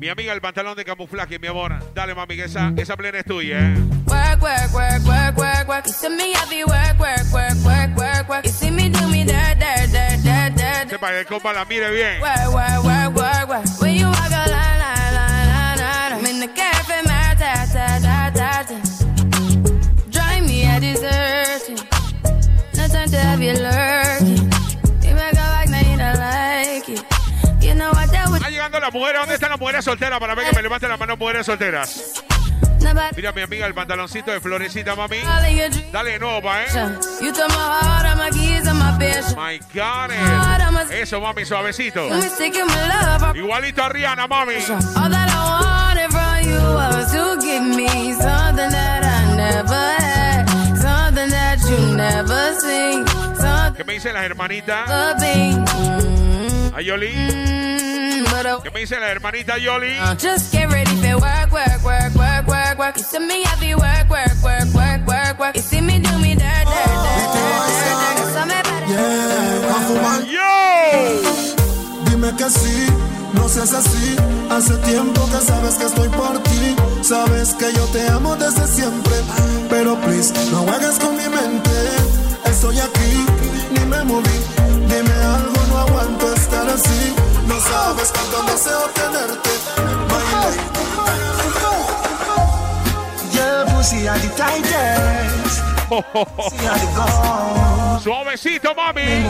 Mi 0.00 0.08
amiga, 0.08 0.32
el 0.32 0.40
pantalón 0.40 0.76
de 0.76 0.84
camuflaje, 0.84 1.40
mi 1.40 1.48
amor. 1.48 1.74
Dale, 1.92 2.14
mami, 2.14 2.36
que 2.36 2.44
esa, 2.44 2.72
esa 2.76 2.96
plena 2.96 3.18
es 3.18 3.24
tuya, 3.24 3.58
¿eh? 3.58 3.74
Work, 4.06 4.42
work, 4.42 4.72
work, 4.72 5.04
work, 5.04 5.36
work, 5.36 5.68
work. 5.68 5.86
You 5.86 5.92
see 5.92 6.08
me 6.08 6.32
happy 6.34 6.62
work, 6.62 7.00
work, 7.00 7.32
work, 7.32 7.56
work, 7.64 7.96
work, 7.96 8.28
work. 8.28 8.44
You 8.44 8.52
see 8.52 8.70
me 8.70 8.90
do 8.90 9.08
me 9.08 9.24
dirt, 9.24 9.58
dirt, 9.58 9.90
dirt, 9.90 10.22
dirt, 10.22 10.54
dirt. 10.54 10.88
Que 10.88 10.98
para 11.00 11.14
que 11.14 11.20
el 11.20 11.26
compa 11.26 11.52
la 11.52 11.64
mire 11.64 11.90
bien. 11.90 12.20
Work, 12.20 12.54
work, 12.54 12.84
work, 12.84 13.16
work, 13.16 13.48
work. 13.48 13.80
When 13.80 13.94
you 13.96 14.06
walk 14.06 14.30
a 14.30 14.48
line, 14.48 14.78
line, 14.78 15.14
line, 15.14 15.48
line, 15.48 15.78
line. 15.78 16.12
I'm 16.12 16.26
in 16.26 16.40
the 16.40 16.48
cafe, 16.54 17.02
my 17.04 17.34
ta, 17.34 17.66
ta, 17.66 17.98
ta, 18.00 18.30
ta, 18.30 18.64
ta. 18.68 20.10
Drive 20.10 20.46
me 20.46 20.64
a 20.64 20.78
dessert. 20.78 21.70
no 22.76 22.86
time 22.86 23.08
to 23.08 23.16
have 23.18 23.42
you 23.42 23.54
lurking. 23.54 24.47
llegando 28.58 28.80
las 28.80 28.92
mujeres. 28.92 29.20
¿Dónde 29.20 29.34
están 29.34 29.50
las 29.50 29.60
mujeres 29.60 29.84
solteras? 29.84 30.18
Para 30.18 30.34
ver 30.34 30.50
que 30.50 30.56
me 30.56 30.62
levanten 30.62 30.88
la 30.88 30.96
mano 30.96 31.16
mujeres 31.16 31.46
solteras. 31.46 32.24
Mira, 33.16 33.32
mi 33.32 33.42
amiga, 33.42 33.66
el 33.66 33.74
pantaloncito 33.74 34.30
de 34.30 34.40
florecita, 34.40 34.94
mami. 34.96 35.18
Dale 35.92 36.12
de 36.12 36.18
nuevo, 36.18 36.42
pa, 36.42 36.62
¿eh? 36.62 36.66
My 39.36 39.58
God. 39.74 40.10
Eh. 40.10 40.16
Eso, 41.02 41.20
mami, 41.20 41.44
suavecito. 41.44 42.08
Igualito 43.36 43.82
a 43.82 43.88
Rihanna, 43.88 44.26
mami. 44.26 44.54
¿Qué 53.76 53.84
me 53.84 53.92
dicen 53.94 54.14
las 54.14 54.24
hermanitas? 54.24 54.88
Ayoli. 56.74 57.12
Mm. 57.14 57.67
¿Qué 58.38 58.70
me 58.70 58.80
dice 58.80 59.00
la 59.00 59.08
hermanita 59.10 59.58
Yoli? 59.58 59.98
just 60.16 60.52
get 60.52 60.70
ready 60.70 60.94
for 61.02 61.18
work, 61.18 61.50
work, 61.50 61.82
work, 61.82 62.14
work, 62.14 62.46
work, 62.46 62.78
work. 62.78 62.96
You 62.96 63.02
see 63.02 63.18
me 63.18 63.42
happy 63.42 63.74
work, 63.74 64.08
work, 64.08 64.30
work, 64.44 64.72
work, 64.74 65.06
work, 65.08 65.38
work. 65.40 65.56
You 65.56 65.62
see 65.62 65.80
me 65.80 65.98
do 65.98 66.16
me 66.20 66.36
dirt, 66.36 66.66
dirt, 66.70 66.86
dirt, 67.04 67.32
dirt, 67.34 67.64
dirt. 67.66 68.48
Better. 68.48 68.78
Dime 72.04 72.36
que 72.36 72.48
sí, 72.48 72.86
no 73.34 73.48
seas 73.48 73.72
así. 73.72 74.16
Hace 74.50 74.76
tiempo 74.86 75.28
que 75.32 75.44
sabes 75.44 75.74
que 75.74 75.86
estoy 75.86 76.08
por 76.10 76.40
ti. 76.44 76.76
Sabes 77.02 77.54
que 77.54 77.72
yo 77.72 77.84
te 77.86 78.06
amo 78.08 78.36
desde 78.36 78.68
siempre. 78.68 79.14
Pero 79.68 79.96
please, 80.00 80.32
no 80.52 80.58
juegues 80.58 80.96
con 81.00 81.16
mi 81.16 81.28
mente. 81.28 81.70
Estoy 82.44 82.78
aquí, 82.78 83.26
ni 83.72 83.84
me 83.86 84.04
moví. 84.04 84.38
Dime 84.86 85.12
algo, 85.24 85.60
no 85.70 85.78
aguanto 85.78 86.34
estar 86.34 86.68
así. 86.68 87.17
No 87.48 87.58
sabes 87.60 88.12
cuánto 88.12 88.42
deseo 88.52 88.80
tenerte. 88.94 89.50
Your 93.32 93.64
pussy 93.66 94.06
are 94.06 94.18
the 94.18 94.28
tightest. 94.36 95.62
Suavecito, 98.02 98.74
mami. 98.74 99.24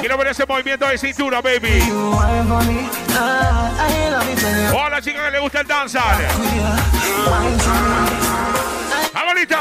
Quiero 0.00 0.18
ver 0.18 0.26
ese 0.28 0.44
movimiento 0.46 0.86
de 0.88 0.98
cintura, 0.98 1.40
baby. 1.40 1.80
Hola, 4.74 5.00
chica 5.00 5.24
que 5.26 5.30
le 5.30 5.38
gusta 5.38 5.60
el 5.60 5.66
danzar. 5.68 6.16
Abuelita. 9.14 9.60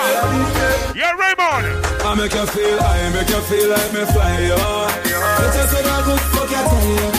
Y 0.96 1.00
el 1.02 1.18
Raymond. 1.18 1.86
I 2.02 2.16
make 2.16 2.34
you 2.34 2.46
feel, 2.48 2.80
I 2.80 3.10
make 3.14 3.30
you 3.30 3.42
feel 3.42 3.70
like 3.70 3.94
me 3.94 4.06
fly, 4.06 4.48
yo. 4.48 4.58
You 5.06 5.46
just 5.54 5.74
a 5.74 5.84
good 6.04 6.20
fuck, 6.32 6.50
I 6.50 6.64
tell 6.64 7.14
you. 7.14 7.19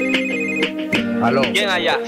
Aló. 1.23 1.41
¿Quién 1.53 1.69
allá? 1.69 1.99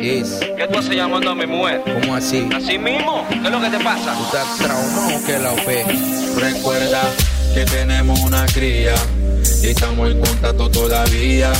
Yes. 0.00 0.40
¿Qué 0.56 0.66
tú 0.66 0.78
haces 0.78 0.96
llamando 0.96 1.30
a 1.30 1.34
mi 1.34 1.46
mujer? 1.46 1.80
¿Cómo 1.84 2.16
así? 2.16 2.48
¿Así 2.54 2.76
mismo? 2.76 3.24
¿Qué 3.28 3.36
es 3.36 3.50
lo 3.50 3.60
que 3.60 3.68
te 3.68 3.78
pasa? 3.78 4.14
¿Tú 4.14 4.24
estás 4.24 4.58
traumado 4.58 5.24
que 5.24 5.38
la 5.38 5.52
fe? 5.62 5.84
Recuerda 6.40 7.02
que 7.54 7.64
tenemos 7.66 8.18
una 8.20 8.44
cría 8.46 8.94
y 9.62 9.68
estamos 9.68 10.10
en 10.10 10.20
contacto 10.20 10.68
todavía. 10.70 11.52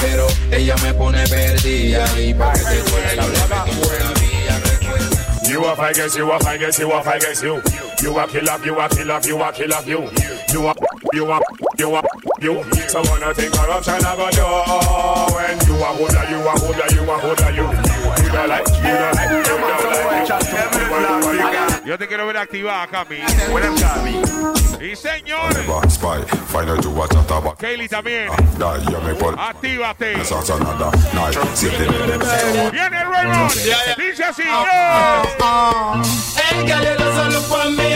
Pero 0.00 0.26
ella 0.50 0.74
me 0.82 0.92
pone 0.92 1.26
perdida 1.26 2.04
y 2.20 2.34
para 2.34 2.52
que 2.52 2.58
te 2.58 2.82
fuera 2.90 3.14
yo 3.14 3.22
le 3.22 3.28
meto 3.28 3.80
por 3.80 3.92
la 3.92 4.20
vía. 4.20 5.50
You 5.50 5.64
a 5.64 5.76
fight 5.76 5.96
guess 5.96 6.16
you 6.16 6.30
a 6.30 6.38
fight 6.40 6.60
guess 6.60 6.78
you 6.78 6.92
a 6.92 7.02
fight 7.02 7.22
guess 7.22 7.42
you. 7.42 7.62
You 8.02 8.18
a 8.18 8.26
kill 8.26 8.50
up, 8.50 8.62
you 8.62 8.78
a 8.78 8.88
kill 8.88 9.10
up, 9.10 9.24
you 9.24 9.42
a 9.42 9.52
kill 9.52 9.72
up 9.72 9.86
you. 9.86 10.10
You 10.52 10.68
a 10.68 10.74
you 11.14 11.32
a 11.32 11.40
you 11.78 11.96
a 11.96 12.02
you. 12.40 12.62
So 12.88 13.02
wanna 13.02 13.34
corruption 13.50 14.04
a 15.74 15.90
hooda, 15.96 16.30
you 16.30 16.38
a 16.38 16.52
hooda, 16.54 16.86
you 16.92 17.02
a 17.02 17.16
hooda, 17.18 17.48
you. 17.54 17.66
You 18.24 18.30
don't 18.32 18.48
like, 18.48 18.68
you 18.68 18.94
like, 19.14 19.30
you 19.30 19.42
don't 19.42 19.60
like. 19.60 19.76
Yo 21.86 21.96
te 21.96 22.06
quiero 22.08 22.26
ver 22.26 22.36
activada, 22.36 22.86
Cami. 22.88 23.18
Buenas, 23.50 23.80
Cami. 23.80 24.20
Y 24.80 24.96
señores. 24.96 25.64
Kaylee 27.58 27.88
también. 27.88 28.28
Actívate. 29.38 30.16
Viene 32.72 33.00
el 33.00 33.08
Raymond. 33.08 33.52
Dice 33.96 34.24
así. 34.24 34.42
El 36.50 36.66
solo 37.14 37.40
mi 37.76 37.94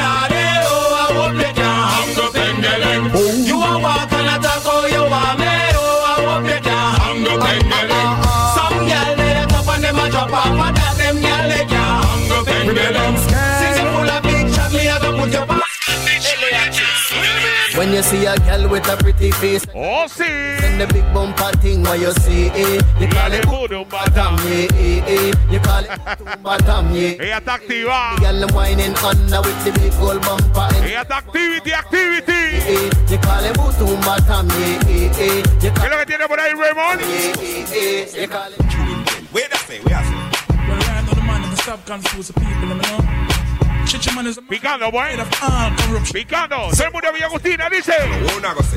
you 18.01 18.07
see 18.07 18.24
a 18.24 18.34
girl 18.38 18.66
with 18.70 18.88
a 18.88 18.96
pretty 18.96 19.30
face, 19.32 19.66
oh 19.74 20.07
see, 20.07 20.24
then 20.24 20.78
the 20.78 20.86
big 20.86 21.05
bumper 21.12 21.53
thing 21.59 21.82
where 21.82 21.96
you 21.96 22.11
see 22.12 22.46
eh? 22.46 22.53
it, 22.57 22.57
eh, 22.57 22.86
eh, 22.96 23.01
you 23.03 23.09
call 23.09 23.32
it 23.32 23.44
boom 23.78 23.88
bottom, 23.90 24.36
yeah, 24.48 24.66
yeah, 24.72 25.09
yeah. 25.11 25.53
you 25.53 25.61
call 25.61 25.84
it 25.84 26.18
boom 26.18 26.42
bottom, 26.42 26.94
yeah. 26.94 27.20
Ella 27.20 27.38
está 27.40 27.55
activada. 27.55 27.92
Ah. 27.92 28.16
The 28.16 28.20
girl 28.22 28.48
whining 28.57 28.96
under 29.05 29.40
with 29.42 29.64
the 29.64 29.72
big 29.78 29.92
old 30.01 30.22
bumper, 30.22 30.68
Ella 30.80 31.03
está 31.05 31.18
activity, 31.18 31.72
activity. 31.74 32.88
you 33.12 33.18
call 33.18 33.44
it 33.44 33.55
boom 33.55 34.01
bottom, 34.01 34.48
yeah, 34.48 34.80
yeah, 34.88 35.20
yeah. 35.20 35.36
You 35.61 35.70
¿Qué 35.70 35.74
call 35.74 35.84
es 35.84 35.90
lo 35.90 35.98
que 35.98 36.07
tiene 36.07 36.26
por 36.26 36.40
ahí, 36.40 36.55
Raymond? 36.55 37.01
yeah, 37.01 37.34
yeah, 37.36 38.07
yeah. 38.14 38.20
You 38.22 38.28
call 38.28 38.53
it. 38.53 38.61
Where 39.30 39.48
that 39.51 39.59
say? 39.68 39.78
Where 39.80 39.96
I 39.96 40.05
say? 40.05 40.14
Well, 40.68 40.78
right 40.78 41.05
now 41.05 41.12
the 41.14 41.20
man 41.20 41.44
in 41.44 41.51
the 41.51 41.57
stop 41.57 41.84
confuse 41.84 42.28
the 42.28 42.32
people, 42.32 42.68
you 42.68 42.74
know. 42.76 43.30
Picando, 43.91 44.91
boy. 44.93 45.16
of 45.18 45.28
all 45.43 45.70
corruption. 45.76 46.14
Picando. 46.14 46.72
Se 46.72 46.88
murió 46.91 47.12
Villa 47.12 47.26
Agustina, 47.26 47.68
dice. 47.68 47.95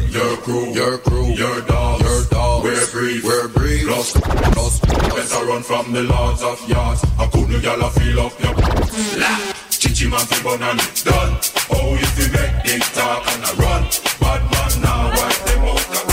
Your 0.09 0.37
crew, 0.37 0.73
your 0.73 0.97
crew, 0.99 1.27
your 1.33 1.61
dogs, 1.61 2.03
your 2.03 2.23
dogs. 2.29 2.63
We're 2.63 2.91
brief, 2.91 3.23
we're 3.23 3.47
brief. 3.49 3.87
Lost, 3.87 4.15
lost. 4.55 4.87
Better 4.87 5.45
run 5.45 5.61
from 5.61 5.93
the 5.93 6.03
lords 6.03 6.41
of 6.41 6.67
yards. 6.67 7.03
I 7.19 7.27
couldn't 7.27 7.61
y'all 7.61 7.89
feel 7.89 8.19
up 8.21 8.39
your. 8.39 8.53
La, 9.19 9.37
chichi 9.69 10.09
man 10.09 10.25
fi 10.25 10.43
bun 10.43 10.61
and 10.63 10.79
it's 10.79 11.03
done. 11.03 11.37
Oh, 11.69 11.93
you 11.93 12.05
fi 12.05 12.31
make 12.31 12.63
big 12.63 12.81
talk 12.93 13.27
and 13.33 13.43
I 13.45 13.53
run. 13.53 13.83
Bad 14.19 14.41
man 14.51 14.81
now, 14.81 15.09
wipe 15.09 15.45
them 15.45 15.61
out 15.61 16.12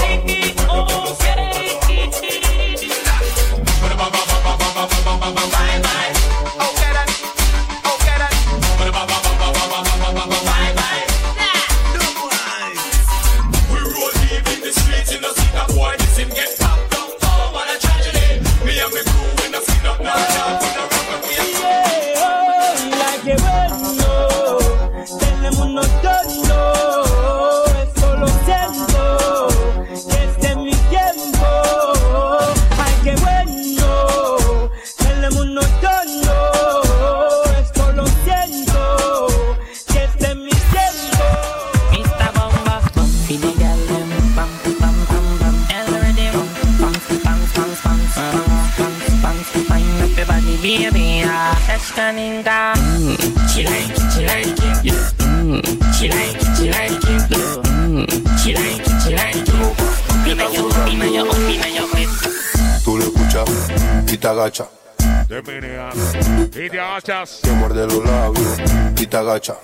Escaninga. 52.01 52.73
Mm, 52.77 53.17
she 53.49 53.63
like 53.63 53.91
it, 53.91 54.13
she 54.13 54.25
like 54.25 54.47
it, 54.47 54.85
yeah. 54.85 54.95
Mm, 55.19 55.61
she 55.93 56.09
like 56.09 56.35
it, 56.35 56.57
she 56.57 56.71
like 56.71 56.93
it, 56.93 57.29
yeah. 57.29 57.61
Mm, 57.85 58.09
she 58.41 58.55
like 58.55 58.81
it, 58.81 59.03
she 59.03 59.15
like 59.15 59.37
it. 59.37 59.51
Opina 60.09 60.47
yo, 60.51 60.65
opina 60.65 61.07
yo, 61.07 61.25
opina 61.25 61.69
yo. 61.69 61.85
Tú 62.85 62.97
lo 62.97 63.05
escuchas 63.05 63.49
y 64.11 64.17
te 64.17 64.29
agachas. 64.29 64.69
Te 65.29 65.43
meneas 65.43 65.95
y 66.57 66.71
te 66.71 66.81
agachas. 66.81 67.41
Te 67.43 67.51
muerde 67.53 67.87
los 67.87 68.03
labios 68.03 68.59
y 68.97 69.07
te 69.07 69.17
agacha. 69.17 69.57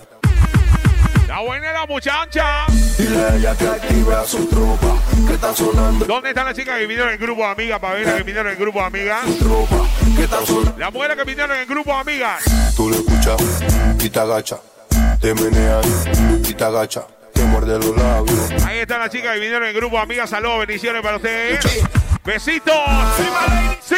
La 1.27 1.41
buena 1.41 1.69
es 1.69 1.73
la 1.73 1.87
muchacha. 1.87 2.67
Dile 2.99 3.19
a 3.19 3.37
ella 3.37 3.57
que 3.57 3.67
active 3.67 4.15
a 4.15 4.25
su 4.25 4.47
tropa, 4.47 4.99
que 5.27 5.35
está 5.35 5.55
sonando. 5.55 6.05
¿Dónde 6.05 6.31
están 6.31 6.47
las 6.47 6.55
chicas 6.55 6.79
que 6.79 6.87
vinieron 6.87 7.13
en 7.13 7.19
grupo 7.19 7.43
de 7.43 7.49
amigas 7.49 7.81
para 7.81 7.95
ver 7.95 8.17
que 8.17 8.23
vinieron 8.23 8.53
en 8.53 8.59
grupo 8.59 8.79
de 8.81 8.85
amigas? 8.87 9.25
Tropa, 9.39 9.76
está 10.27 10.45
sonando. 10.45 10.75
Las 10.79 10.93
mujeres 10.93 11.17
que 11.17 11.25
vinieron 11.25 11.57
en 11.57 11.67
grupo 11.67 11.91
de 11.93 12.01
amigas. 12.01 12.45
Tú 12.77 12.91
le 12.91 12.97
escuchas 12.97 13.37
y 13.99 14.11
te 14.11 14.21
agacha. 14.21 14.59
Te 15.21 15.35
meneas 15.35 15.87
y 16.49 16.55
te 16.55 16.65
agacha. 16.65 17.07
Te 17.33 17.43
muerde 17.45 17.79
los 17.79 17.97
labios. 17.97 18.65
Ahí 18.65 18.79
están 18.79 19.01
las 19.01 19.11
chicas 19.11 19.35
que 19.35 19.41
vinieron 19.41 19.67
en 19.67 19.75
grupo 19.75 19.97
de 19.97 20.03
amigas. 20.03 20.31
Saludos, 20.31 20.61
bendiciones 20.61 21.03
para 21.03 21.17
ustedes. 21.17 21.65
Besitos. 22.25 22.75
Sí. 23.85 23.97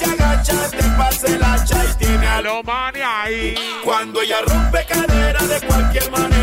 Se 0.00 0.04
agacha, 0.06 0.70
te 0.70 0.82
pasa 0.96 1.26
el 1.26 1.42
hacha 1.42 1.84
y 1.84 1.94
tiene 1.98 2.26
a 2.26 2.40
lo 2.40 2.62
ahí. 3.04 3.54
Cuando 3.84 4.22
ella 4.22 4.40
rompe 4.46 4.86
cadera 4.86 5.42
de 5.42 5.66
cualquier 5.66 6.10
manera, 6.10 6.39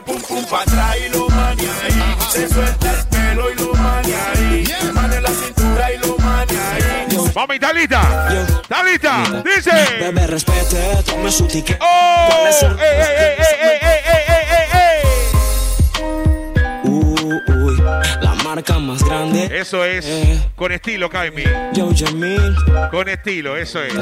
el 0.00 0.04
pum 0.04 0.22
pum 0.22 0.44
para 0.46 0.62
atrás 0.62 0.96
y 1.04 1.08
lo 1.10 1.28
mania 1.28 1.70
ahí. 1.84 2.16
Se 2.30 2.48
suelta 2.48 2.90
el 2.90 3.06
pelo 3.06 3.50
y 3.50 3.54
lo 3.56 3.74
mania 3.74 4.16
ahí. 4.34 4.64
Mano 4.92 5.14
en 5.14 5.22
la 5.22 5.30
cintura 5.30 5.92
y 5.92 5.98
lo 5.98 6.16
mania 6.18 6.60
ahí. 6.72 7.16
Vamos, 7.34 7.54
¿está 7.54 7.72
lista? 7.72 8.46
¿Está 8.62 8.82
lista? 8.82 9.42
Dice. 9.44 9.70
Bebé, 10.00 10.26
respete, 10.26 11.02
tome 11.04 11.30
su 11.30 11.46
ticket. 11.46 11.78
¡Oh! 11.80 12.46
¡Ey, 12.46 12.54
ey, 12.62 12.80
ey, 12.80 13.00
ey, 13.00 13.36
ey, 13.38 13.58
ey, 13.62 13.68
ey, 13.70 13.78
ey, 13.82 13.99
marca 18.54 18.78
más 18.80 19.04
grande. 19.04 19.48
Eso 19.52 19.84
es. 19.84 20.04
Con 20.56 20.72
estilo, 20.72 21.08
Kaimi. 21.08 21.44
Yo, 21.72 21.90
Jamil. 21.94 22.56
Con 22.90 23.08
estilo, 23.08 23.56
eso 23.56 23.80
es. 23.82 23.94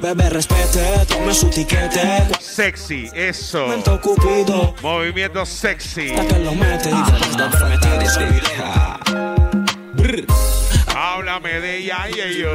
Bebé, 0.00 0.28
respete, 0.28 1.06
tome 1.08 1.32
su 1.32 1.48
tiquete. 1.48 2.26
Sexy, 2.38 3.08
eso. 3.14 3.62
Momento 3.62 3.98
Cupido. 4.00 4.74
Movimiento 4.82 5.46
sexy. 5.46 6.10
Hasta 6.10 6.34
que 6.34 6.40
lo 6.44 6.52
mete 6.52 6.90
y 6.90 6.92
después 6.92 7.20
de 8.18 8.26
meter. 8.26 8.66
Háblame 10.94 11.60
de 11.60 11.78
ella 11.78 12.06
y 12.10 12.40
yo. 12.40 12.50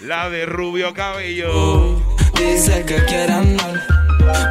La 0.00 0.28
de 0.28 0.44
rubio 0.44 0.92
cabello. 0.92 2.02
Dice 2.36 2.84
que 2.84 3.02
quiere 3.06 3.32
andar. 3.32 3.80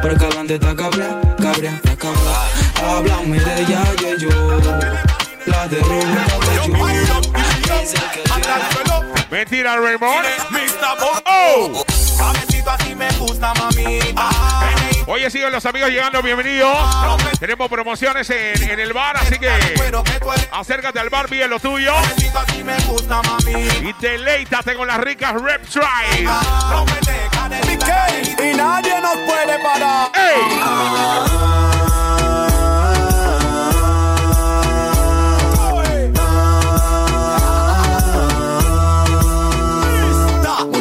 Pero 0.02 0.16
que 0.16 0.24
adelante 0.24 0.54
está 0.54 0.74
cabrea, 0.74 1.20
está 1.36 1.52
cabrea. 1.96 2.48
Háblame 2.82 3.38
de 3.38 3.62
ella 3.62 3.84
y 4.00 4.02
yo. 4.20 4.28
La 5.46 5.68
de 5.68 5.82
Mentira, 9.30 9.76
Raymond. 9.76 10.26
¡Oh! 11.26 11.84
Así 12.66 12.94
me 12.94 13.10
gusta, 13.18 13.52
mamita. 13.54 14.30
Oye, 15.06 15.30
siguen 15.30 15.52
los 15.52 15.66
amigos 15.66 15.90
llegando, 15.90 16.22
bienvenidos. 16.22 16.76
Tenemos 17.38 17.68
promociones 17.68 18.30
en, 18.30 18.70
en 18.70 18.80
el 18.80 18.92
bar, 18.94 19.16
así 19.18 19.38
que 19.38 19.50
acércate 20.50 20.98
al 20.98 21.10
bar, 21.10 21.28
vive 21.28 21.46
lo 21.46 21.60
tuyo. 21.60 21.92
Y 23.82 23.92
deleítate 24.00 24.74
con 24.74 24.88
las 24.88 24.98
ricas 24.98 25.34
Rep 25.40 25.66
Tries. 25.68 26.20
Y 28.40 28.56
nadie 28.56 29.00
nos 29.00 29.16
puede 29.26 29.58
parar. 29.62 30.10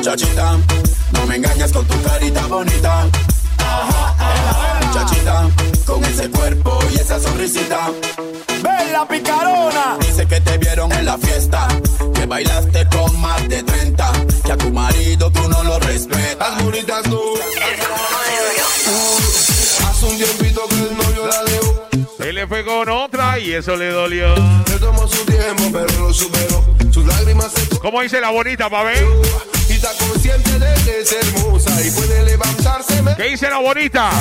Muchachita, 0.03 0.57
no 1.13 1.25
me 1.27 1.37
engañes 1.37 1.71
con 1.71 1.87
tu 1.87 2.01
carita 2.01 2.45
bonita. 2.47 3.07
Muchachita, 4.81 5.49
con 5.85 6.03
ese 6.03 6.29
cuerpo 6.29 6.77
y 6.91 6.95
esa 6.95 7.17
sonrisita. 7.21 7.89
Bella 8.61 9.07
picarona. 9.07 9.97
Dice 10.01 10.27
que 10.27 10.41
te 10.41 10.57
vieron 10.57 10.91
en 10.91 11.05
la 11.05 11.17
fiesta, 11.17 11.69
que 12.13 12.25
bailaste 12.25 12.85
con 12.89 13.21
más 13.21 13.47
de 13.47 13.63
30, 13.63 14.11
que 14.43 14.51
a 14.51 14.57
tu 14.57 14.71
marido 14.71 15.31
tú 15.31 15.47
no 15.47 15.63
lo 15.63 15.79
respetas. 15.79 16.37
Las 16.37 16.63
bonitas 16.65 17.07
no. 17.07 17.21
Hace 19.87 20.05
un 20.05 20.17
tiempito 20.17 20.67
que 20.67 20.75
el 20.75 20.97
novio 20.97 21.27
la 21.27 21.43
dejó. 21.43 21.87
Se 22.17 22.33
le 22.33 22.45
fue 22.45 22.65
con 22.65 22.89
otra 22.89 23.39
y 23.39 23.53
eso 23.53 23.77
le 23.77 23.87
dolió. 23.87 24.35
Le 24.35 24.79
tomó 24.79 25.07
su 25.07 25.25
tiempo, 25.25 25.63
pero 25.71 26.07
lo 26.07 26.13
superó. 26.13 26.61
Sus 26.91 27.05
lágrimas 27.05 27.53
se 27.53 27.79
¿Cómo 27.79 28.01
dice 28.01 28.19
la 28.19 28.31
bonita, 28.31 28.69
pa' 28.69 28.83
ver? 28.83 29.01
Está 29.83 29.97
consciente 30.05 30.59
de 30.59 30.73
que 30.85 31.01
es 31.01 31.11
hermosa 31.11 31.85
y 31.85 31.91
puede 31.91 32.23
levantarse. 32.23 33.03
¿Qué 33.17 33.23
dice 33.23 33.49
la 33.49 33.57
bonita? 33.57 34.11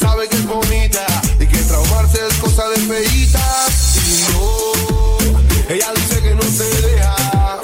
Sabe 0.00 0.26
que 0.26 0.34
es 0.34 0.44
bonita 0.44 1.06
y 1.38 1.46
que 1.46 1.58
traumarse 1.58 2.18
es 2.26 2.34
cosa 2.38 2.68
de 2.68 2.78
feitas. 2.78 3.96
Y 4.08 4.32
no, 4.32 5.72
ella 5.72 5.86
dice 5.94 6.20
que 6.20 6.34
no 6.34 6.42
se 6.42 6.64
deja. 6.64 7.60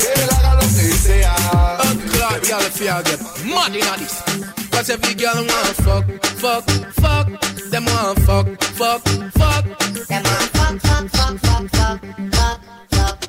Que 0.00 0.20
él 0.20 0.30
haga 0.36 0.54
lo 0.54 0.60
que 0.62 0.92
sea. 0.98 1.36
Mad 3.44 3.74
in 3.74 3.82
this. 3.96 4.68
Cause 4.72 4.90
every 4.90 5.14
girl 5.14 5.36
want 5.36 5.76
fuck, 5.84 6.04
fuck, 6.40 6.64
fuck. 6.94 7.28
Them 7.70 7.84
want 7.84 8.18
fuck, 8.26 8.48
fuck, 8.74 9.06
fuck. 9.38 9.64
Them 10.08 10.24
want 10.24 10.50
fuck, 10.50 10.82
fuck, 10.82 10.82
fuck, 10.82 10.82
fuck, 10.82 10.82
fuck, 10.82 11.12
fuck, 11.12 11.40
fuck. 11.40 11.57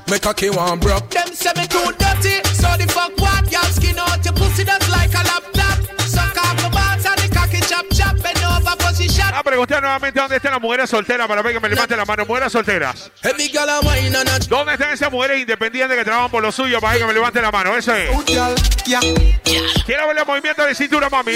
Me 0.10 0.18
cocky 0.18 0.50
one 0.50 0.80
broke. 0.80 1.08
Them 1.12 1.28
say 1.34 1.52
me 1.56 1.68
too 1.68 1.86
dirty, 2.00 2.42
so 2.58 2.68
the 2.78 2.88
fuck 2.90 3.16
what? 3.20 3.52
Y'all 3.52 3.62
skin 3.66 4.00
out 4.00 4.26
your 4.26 4.34
pussy 4.34 4.64
that's 4.64 4.90
like 4.90 5.14
a 5.14 5.22
laptop. 5.24 5.79
A 9.34 9.44
preguntar 9.44 9.82
nuevamente 9.82 10.20
dónde 10.20 10.36
están 10.38 10.52
las 10.52 10.62
mujeres 10.62 10.90
solteras 10.90 11.28
para 11.28 11.42
ver 11.42 11.54
que 11.54 11.60
me 11.60 11.70
levanten 11.70 11.98
la 11.98 12.06
mano. 12.06 12.26
Mujeres 12.26 12.52
solteras. 12.52 13.12
¿Dónde 14.50 14.74
están 14.74 14.92
esas 14.92 15.12
mujeres 15.12 15.40
independientes 15.40 15.98
que 15.98 16.04
trabajan 16.04 16.30
por 16.32 16.42
lo 16.42 16.52
suyo 16.52 16.80
para 16.82 16.94
ver 16.94 17.02
que 17.02 17.08
me 17.08 17.14
levanten 17.14 17.42
la 17.42 17.52
mano? 17.52 17.76
Eso 17.76 17.94
es. 17.96 18.10
Quiero 19.86 20.08
ver 20.08 20.18
el 20.18 20.26
movimiento 20.26 20.64
de 20.66 20.76
cintura, 20.76 21.10
mami. 21.10 21.34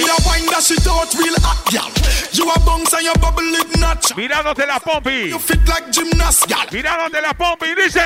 Mirándote 4.15 4.65
la 4.65 4.79
pompi. 4.79 5.29
Mirándote 6.71 7.21
la 7.21 7.33
pompi, 7.33 7.67
dice. 7.75 8.01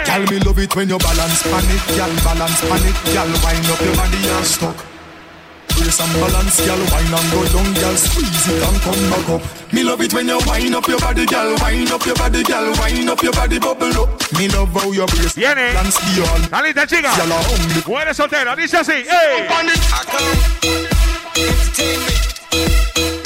grace 5.78 5.99
and 6.01 6.13
balance, 6.19 6.59
girl. 6.65 6.82
Wine 6.91 7.13
and 7.13 7.28
go 7.32 7.39
down, 7.53 7.69
girl. 7.73 7.95
Squeeze 7.95 8.47
it 8.49 8.63
and 8.65 8.78
come 8.82 9.01
back 9.09 9.30
up. 9.30 9.41
Me 9.73 9.84
love 9.84 10.01
it 10.01 10.13
when 10.13 10.28
you 10.28 10.39
wine 10.45 10.73
up 10.73 10.88
your 10.88 10.99
body, 10.99 11.25
girl. 11.25 11.55
Wine 11.61 11.88
up 11.91 12.05
your 12.05 12.15
body, 12.15 12.43
girl. 12.43 12.73
Wine 12.80 13.09
up 13.09 13.21
your 13.21 13.34
body, 13.34 13.59
bubble 13.59 13.97
up. 14.01 14.09
Me 14.38 14.47
love 14.49 14.69
how 14.73 14.91
your 14.91 15.07
brace 15.07 15.34
Viene. 15.36 15.73
dance 15.73 15.99
beyond. 16.15 16.49
Anita 16.51 16.86
chica. 16.88 17.11
Girl, 17.15 17.34
I'm 17.34 17.45
only. 17.53 17.82
Muere 17.88 18.13
soltera, 18.13 18.55
dice 18.55 18.78
así. 18.78 19.03
Hey. 19.05 19.47
Entertainment. 21.38 23.16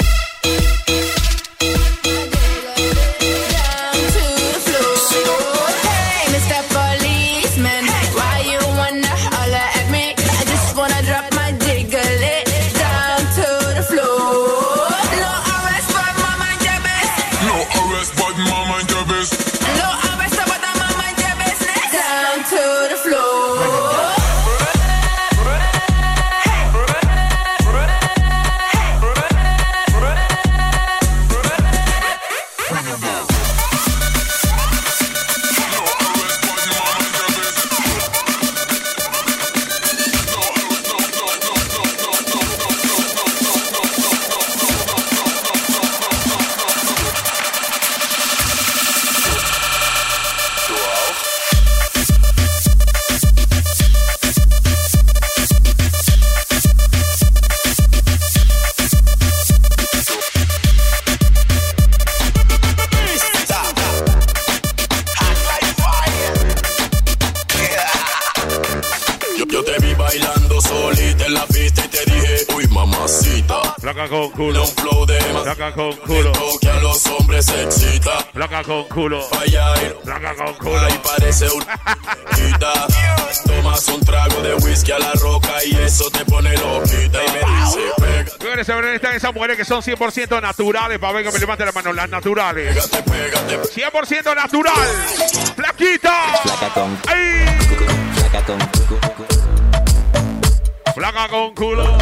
Culo. 78.92 79.26
Vaya, 79.30 79.72
Placa 80.04 80.34
con 80.34 80.54
culo. 80.54 80.78
ahí 80.80 81.00
parece 81.02 81.48
un 81.50 81.60
quita. 81.60 82.86
Tomas 83.46 83.88
un 83.88 84.00
trago 84.00 84.42
de 84.42 84.54
whisky 84.56 84.92
a 84.92 84.98
la 84.98 85.12
roca 85.14 85.64
y 85.64 85.74
eso 85.76 86.10
te 86.10 86.24
pone 86.26 86.54
loquita 86.58 87.18
y 87.24 87.30
me 87.30 87.38
dice 87.38 87.80
pega. 87.96 88.30
Señores, 88.38 88.66
señores, 88.66 88.94
están 88.96 89.14
esas 89.14 89.34
mujeres 89.34 89.56
que 89.56 89.64
son 89.64 89.80
100% 89.82 90.42
naturales. 90.42 90.98
Para 90.98 91.12
ver 91.14 91.24
que 91.24 91.32
me 91.32 91.38
levante 91.38 91.64
la 91.64 91.72
mano, 91.72 91.92
las 91.92 92.10
naturales. 92.10 92.76
100% 92.76 94.34
natural. 94.34 94.74
Plaquita. 95.56 96.14
¡Ay! 97.08 97.46
Flaca 100.94 101.28
con 101.28 101.54
culo. 101.54 101.98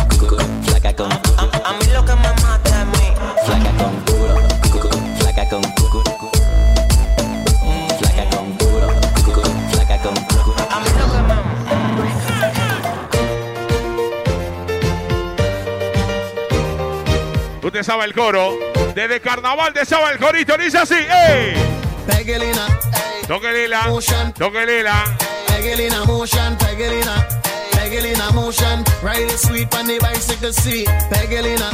Flaca 0.65 0.97
con 0.97 1.13
A 1.13 1.73
mí 1.73 1.87
lo 1.93 2.05
que 2.05 2.15
me 2.17 2.43
mata 2.43 2.81
a 2.81 2.85
mí. 2.85 3.15
Flaca 3.47 3.71
con 3.79 4.01
culo. 4.01 5.19
Flaca 5.19 5.49
con 5.49 5.80
Usted 17.63 17.83
sabe 17.83 18.05
el 18.05 18.15
coro. 18.15 18.59
Desde 18.95 19.21
carnaval 19.21 19.73
te 19.73 19.85
sabe 19.85 20.13
el 20.13 20.19
corito. 20.19 20.57
Dice 20.57 20.79
así. 20.79 20.95
¡Ey! 20.95 21.55
Pegelina, 22.07 22.67
Toque 23.29 23.53
lila. 23.53 23.87
Toque 24.37 24.67
lila. 24.67 25.05
Pegelina 25.47 26.05
motion, 26.07 26.57
Pegelina, 26.57 27.29
Pegelina 27.73 28.31
motion. 28.33 28.83
Ride 29.03 29.31
it 29.31 29.39
sweet 29.39 29.75
on 29.75 29.87
the 29.87 29.99
bicycle 29.99 30.53
seat. 30.53 30.89
Pegelina, 31.11 31.71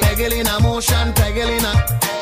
Pegelina 0.00 0.60
motion, 0.60 1.12
Pegelina, 1.14 1.72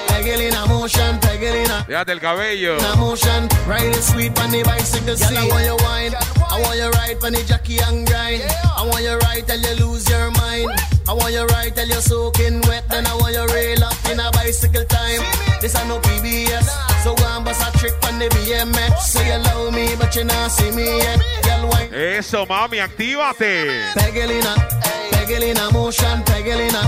Pegelina 0.08 0.66
motion, 0.66 1.20
Pegelina. 1.20 1.84
Déjate 1.86 2.12
el 2.12 2.20
cabello. 2.20 2.78
Pegelina 2.78 2.96
motion, 2.96 3.48
ride 3.68 3.94
it 3.94 4.02
sweet 4.02 4.38
on 4.40 4.50
the 4.50 4.62
bicycle 4.62 5.16
seat. 5.16 5.36
I 5.36 5.46
want 5.48 5.64
you 5.66 5.76
wine, 5.84 6.14
I 6.50 6.60
want 6.62 6.78
you 6.78 6.90
ride 6.90 7.22
on 7.22 7.32
the 7.34 7.44
jockey 7.44 7.78
and 7.80 8.06
grind. 8.06 8.42
I 8.82 8.84
want 8.84 9.04
you 9.04 9.16
ride 9.18 9.46
till 9.46 9.60
you 9.60 9.86
lose 9.86 10.10
your 10.10 10.32
mind. 10.32 10.68
I 11.08 11.12
want 11.12 11.32
you 11.32 11.46
ride 11.46 11.72
till 11.76 11.86
you're 11.86 12.00
soaking 12.00 12.62
wet. 12.62 12.82
Then 12.88 13.06
I 13.06 13.14
want 13.14 13.32
you 13.32 13.46
rail 13.54 13.84
up 13.84 13.94
in 14.10 14.18
a 14.18 14.28
bicycle 14.32 14.84
time. 14.86 15.22
This 15.60 15.76
I 15.76 15.86
no 15.86 16.00
PBS, 16.00 16.66
so 17.04 17.14
and 17.14 17.44
bust 17.44 17.62
a 17.62 17.78
trick 17.78 17.94
on 18.08 18.18
the 18.18 18.26
BMX. 18.26 18.98
Say 18.98 19.28
you 19.30 19.38
love 19.44 19.72
me, 19.72 19.94
but 19.96 20.16
you 20.16 20.24
not 20.24 20.50
see 20.50 20.72
me 20.72 20.98
yet. 20.98 21.20
Girl, 21.44 21.68
wine. 21.70 21.94
Eso, 21.94 22.44
mami, 22.44 22.80
actívate. 22.80 23.94
Pegelina, 23.94 24.56
Pegelina. 24.56 25.11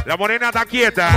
La 0.06 0.16
morena 0.16 0.48
está 0.48 0.64
quieta. 0.66 1.10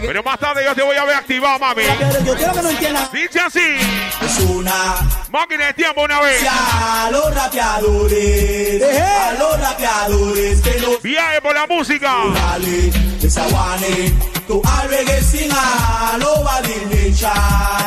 Pero 0.00 0.22
más 0.22 0.38
tarde 0.38 0.64
yo 0.64 0.74
te 0.74 0.82
voy 0.82 0.96
a 0.96 1.04
ver 1.04 1.16
activado, 1.16 1.58
mami. 1.58 1.82
Yo 2.24 2.34
quiero 2.34 2.52
que 2.52 2.62
no 2.62 2.70
entiendan. 2.70 3.08
Dice 3.12 3.40
así. 3.40 3.76
Es 4.24 4.38
una 4.40 4.96
Máquina 5.32 5.66
de 5.66 5.72
tiempo 5.72 6.02
una 6.02 6.20
vez. 6.20 6.44
a 6.46 7.08
los 7.10 7.34
rapeadores, 7.34 8.82
a 8.82 9.32
los 9.38 9.60
rapeadores 9.60 10.60
que 10.60 10.80
no 10.80 10.98
Viaje 11.02 11.40
por 11.40 11.54
la 11.54 11.66
música. 11.66 12.14
dale, 12.34 12.90
desaguane, 13.18 14.12
tu 14.46 14.60
arregue 14.62 15.22
sin 15.22 15.50
a 15.50 16.18
lo 16.18 16.42
valinecha, 16.44 17.32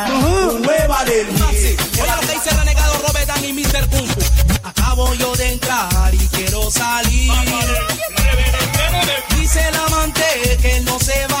un 0.08 0.66
hueva 0.66 1.04
del 1.04 1.28
Oye 1.28 1.76
lo 1.96 2.20
que 2.26 2.32
dice 2.32 2.50
el 2.50 2.56
renegado 2.58 2.94
Robert 3.06 3.30
y 3.44 3.52
Mr. 3.52 3.88
Kung 3.90 4.08
Fu. 4.08 4.20
Acabo 4.64 5.14
yo 5.14 5.36
de 5.36 5.52
entrar 5.52 6.12
y 6.12 6.18
quiero 6.28 6.68
salir. 6.68 7.32
El 9.56 9.74
amante 9.76 10.58
que 10.60 10.80
no 10.80 10.98
se 10.98 11.26
va 11.28 11.35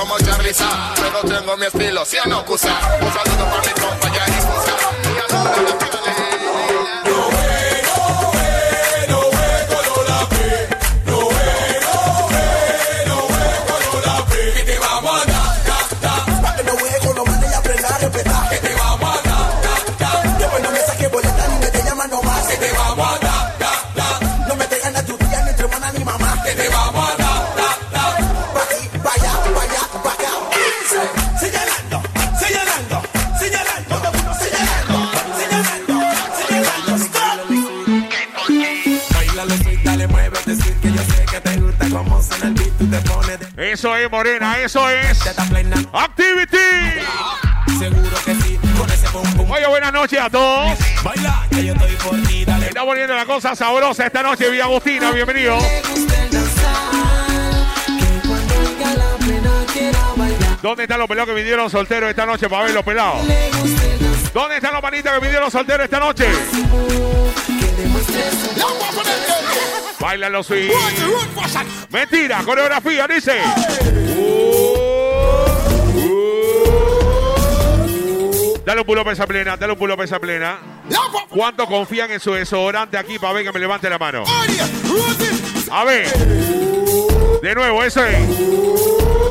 como 0.00 0.18
Charliza, 0.18 0.94
pero 0.96 1.20
tengo 1.20 1.56
mi 1.58 1.66
estilo, 1.66 2.04
¿sí 2.06 2.16
o 2.24 2.26
no? 2.26 2.42
Un 2.42 2.58
saludo 2.58 3.44
para 3.50 3.62
mi 3.62 3.79
Morena, 44.20 44.58
eso 44.58 44.86
es. 44.90 45.18
Activity. 45.94 46.58
seguro 47.78 48.16
que 48.22 48.34
sí, 48.34 48.60
con 48.76 48.90
ese 48.92 49.08
pum 49.08 49.22
pum. 49.34 49.50
Oye, 49.50 49.66
buenas 49.66 49.94
noches 49.94 50.20
a 50.20 50.28
todos. 50.28 50.78
Baila, 51.02 51.46
que 51.48 51.64
yo 51.64 51.72
estoy 51.72 51.96
por 51.96 52.22
ti, 52.28 52.44
dale. 52.44 52.66
Está 52.66 52.84
poniendo 52.84 53.14
la 53.14 53.24
cosa 53.24 53.56
sabrosa 53.56 54.04
esta 54.04 54.22
noche, 54.22 54.50
Villa 54.50 54.64
Agustina, 54.64 55.10
bienvenido. 55.12 55.56
¿Dónde 60.60 60.82
están 60.82 60.98
los 60.98 61.08
pelados 61.08 61.30
que 61.30 61.34
vinieron 61.36 61.70
solteros 61.70 62.10
esta 62.10 62.26
noche 62.26 62.46
para 62.50 62.64
ver 62.64 62.74
los 62.74 62.84
pelados? 62.84 63.26
¿Dónde 64.34 64.56
están 64.56 64.74
los 64.74 64.82
panitas 64.82 65.14
que 65.14 65.20
vinieron 65.20 65.50
solteros 65.50 65.84
esta 65.84 65.98
noche? 65.98 66.28
Baila 69.98 70.28
los. 70.28 70.50
Mentira, 71.90 72.42
coreografía, 72.44 73.06
dice. 73.06 73.40
Dale 78.70 78.82
un 78.82 78.86
pulo 78.86 79.02
para 79.02 79.14
esa 79.14 79.26
plena, 79.26 79.56
dale 79.56 79.72
un 79.72 79.78
pulo 79.80 79.96
para 79.96 80.04
esa 80.04 80.20
plena. 80.20 80.60
¿Cuánto 81.28 81.66
confían 81.66 82.08
en 82.12 82.20
su 82.20 82.34
desodorante 82.34 82.96
aquí 82.96 83.18
para 83.18 83.32
ver 83.32 83.44
que 83.44 83.50
me 83.50 83.58
levante 83.58 83.90
la 83.90 83.98
mano? 83.98 84.22
A 85.72 85.84
ver. 85.84 86.06
De 87.42 87.52
nuevo, 87.52 87.82
eso 87.82 88.06
es. 88.06 88.16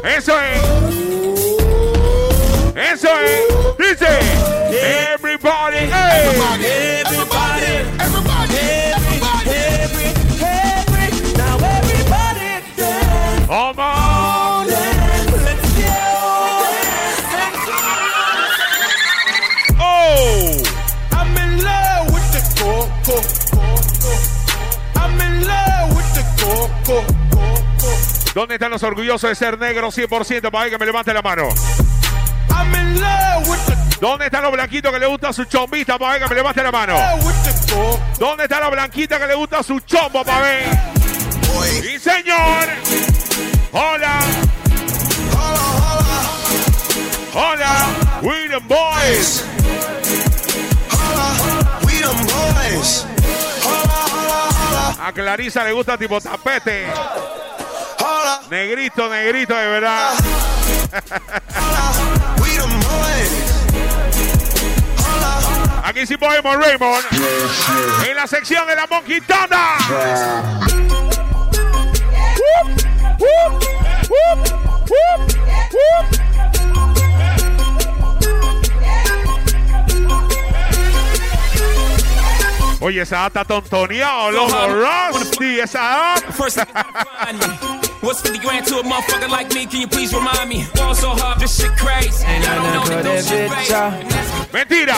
Eso 0.03 0.37
es. 0.41 0.61
Eso 2.75 3.07
es. 3.17 3.47
Dice. 3.77 4.07
Everybody. 5.13 5.89
hey. 5.89 7.28
¿Dónde 28.33 28.55
están 28.55 28.69
los 28.71 28.83
orgullosos 28.83 29.29
de 29.29 29.35
ser 29.35 29.57
negros 29.57 29.97
100% 29.97 30.51
para 30.51 30.63
ver 30.63 30.73
que 30.73 30.77
me 30.77 30.85
levante 30.85 31.13
la 31.13 31.21
mano? 31.21 31.49
¿Dónde 33.99 34.25
están 34.25 34.43
los 34.43 34.51
blanquitos 34.51 34.93
que 34.93 34.99
le 34.99 35.07
gusta 35.07 35.33
su 35.33 35.45
chombita 35.45 35.97
para 35.97 36.13
ver 36.13 36.23
que 36.23 36.29
me 36.29 36.35
levante 36.35 36.63
la 36.63 36.71
mano? 36.71 36.97
¿Dónde 38.17 38.43
está 38.43 38.59
la 38.59 38.69
blanquita 38.69 39.19
que 39.19 39.27
le 39.27 39.35
gusta 39.35 39.63
su 39.63 39.79
chombo 39.81 40.23
para 40.23 40.41
ver? 40.41 40.65
¡Sí, 41.81 41.99
señor! 41.99 42.69
¡Hola! 43.71 44.19
¡Hola! 47.33 47.85
We 48.21 48.47
them 48.47 48.67
boys. 48.67 49.43
We 51.85 51.99
them 51.99 52.25
boys. 52.25 53.05
A 55.01 55.11
Clarisa 55.13 55.63
le 55.63 55.71
gusta 55.71 55.97
tipo 55.97 56.21
tapete. 56.21 56.87
Negrito, 58.49 59.07
negrito, 59.09 59.55
de 59.55 59.67
verdad. 59.67 60.13
Aquí 65.83 66.07
sí 66.07 66.17
podemos, 66.17 66.55
Raymond. 66.55 67.05
En 68.07 68.15
la 68.15 68.25
sección 68.25 68.67
de 68.67 68.75
la 68.75 68.87
monquitona. 68.87 69.77
Oye, 82.81 83.01
esa 83.01 83.27
está 83.27 83.45
tontoneado, 83.45 84.31
loco. 84.31 84.55
Rusty, 85.11 85.59
esa 85.59 86.15
app. 86.15 86.23
First 88.01 88.25
thing 88.25 88.35
you 88.35 88.41
find. 88.41 88.59
What's 88.59 88.61
50 88.61 88.63
grand 88.63 88.65
to 88.67 88.79
a 88.79 88.83
motherfucker 88.83 89.29
like 89.29 89.53
me? 89.53 89.65
Can 89.65 89.81
you 89.81 89.87
please 89.87 90.13
remind 90.13 90.49
me? 90.49 90.63
Fall 90.75 90.95
so 90.95 91.09
hard, 91.09 91.39
this 91.39 91.59
shit 91.59 91.71
crazy. 91.77 92.25
And 92.25 92.43
I 92.45 92.55
don't 92.55 92.73
know 92.73 92.85
that 92.95 93.03
this 93.03 93.27
shit 93.27 93.49
fake. 93.51 93.69
Mentira. 94.51 94.95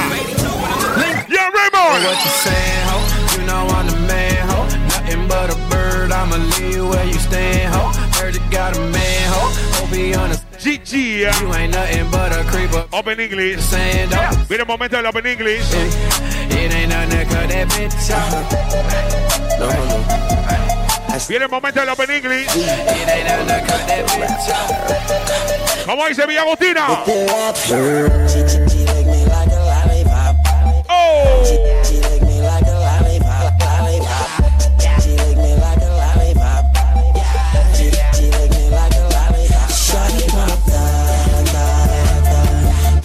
Yeah, 1.30 1.50
Raymond. 1.50 2.04
What 2.06 2.18
you 2.24 2.32
saying, 2.46 2.88
ho? 2.88 2.98
You 3.38 3.48
know 3.48 3.68
I'm 3.68 3.88
the 3.88 3.96
man, 4.08 4.50
ho. 4.50 4.64
Nothing 4.88 5.28
but 5.28 5.50
a 5.50 5.58
bird, 5.70 6.12
I'ma 6.12 6.38
leave 6.60 6.88
where 6.88 7.06
you 7.06 7.20
stand, 7.20 7.74
ho. 7.74 7.92
Heard 8.20 8.36
you 8.36 8.42
got 8.52 8.76
a 8.78 8.80
man, 8.80 9.34
ho. 9.34 9.42
Hope 9.80 9.90
he 9.90 10.14
understand. 10.14 10.52
GG. 10.62 11.42
You 11.42 11.54
ain't 11.56 11.74
nothing 11.74 12.12
but 12.12 12.32
a 12.32 12.44
creeper. 12.46 12.86
Open 12.94 13.20
English. 13.20 13.62
Saying, 13.62 14.10
though. 14.10 14.30
Mira 14.48 14.62
el 14.62 14.68
momento 14.68 14.96
del 14.98 15.08
Open 15.08 15.26
English. 15.26 15.66
It 15.74 16.72
ain't 16.72 16.90
nothing 16.90 17.18
to 17.18 17.26
cut 17.26 17.50
that 17.50 17.68
bitch 17.70 18.14
off. 18.14 18.30
No, 19.60 19.68
no, 19.70 19.86
no. 19.86 20.61
Viene 21.28 21.46
el 21.46 21.52
momento 21.52 21.80
del 21.80 21.90
Open 21.90 22.12
English. 22.12 22.48
¿Cómo 25.86 26.08
dice 26.08 26.26
Villa 26.26 26.42
Agustina? 26.42 27.04
Oh. 30.88 31.44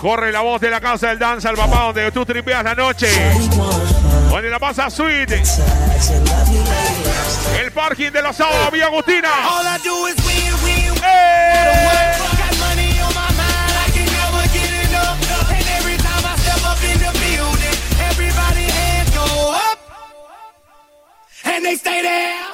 Corre 0.00 0.30
la 0.30 0.40
voz 0.40 0.60
de 0.60 0.70
la 0.70 0.80
casa 0.80 1.08
del 1.08 1.18
danza 1.18 1.48
al 1.48 1.56
papá 1.56 1.86
donde 1.86 2.12
tú 2.12 2.24
tripeas 2.24 2.62
la 2.62 2.76
noche. 2.76 3.08
Donde 4.30 4.50
la 4.50 4.58
pasa 4.60 4.88
sweet. 4.88 5.30
El 7.58 7.72
parking 7.72 8.10
de 8.10 8.22
los 8.22 8.36
sábados, 8.36 8.70
Villa 8.70 8.86
Agustina. 8.86 9.28
All 9.48 9.66
I 9.66 9.78
do 9.82 10.06
is 10.06 10.16
win, 10.26 10.52
win, 10.62 10.92
win. 10.92 11.02
¡Eh! 11.04 12.18
Got 12.36 12.58
money 12.58 13.00
on 13.00 13.14
my 13.14 13.30
mind, 13.32 13.72
I 13.72 13.90
can 13.92 14.06
never 14.06 14.44
get 14.52 14.72
enough. 14.88 15.18
And 15.50 15.66
every 15.78 15.96
time 15.96 16.24
I 16.24 16.36
step 16.36 16.62
up 16.64 16.80
in 16.84 16.98
the 17.00 17.12
building, 17.16 17.76
everybody 18.10 18.64
hands 18.68 19.10
go 19.14 19.52
up. 19.54 19.78
And 21.44 21.64
they 21.64 21.76
stay 21.76 22.02
there. 22.02 22.46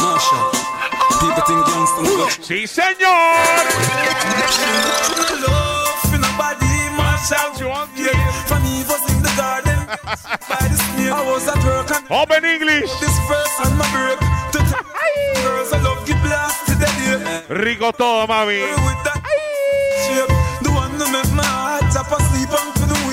Marshall. 0.00 0.50
People 1.20 1.42
think 1.46 1.66
youngsters 1.68 2.16
got 2.16 2.30
Sí, 2.44 2.66
señor. 2.66 3.24
For 7.28 7.34
nobody. 7.34 7.64
Marshall. 7.64 8.44
From 8.46 8.62
me 8.62 8.84
was 8.84 9.02
in 9.12 9.22
the 9.22 9.32
garden. 9.36 9.78
By 10.48 10.60
the 10.68 10.76
snake. 10.76 11.12
I 11.12 11.22
was 11.30 11.48
at 11.48 11.58
work 11.64 11.90
and 11.90 12.04
Open 12.10 12.44
English. 12.44 12.90
this 13.00 13.16
verse 13.28 13.54
on 13.64 13.76
my 13.78 13.88
break. 13.92 14.20
Girls 15.44 15.72
I 15.72 15.80
love 15.82 16.08
you 16.08 16.14
blast 16.22 16.66
to 16.66 16.74
the 16.74 16.86
day. 16.86 17.64
Rico 17.64 17.92
todo, 17.92 18.26
mami. 18.26 18.60
With 18.60 19.00
that 19.04 19.20
shape. 20.04 20.28
The 20.62 20.70
one 20.72 20.98
that 20.98 21.10
make 21.12 21.32
my 21.34 21.44
heart 21.44 21.84
tap 21.92 22.10
asleep 22.12 22.50
and 22.50 22.83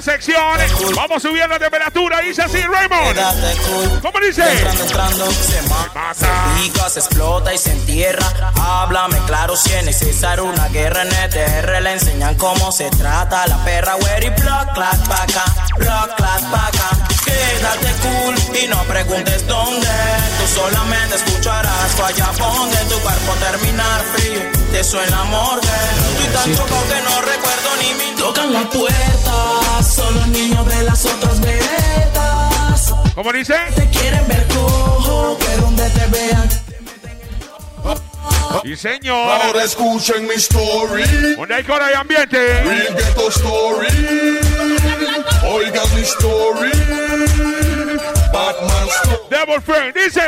selección. 0.00 0.94
Vamos 0.94 1.22
subiendo 1.22 1.54
la 1.54 1.58
temperatura. 1.58 2.20
Dice 2.20 2.42
así, 2.42 2.58
Raymond. 2.58 4.00
¿Cómo 4.00 4.20
dice? 4.20 4.42
Se 4.42 5.62
mata, 5.68 6.14
se 6.14 6.26
pica, 6.56 6.88
se 6.88 7.00
explota 7.00 7.52
y 7.52 7.58
se 7.58 7.72
entierra. 7.72 8.26
Háblame 8.56 9.18
claro 9.26 9.56
si 9.56 9.72
es 9.72 9.84
necesario 9.84 10.44
una 10.44 10.68
guerra 10.68 11.02
en 11.02 11.12
ETR. 11.12 11.82
Le 11.82 11.92
enseñan 11.92 12.34
cómo 12.36 12.72
se 12.72 12.88
trata 12.90 13.46
la 13.46 13.62
perra, 13.64 13.94
güey, 13.94 14.26
y 14.26 14.30
block, 14.30 14.72
clack, 14.74 15.08
paca, 15.08 15.44
block, 15.76 16.16
clack, 16.16 16.50
paca. 16.50 17.08
Quédate 17.24 17.92
cool 18.02 18.34
y 18.62 18.68
no 18.68 18.82
preguntes 18.84 19.46
dónde. 19.46 19.88
Tú 20.38 20.60
solamente 20.60 21.16
escucharás 21.16 21.92
falla 21.96 22.32
donde 22.38 22.76
tu 22.84 22.98
cuerpo 23.00 23.32
terminar 23.40 24.02
frío. 24.14 24.57
Te 24.72 24.84
suena 24.84 25.24
morgue. 25.24 25.68
Estoy 26.10 26.32
tan 26.34 26.56
chocado 26.56 26.82
que 26.88 27.02
no 27.02 27.20
recuerdo 27.22 27.68
ni 27.80 27.94
mi 27.94 28.08
Tocan 28.18 28.52
la 28.52 28.68
puerta, 28.68 29.82
son 29.82 30.14
los 30.14 30.26
niños 30.28 30.66
de 30.66 30.82
las 30.82 31.04
otras 31.04 31.40
veredas. 31.40 32.94
¿Cómo 33.14 33.32
dice? 33.32 33.54
Te 33.76 33.88
quieren 33.90 34.26
ver 34.26 34.46
cojo, 34.48 35.38
que 35.38 35.56
donde 35.56 35.88
te 35.90 36.06
vean. 36.06 36.48
Y 38.64 38.76
señor. 38.76 39.30
Ahora 39.40 39.64
escuchen 39.64 40.26
mi 40.26 40.34
story. 40.34 41.04
Donde 41.36 41.54
hay 41.54 41.64
cora 41.64 41.90
y 41.92 41.94
ambiente. 41.94 42.62
Real 42.64 42.94
ghetto 42.94 43.28
story. 43.28 43.86
Oigan 45.44 45.94
mi 45.94 46.02
story. 46.02 46.72
Batman. 48.32 48.88
Devil 49.30 49.60
Friend, 49.62 49.94
dice. 49.94 50.20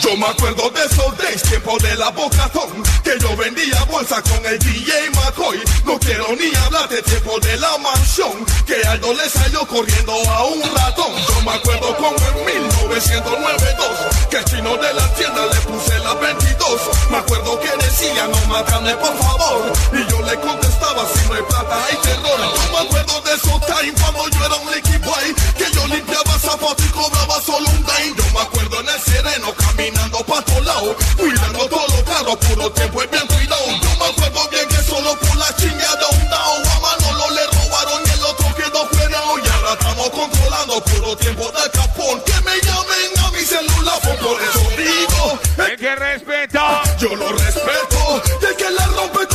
Yo 0.00 0.16
me 0.16 0.26
acuerdo 0.26 0.70
de 0.70 0.84
esos 0.84 1.18
days, 1.18 1.42
tiempo 1.42 1.76
de 1.78 1.94
la 1.96 2.10
bocatón, 2.10 2.82
que 3.02 3.18
yo 3.20 3.36
vendía 3.36 3.82
bolsa 3.84 4.22
con 4.22 4.44
el 4.46 4.58
DJ 4.58 5.10
McCoy. 5.10 5.60
No 5.84 5.98
quiero 5.98 6.28
ni 6.36 6.54
hablar 6.64 6.88
de 6.88 7.02
tiempo 7.02 7.38
de 7.40 7.56
la 7.56 7.76
mansión, 7.78 8.44
que 8.66 8.76
Aldo 8.86 9.12
le 9.14 9.28
salió 9.28 9.66
corriendo 9.66 10.12
a 10.30 10.44
un 10.44 10.62
ratón. 10.62 11.12
Yo 11.28 11.42
me 11.42 11.52
acuerdo 11.52 11.96
como 11.96 12.16
en 12.16 12.62
1992, 12.62 13.86
que 14.30 14.36
el 14.38 14.44
chino 14.44 14.76
de 14.76 14.94
la 14.94 15.14
tienda 15.14 15.46
le 15.46 15.60
puse 15.60 15.98
la 15.98 16.14
22. 16.14 16.80
Me 17.10 17.16
acuerdo 17.18 17.60
que 17.60 17.70
decía, 17.84 18.28
no 18.28 18.46
mátame 18.46 18.94
por 18.96 19.16
favor, 19.18 19.72
y 19.92 20.10
yo 20.10 20.22
le 20.22 20.36
contestaba, 20.40 21.06
si 21.12 21.28
no 21.28 21.34
hay 21.34 21.42
plata 21.42 21.84
hay 21.86 21.96
terror. 21.96 22.38
Yo 22.38 22.72
me 22.72 22.78
acuerdo 22.86 23.20
de 23.22 23.34
esos 23.34 23.66
time 23.66 23.92
cuando 24.00 24.28
yo 24.28 24.44
era 24.44 24.56
un 24.56 24.70
liquid 24.72 25.00
boy, 25.04 25.34
que 25.56 25.70
yo 25.72 25.86
limpiaba 25.88 26.37
zapatos 26.48 26.86
y 26.86 26.88
cobraba 26.88 27.40
solo 27.42 27.68
un 27.68 27.84
dime. 27.84 28.16
Yo 28.16 28.24
me 28.32 28.40
acuerdo 28.40 28.80
en 28.80 28.88
el 28.88 29.00
sereno 29.00 29.54
caminando 29.54 30.18
pa' 30.24 30.42
todos 30.42 30.64
lados, 30.64 30.96
cuidando 31.16 31.68
todos 31.68 31.88
los 31.92 32.02
carros, 32.02 32.36
puro 32.36 32.70
tiempo 32.72 33.02
y 33.02 33.06
bien 33.08 33.26
cuidado. 33.26 33.66
Yo 33.82 33.90
me 33.98 34.06
acuerdo 34.06 34.48
bien 34.50 34.68
que 34.68 34.82
solo 34.82 35.18
por 35.18 35.36
la 35.36 35.54
chingada 35.56 36.06
un 36.08 36.28
dao 36.30 36.56
a 36.56 36.80
Manolo 36.80 37.30
le 37.36 37.44
robaron 37.46 38.02
y 38.06 38.10
el 38.10 38.24
otro 38.24 38.54
quedó 38.54 38.86
fuera. 38.88 39.18
Y 39.44 39.48
ahora 39.48 39.72
estamos 39.72 40.10
controlando 40.10 40.84
puro 40.84 41.16
tiempo 41.16 41.44
de 41.52 41.70
capón. 41.70 42.22
Que 42.24 42.40
me 42.40 42.56
llamen 42.62 43.10
a 43.24 43.30
mi 43.30 43.44
celular, 43.44 44.00
por 44.00 44.40
eso 44.42 44.62
digo. 44.76 45.38
El 45.66 45.76
que 45.76 45.96
respeta. 45.96 46.82
Yo 46.98 47.14
lo 47.14 47.32
respeto. 47.32 48.22
Y 48.40 48.44
el 48.46 48.56
que 48.56 48.70
la 48.70 48.86
rompe 48.86 49.26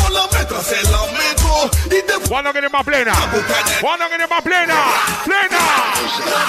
¿Cuándo 2.33 2.51
quieres 2.51 2.71
más 2.71 2.83
plena? 2.83 3.13
¿Cuándo 3.79 4.07
quieres 4.07 4.27
más 4.27 4.41
plena? 4.41 4.73
¡Plena! 5.23 5.59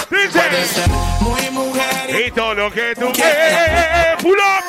Dice. 0.09 0.89
Muy 1.21 1.51
mujer 1.51 2.27
Y 2.27 2.31
todo 2.31 2.55
lo 2.55 2.73
que 2.73 2.95
tú 2.95 3.13
quieres. 3.13 4.17
Pull 4.23 4.39
up. 4.39 4.65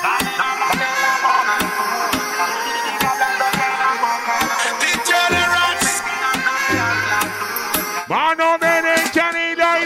Mano 8.10 8.58
derecha 8.58 9.32
ni 9.32 9.56
la. 9.56 9.80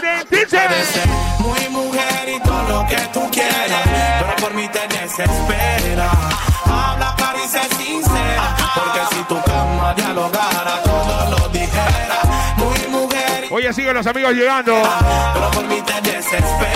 Muy 1.38 1.68
mujer 1.68 2.28
y 2.28 2.40
todo 2.40 2.68
lo 2.68 2.86
que 2.88 2.96
tú 3.12 3.30
quieras, 3.30 3.82
pero 4.18 4.36
por 4.36 4.54
mí 4.54 4.68
te 4.68 4.80
desespera. 4.88 5.79
Oye, 13.70 13.76
siguen 13.76 13.94
los 13.94 14.06
amigos 14.06 14.32
llegando. 14.32 14.82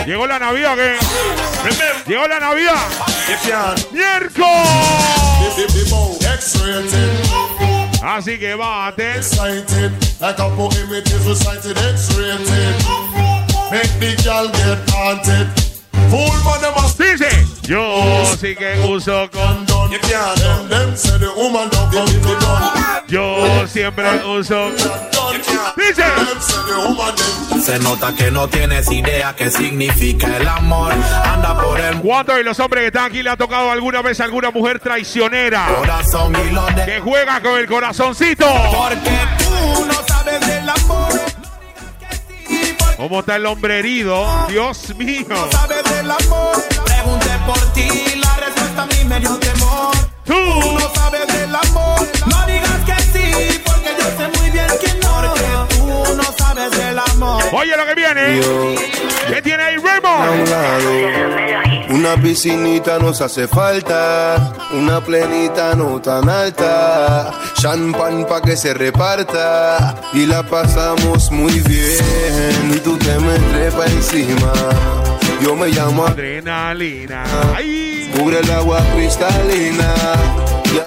Llegó 0.07 0.29
la 0.29 0.39
Navidad, 0.39 0.77
¿qué? 0.77 0.97
Llegó 2.07 2.29
la 2.29 2.39
Navidad. 2.39 2.87
¡Miércoles! 3.91 4.49
Así 8.01 8.39
que 8.39 8.55
bate. 8.55 9.21
Make 13.71 13.99
the 13.99 15.64
Fool 16.11 16.45
man, 16.45 16.65
a 16.65 16.85
Dice. 17.03 17.47
Yo 17.63 18.25
sí 18.41 18.55
que 18.55 18.79
uso 18.89 19.29
condón. 19.31 19.91
Yo 23.09 23.67
siempre 23.69 24.25
uso. 24.25 24.71
Dice. 25.77 26.05
Se 27.65 27.79
nota 27.79 28.15
que 28.15 28.31
no 28.31 28.49
tienes 28.49 28.91
idea 28.91 29.35
qué 29.35 29.51
significa 29.51 30.37
el 30.37 30.47
amor. 30.47 30.93
Anda 30.93 31.59
por 31.61 31.81
el 31.81 32.01
¿Cuántos 32.01 32.37
de 32.37 32.45
los 32.45 32.61
hombres 32.61 32.83
que 32.83 32.87
están 32.89 33.05
aquí 33.07 33.23
le 33.23 33.31
ha 33.31 33.37
tocado 33.37 33.71
alguna 33.71 34.03
vez 34.03 34.21
a 34.21 34.25
alguna 34.25 34.51
mujer 34.51 34.81
traicionera? 34.81 35.67
corazón 35.79 36.35
y 36.47 36.51
lo 36.53 36.67
de 36.67 36.85
Que 36.85 37.01
juega 37.01 37.41
con 37.41 37.59
el 37.59 37.67
corazoncito. 37.67 38.47
Porque 38.47 39.19
tú 39.39 39.87
no 39.87 39.95
sabes 40.07 40.47
del 40.47 40.69
amor, 40.69 41.21
¿Cómo 43.05 43.21
está 43.21 43.37
el 43.37 43.45
hombre 43.45 43.81
herido? 43.81 44.27
Dios 44.49 44.97
mío. 44.97 45.27
no 45.29 45.53
sabes 45.53 45.85
del 45.85 46.11
amor. 46.11 46.57
Pregunté 46.87 47.29
por 47.47 47.61
ti, 47.75 47.87
la 48.17 48.35
respuesta 48.37 48.83
a 48.85 48.87
mí 48.87 49.05
me 49.05 49.21
dio 49.21 49.37
temor. 49.37 49.95
Tú. 50.25 50.33
No 50.33 50.95
sabes 50.95 51.34
Oye 57.57 57.77
lo 57.77 57.87
que 57.87 57.95
viene. 57.95 58.41
¿Qué 59.29 59.41
tiene 59.41 59.63
ahí, 59.63 59.77
Raymond? 59.77 60.49
Una 61.91 62.17
piscinita 62.17 62.99
nos 62.99 63.21
hace 63.21 63.47
falta, 63.47 64.53
una 64.73 65.01
plenita 65.01 65.77
no 65.77 66.01
tan 66.03 66.29
alta, 66.29 67.31
champán 67.61 68.27
pa' 68.27 68.43
que 68.43 68.57
se 68.57 68.75
reparta 68.75 69.95
y 70.13 70.27
la 70.27 70.43
pasamos 70.43 71.31
muy 71.31 71.61
bien 71.61 72.73
y 72.75 72.79
tú 72.81 72.99
te 72.99 73.17
me 73.21 73.39
trepas 73.39 73.93
encima. 73.93 74.53
Yo 75.41 75.55
me 75.55 75.69
llamo 75.69 76.07
Adrenalina. 76.07 77.23
Ay. 77.55 78.11
cubre 78.19 78.41
el 78.41 78.51
agua 78.51 78.83
cristalina. 78.97 79.95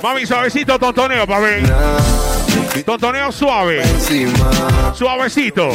Mami, 0.04 0.26
suavecito, 0.26 0.78
tontoneo, 0.78 1.26
papi. 1.26 1.64
Tontoneo 2.86 3.32
suave. 3.32 3.84
Suavecito. 4.94 5.70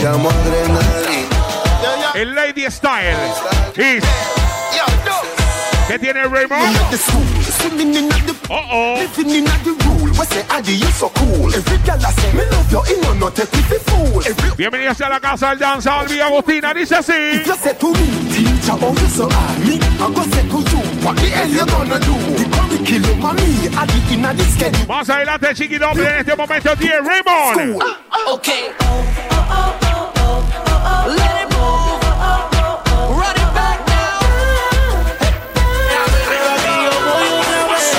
El 2.15 2.35
Lady 2.35 2.71
Style. 2.71 3.17
Is. 3.77 4.05
¿Qué 5.89 5.99
tiene 5.99 6.25
Raymond? 6.25 6.77
Oh, 8.49 8.61
oh. 8.71 8.99
Bienvenidos 14.57 15.01
a 15.01 15.09
la 15.09 15.21
casa 15.21 15.51
del 15.51 15.59
danza, 15.59 16.03
Vía 16.05 16.27
Agustina. 16.27 16.73
Dice 16.73 16.97
así. 16.97 17.13
Adi, 22.85 24.01
the 24.37 24.45
schedule. 24.45 24.87
Más 24.89 25.09
adelante, 25.09 25.55
Chiqui 25.55 25.79
Doble, 25.79 26.05
en 26.05 26.17
este 26.19 26.35
momento 26.35 26.77
tiene 26.77 26.97
Raymond. 27.01 27.81
Okay. 28.29 28.73
Let 31.07 31.43
it 31.43 31.49
move. 31.55 32.03
Run 33.09 33.37
it 33.37 33.51
back 33.55 33.79
now. 33.87 34.21
Arriba 36.27 36.55
que 36.57 36.73
yo 36.83 36.93
voy 37.07 37.27
otra 37.39 37.61
vez. 37.71 37.95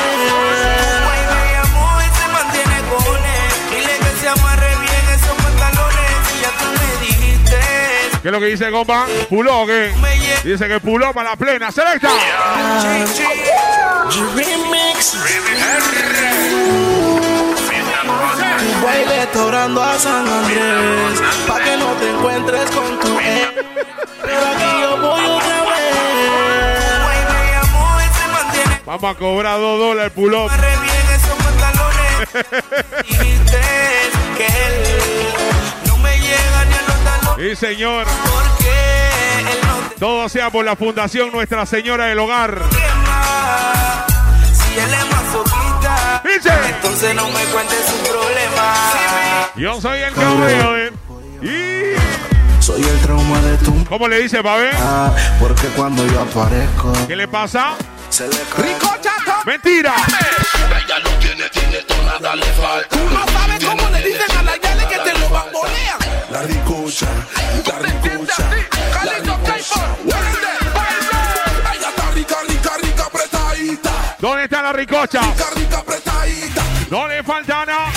me 1.31 1.43
llamó 1.53 1.88
y 2.01 2.10
se 2.11 2.26
mantiene 2.27 2.77
con 2.89 3.18
él. 3.23 3.51
Dile 3.72 3.95
que 3.99 4.11
se 4.19 4.27
amarre 4.27 4.72
bien 4.81 5.05
esos 5.15 5.35
pantalones 5.43 6.14
y 6.35 6.41
ya 6.41 6.51
tú 6.60 6.65
me 6.77 6.89
dijiste. 7.05 7.60
¿Qué 8.22 8.27
es 8.27 8.31
lo 8.31 8.39
que 8.39 8.47
dice, 8.47 8.69
compa? 8.69 9.05
Puló, 9.30 9.65
¿qué? 9.65 9.93
Dice 10.44 10.68
que 10.68 10.80
puló 10.80 11.14
para 11.14 11.32
la 11.32 11.36
plena. 11.36 11.72
Selecta. 11.72 12.10
Remix. 14.36 15.18
Baile 18.84 19.28
orando 19.40 19.82
a 19.82 19.98
San 19.98 20.28
Andrés 20.28 21.22
Pa' 21.48 21.60
que 21.60 21.78
no 21.78 21.94
te 21.94 22.10
encuentres 22.10 22.70
con 22.72 22.99
tu 22.99 23.20
ex 23.20 23.52
Pero 24.22 24.45
aquí 24.48 24.82
yo 24.82 24.98
voy 24.98 25.26
otra 25.26 25.61
vez 25.61 26.03
Vamos 28.86 29.15
a 29.15 29.18
cobrar 29.18 29.60
dos 29.60 29.80
dólares 29.80 30.11
el 30.11 30.11
puló. 30.11 30.49
amarre 30.49 30.78
bien 30.84 31.07
esos 31.15 31.36
pantalones. 31.44 32.30
dijiste 33.07 33.60
que 34.38 34.45
él 34.45 35.02
Sí, 37.44 37.57
señor. 37.57 38.07
Todo 39.99 40.30
sea 40.30 40.49
por 40.49 40.64
la 40.64 40.78
Fundación 40.78 41.30
Nuestra 41.30 41.65
Señora 41.65 42.06
del 42.06 42.18
Hogar. 42.20 42.57
Si 44.53 44.80
él 44.80 44.94
es 44.94 45.06
masoquista, 45.11 46.24
Dice. 46.24 46.53
entonces 46.74 47.14
no 47.14 47.28
me 47.28 47.44
cuentes 47.44 47.86
su 47.86 47.98
problema. 48.10 49.52
Yo 49.57 49.82
soy 49.82 49.99
el 49.99 50.14
caballo 50.14 50.72
de... 50.72 50.94
Y... 51.41 52.64
Soy 52.64 52.82
el 52.82 52.99
trauma 53.02 53.41
de 53.41 53.57
tu. 53.57 53.84
¿Cómo 53.90 54.07
le 54.07 54.20
dice, 54.20 54.41
Babé? 54.41 54.70
Ah, 54.80 55.11
porque 55.41 55.68
cuando 55.76 56.07
yo 56.07 56.22
aparezco. 56.22 56.94
¿Qué 57.10 57.18
le 57.18 57.28
pasa? 57.28 57.74
Se 58.10 58.26
le 58.26 58.38
cae. 58.56 58.78
¡Mentira! 59.45 59.94
Ella 60.86 60.99
no 61.03 61.10
tiene, 61.20 61.49
tiene 61.49 61.82
todo, 61.82 62.02
nada 62.03 62.36
le 62.36 62.45
falta. 62.45 62.88
Tú 62.90 63.10
no 63.10 63.26
sabes 63.28 63.65
cómo 63.65 63.90
le 63.90 64.02
dicen 64.02 64.38
a 64.38 64.44
la 64.44 64.56
Yale 64.57 64.88
que 64.88 64.98
te 64.99 65.20
lo 65.20 65.30
bambolean. 65.30 65.99
La 66.32 66.41
ricocha, 66.44 67.07
la 67.68 67.80
ricocha. 67.80 68.49
Ella 71.74 71.90
está 71.90 72.11
rica, 72.11 72.36
rica, 72.48 72.72
rica, 72.82 73.03
apretadita. 73.06 74.15
¿Dónde 74.20 74.44
está 74.45 74.61
la 74.61 74.72
ricocha? 74.72 75.22
Rica, 75.22 75.45
rica, 75.56 75.78
apretadita. 75.80 76.64
No 76.90 77.07
le 77.07 77.22
falta 77.24 77.65
nada. 77.65 77.93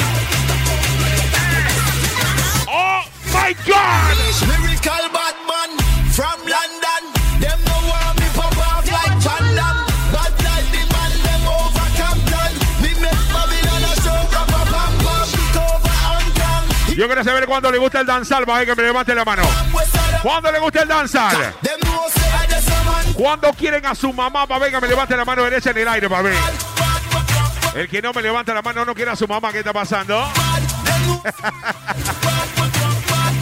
Yo 16.96 17.06
quiero 17.06 17.22
saber 17.22 17.46
cuándo 17.46 17.70
le 17.70 17.76
gusta 17.76 18.00
el 18.00 18.06
danzal, 18.06 18.46
Babé, 18.46 18.64
que 18.64 18.74
me 18.74 18.84
levante 18.84 19.14
la 19.14 19.22
mano. 19.22 19.42
¿Cuándo 20.22 20.50
le 20.50 20.58
gusta 20.58 20.80
el 20.80 20.88
man. 20.88 21.06
¿Cuándo 23.12 23.52
quieren 23.52 23.84
a 23.84 23.94
su 23.94 24.14
mamá, 24.14 24.46
Babé, 24.46 24.70
que 24.70 24.80
me 24.80 24.88
levante 24.88 25.14
la 25.14 25.26
mano 25.26 25.44
derecha 25.44 25.72
en 25.72 25.78
el 25.78 25.88
aire, 25.88 26.08
Babé? 26.08 26.34
El 27.74 27.86
que 27.90 28.00
no 28.00 28.14
me 28.14 28.22
levanta 28.22 28.54
la 28.54 28.62
mano 28.62 28.86
no 28.86 28.94
quiere 28.94 29.10
a 29.10 29.16
su 29.16 29.28
mamá, 29.28 29.52
¿qué 29.52 29.58
está 29.58 29.74
pasando? 29.74 30.26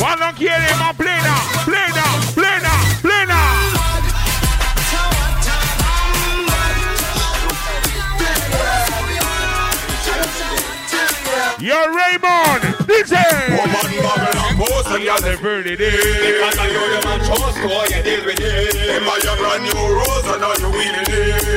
¿Cuándo 0.01 0.27
quiere 0.37 0.75
más 0.75 0.97
plena, 0.97 1.37
plena, 1.65 2.03
plena, 2.35 2.71
plena? 3.03 3.39
Yo 11.61 11.77
Raymond, 11.87 12.74
dice. 12.87 13.25
And 14.95 15.03
you're 15.03 15.19
the 15.19 15.37
pretty 15.41 15.77
day. 15.77 15.91
Because 15.91 16.59
I 16.59 16.71
know 16.71 16.87
your 16.87 17.03
man 17.03 17.19
trust, 17.25 17.57
so 17.59 17.97
you 17.97 18.03
deal 18.03 18.25
with 18.25 18.39
it. 18.39 18.75
Them 18.75 19.09
are 19.09 19.19
your 19.19 19.37
brand 19.37 19.63
new 19.65 19.75
rose, 19.75 20.27
and 20.31 20.41
now 20.41 20.55
you 20.55 20.71
win 20.71 20.95
it. 20.95 21.09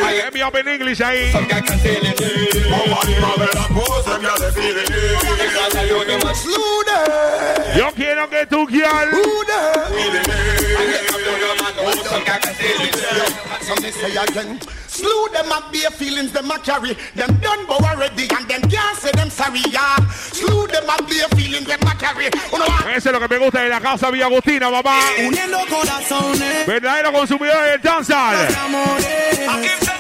Let 0.02 0.34
me 0.34 0.42
up 0.42 0.56
in 0.56 0.68
English 0.68 1.00
ahí. 1.02 1.32
Some 1.32 1.48
guy 1.48 1.62
can 1.62 1.78
tell 1.80 2.02
it. 2.02 2.20
Woman, 2.68 3.22
Marvel 3.22 3.48
and 3.48 3.72
pose, 3.76 4.06
them 4.06 4.22
you're 4.22 4.38
the 4.42 4.52
feeling 4.52 4.90
it. 4.90 5.22
Because 5.38 5.76
I 5.76 5.86
know 5.86 6.04
your 6.04 6.20
man 6.24 6.36
Slew 6.36 6.84
them. 6.90 7.78
Yo 7.78 7.92
quiero 7.94 8.28
que 8.30 8.46
tú, 8.48 8.66
girl. 8.66 9.10
Who 9.12 9.46
them? 9.46 9.86
feeling 9.94 10.26
it. 10.26 10.78
I 10.78 11.20
know 11.24 11.36
your 11.38 11.56
man 11.62 11.76
knows, 11.78 12.10
some 12.10 12.24
guy 12.26 12.40
can 12.40 12.54
tell 12.56 12.82
it. 12.82 13.64
Some 13.64 13.80
they 13.82 13.92
say 13.92 14.16
again. 14.16 14.60
Slew 14.98 15.30
them 15.32 15.52
up 15.52 15.72
bare 15.72 15.92
feelings 15.92 16.32
them 16.32 16.50
a 16.50 16.58
carry. 16.60 16.98
Them 17.16 17.38
done 17.40 17.66
bow 17.68 17.78
already 17.86 18.28
and 18.36 18.48
them 18.48 18.62
can't 18.70 18.98
say 18.98 19.12
them 19.14 19.30
sorry, 19.30 19.62
yeah. 19.72 19.96
Slew 20.34 20.68
them 20.68 20.90
up 20.90 21.08
bare 21.08 21.30
feelings 21.38 21.68
them 21.68 21.80
a 21.88 21.96
carry. 21.96 22.30
Uno 22.52 22.66
a- 22.66 22.96
Eso 22.96 23.10
es 23.10 23.14
lo 23.14 23.20
que 23.20 23.28
me 23.28 23.38
gusta 23.38 23.62
de 23.62 23.70
la 23.70 23.80
casa 23.80 24.10
Villa 24.10 24.26
Agustina, 24.26 24.72
papá. 24.72 25.00
Uniendo 25.26 25.60
corazones, 25.70 26.66
Verdadero 26.66 27.12
consumidor 27.12 27.64
del 27.66 27.82
danzal. 27.82 28.48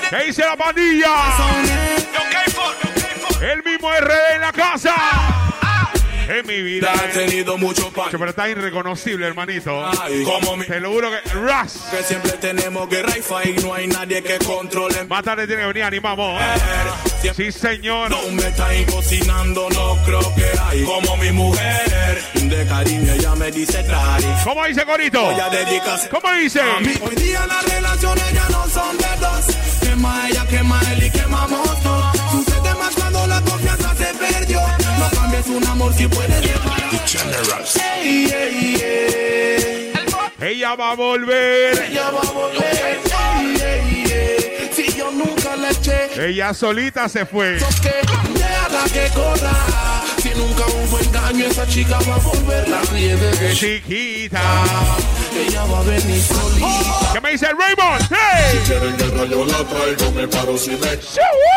¿Qué 0.10 0.18
dice 0.26 0.41
la 0.44 0.56
pandilla? 0.56 1.14
El 3.41 3.64
mismo 3.64 3.90
RD 3.91 4.36
en 4.36 4.41
la 4.41 4.52
casa. 4.52 4.95
En 6.27 6.45
mi 6.45 6.61
vida. 6.61 6.93
He 7.05 7.07
tenido 7.25 7.57
mucho 7.57 7.91
pan. 7.91 8.07
Pero 8.11 8.29
está 8.29 8.49
irreconocible, 8.49 9.25
hermanito. 9.27 9.85
Ay, 10.01 10.23
como 10.23 10.57
mi- 10.57 10.65
Te 10.65 10.79
lo 10.79 10.91
juro 10.91 11.09
que. 11.09 11.29
Ras. 11.39 11.73
Que 11.91 12.03
siempre 12.03 12.33
tenemos 12.33 12.89
guerra 12.89 13.17
y 13.17 13.21
fight, 13.21 13.61
no 13.61 13.73
hay 13.73 13.87
nadie 13.87 14.21
que 14.21 14.37
controle. 14.39 15.05
Más 15.05 15.23
tarde 15.23 15.47
tiene 15.47 15.61
que 15.61 15.67
venir, 15.67 15.83
animamos. 15.83 16.41
Sí, 17.35 17.51
señor. 17.51 18.09
No 18.09 18.21
me 18.31 18.47
está 18.47 18.67
cocinando, 18.91 19.69
no 19.69 19.97
creo 20.05 20.35
que 20.35 20.45
hay 20.69 20.83
como 20.83 21.17
mi 21.17 21.31
mujer. 21.31 22.21
De 22.33 22.65
cariño 22.67 23.13
ella 23.13 23.35
me 23.35 23.51
dice 23.51 23.85
Cari. 23.85 24.25
¿Cómo 24.43 24.65
dice 24.65 24.85
Corito? 24.85 25.21
¿Cómo 26.11 26.33
dice? 26.33 26.61
Hoy 27.01 27.15
día 27.15 27.45
las 27.47 27.63
relaciones 27.73 28.33
ya 28.33 28.47
no 28.49 28.67
son 28.69 28.97
de 28.97 29.05
dos. 29.19 29.45
Quema 29.81 30.29
ella, 30.29 30.45
quema 30.47 30.81
él 30.93 31.03
y 31.05 31.11
quemamos 31.11 31.83
todo. 31.83 32.11
Sucede 32.31 32.73
más 32.75 32.93
cuando 32.95 33.27
la 33.27 33.41
confianza 33.41 33.95
se 33.95 34.05
perdió. 34.13 34.61
Cambies 35.27 35.47
un 35.47 35.67
amor 35.67 35.93
si 35.93 36.07
puedes 36.07 36.41
llevar. 36.41 36.81
Ey, 38.01 38.31
ey, 38.31 38.81
ey. 38.81 39.93
Ella 40.39 40.73
va 40.75 40.91
a 40.91 40.95
volver. 40.95 41.77
Ella 41.89 42.11
va 42.11 42.21
a 42.21 42.31
volver. 42.31 43.01
Si 44.73 44.93
yo 44.97 45.11
nunca 45.11 45.57
le 45.57 45.71
eché. 45.71 46.29
Ella 46.29 46.53
solita 46.53 47.09
se 47.09 47.25
fue. 47.25 47.57
que 47.81 47.91
que 48.93 49.09
corra. 49.13 49.51
Si 50.21 50.29
nunca 50.29 50.63
hubo 50.65 50.97
engaño, 50.97 51.47
esa 51.47 51.67
chica 51.67 51.99
va 52.07 52.15
a 52.15 52.19
volver. 52.19 52.69
La 52.69 52.81
nieve 52.93 53.29
que 53.37 53.53
Chiquita. 53.53 54.41
ella 55.45 55.65
va 55.65 55.79
a 55.79 55.83
venir 55.83 56.21
solita. 56.21 57.11
¿Qué 57.11 57.19
me 57.19 57.31
dice 57.31 57.47
Raymond? 57.47 58.07
¡Hey! 58.11 58.61
Quieren 58.65 58.95
guerra, 58.95 59.25
yo 59.25 59.45
la 59.45 59.57
traigo. 59.65 60.11
Me 60.13 60.25
paro 60.29 60.57
si 60.57 60.69
me 60.71 60.97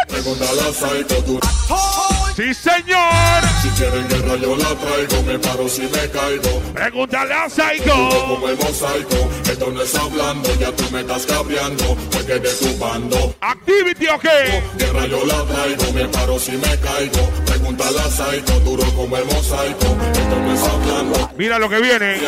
pregunta 0.09 0.47
la 0.55 0.72
psycho. 0.72 1.22
Tú. 1.22 1.40
Sí, 2.41 2.55
señor. 2.55 3.43
Si 3.61 3.69
quieren 3.69 4.09
guerra, 4.09 4.35
yo 4.37 4.57
la 4.57 4.75
traigo. 4.75 5.23
Me 5.25 5.39
paro 5.39 5.69
si 5.69 5.83
me 5.83 6.09
caigo. 6.09 6.62
Pregúntale 6.73 7.35
a 7.35 7.51
Psycho. 7.51 8.09
Como 8.09 8.49
el 8.49 8.57
mosaico, 8.57 9.29
esto 9.45 9.71
no 9.71 9.83
es 9.83 9.95
hablando, 9.95 10.55
ya 10.55 10.73
tú 10.73 10.85
me 10.91 11.01
estás 11.01 11.27
capeando, 11.27 11.99
porque 12.11 12.39
de 12.39 12.51
tu 12.55 12.79
bando. 12.79 13.35
¿Activity 13.43 14.07
o 14.09 14.19
qué? 14.19 14.62
Guerra 14.79 15.07
yo 15.07 15.27
la 15.27 15.45
traigo, 15.45 15.93
me 15.93 16.09
paro 16.09 16.39
si 16.39 16.53
me 16.53 16.79
caigo. 16.79 17.29
Pregúntale 17.45 18.01
a 18.01 18.11
Psycho, 18.11 18.61
duro 18.61 18.85
como 18.95 19.19
el 19.19 19.25
mosaico, 19.27 19.97
esto 20.11 20.37
no 20.41 20.55
es 20.55 20.62
hablando. 20.62 21.31
Mira 21.37 21.59
lo 21.59 21.69
que 21.69 21.79
viene. 21.79 22.21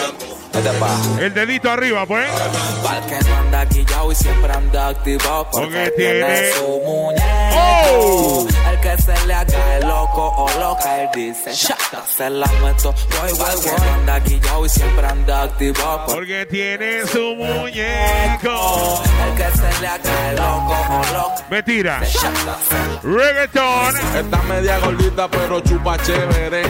El 1.19 1.33
dedito 1.35 1.71
arriba, 1.71 2.05
pues. 2.07 2.29
Pa'l 2.83 3.07
que 3.07 3.19
no 3.27 3.37
anda 3.37 3.67
quillao 3.67 4.13
y 4.13 4.15
siempre 4.15 4.53
anda 4.53 4.89
activado 4.89 5.49
porque 5.51 5.93
tiene 5.97 6.53
su 6.53 6.81
muñeco. 6.85 7.25
¡Oh! 7.55 8.47
El 8.71 8.81
que 8.81 9.03
se 9.03 9.27
le 9.27 9.35
haga 9.35 9.77
el 9.77 9.87
loco 9.87 10.35
o 10.37 10.59
loca, 10.59 11.03
él 11.03 11.09
dice, 11.15 11.53
shata, 11.53 12.05
se 12.07 12.29
la 12.29 12.47
meto. 12.63 12.93
Voy, 12.93 13.33
voy, 13.33 13.39
voy. 13.39 13.73
no 13.79 13.93
anda 13.95 14.21
quillao 14.23 14.67
y 14.67 14.69
siempre 14.69 15.07
anda 15.07 15.43
activado 15.43 16.07
porque 16.07 16.47
tiene 16.47 17.07
su 17.07 17.35
muñeco. 17.37 19.03
el 19.25 19.37
que 19.37 19.57
se 19.57 19.81
le 19.81 19.87
haga 19.87 20.31
el 20.31 20.37
loco 20.37 20.77
o 20.91 21.13
loca, 21.15 21.47
Mentira. 21.51 22.01
Reggaeton. 23.03 23.97
Está 24.17 24.43
media 24.43 24.79
gordita, 24.79 25.29
pero 25.29 25.61
chupa 25.61 25.97
chévere. 26.03 26.63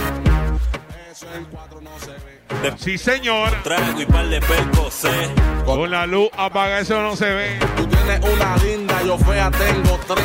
Sí, 2.76 2.98
señor. 2.98 3.50
Trago 3.62 4.00
y 4.00 4.06
par 4.06 4.28
de 4.28 4.40
percos, 4.40 5.04
eh. 5.04 5.30
Con 5.64 5.90
la 5.90 6.06
luz 6.06 6.28
apaga, 6.36 6.80
eso 6.80 7.00
no 7.02 7.16
se 7.16 7.32
ve. 7.32 7.58
Tú 7.76 7.86
tienes 7.86 8.20
una 8.20 8.56
linda, 8.58 9.02
yo 9.02 9.18
fea 9.18 9.50
tengo 9.50 9.98
tres. 10.06 10.24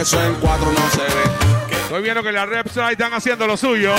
Eso 0.00 0.22
en 0.22 0.34
cuatro 0.34 0.66
no 0.66 0.90
se 0.90 1.02
ve. 1.02 1.76
Estoy 1.82 2.02
viendo 2.02 2.22
que 2.22 2.32
las 2.32 2.48
reps 2.48 2.76
ahí 2.78 2.92
están 2.92 3.12
haciendo 3.12 3.46
lo 3.46 3.56
suyo. 3.56 3.94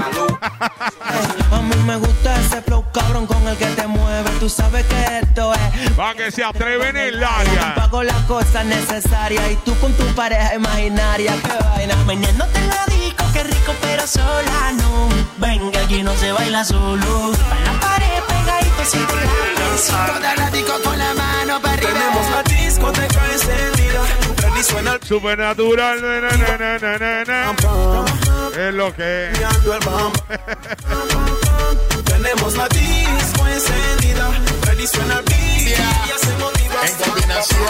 La. 0.00 1.56
A 1.56 1.62
mí 1.62 1.74
me 1.84 1.96
gusta 1.96 2.36
ese 2.40 2.62
flow 2.62 2.84
cabrón 2.92 3.26
con 3.26 3.46
el 3.46 3.56
que 3.56 3.66
te 3.66 3.86
mueves. 3.86 4.38
Tú 4.38 4.48
sabes 4.48 4.84
que 4.86 5.18
esto 5.22 5.52
es. 5.54 5.98
Va 5.98 6.14
que 6.14 6.30
se 6.30 6.44
atreven 6.44 6.96
en 6.96 7.14
el 7.14 7.24
área. 7.24 7.74
Pago 7.74 8.02
las 8.02 8.22
cosas 8.24 8.64
necesarias 8.64 9.50
y 9.52 9.56
tú 9.56 9.74
con 9.78 9.92
tu 9.94 10.04
pareja 10.14 10.54
imaginaria. 10.54 11.34
Qué 11.42 11.64
vaina. 11.64 11.96
Mañana 12.06 12.46
te 12.46 12.60
lo 12.60 12.96
digo, 12.96 13.24
qué 13.32 13.42
rico, 13.44 13.72
pero 13.80 14.06
sola 14.06 14.72
no. 14.74 15.08
Venga, 15.38 15.80
aquí 15.82 16.02
no 16.02 16.14
se 16.14 16.32
baila 16.32 16.64
solo. 16.64 17.32
Pa' 17.48 17.60
la 17.72 17.80
pared 17.80 18.22
pegadito 18.28 18.84
sin 18.84 19.06
pegarme. 19.06 19.60
Toda 19.86 20.36
la 20.36 20.50
disco 20.50 20.72
con 20.84 20.98
la 20.98 21.14
mano 21.14 21.60
para 21.60 21.74
arriba. 21.74 21.90
Tenemos 21.92 22.30
la 22.30 22.42
discoteca 22.42 23.32
encendida. 23.32 23.79
Freddy 24.60 24.72
suena 24.72 24.94
el 24.94 25.02
Supernatural. 25.02 26.02
na, 26.02 26.20
na, 26.20 26.30
na, 26.36 26.78
na, 26.78 26.98
na, 26.98 27.24
na. 27.24 27.54
Es 28.58 28.74
lo 28.74 28.94
que 28.94 29.30
es. 29.30 29.38
Tenemos 32.04 32.56
la 32.56 32.68
disco 32.68 33.46
encendida. 33.46 34.30
Freddy 34.62 34.86
suena 34.86 35.18
el 35.18 35.24
beat. 35.24 35.68
Y 35.68 36.10
hacemos 36.12 36.52
En 36.84 36.94
combinación. 36.96 37.60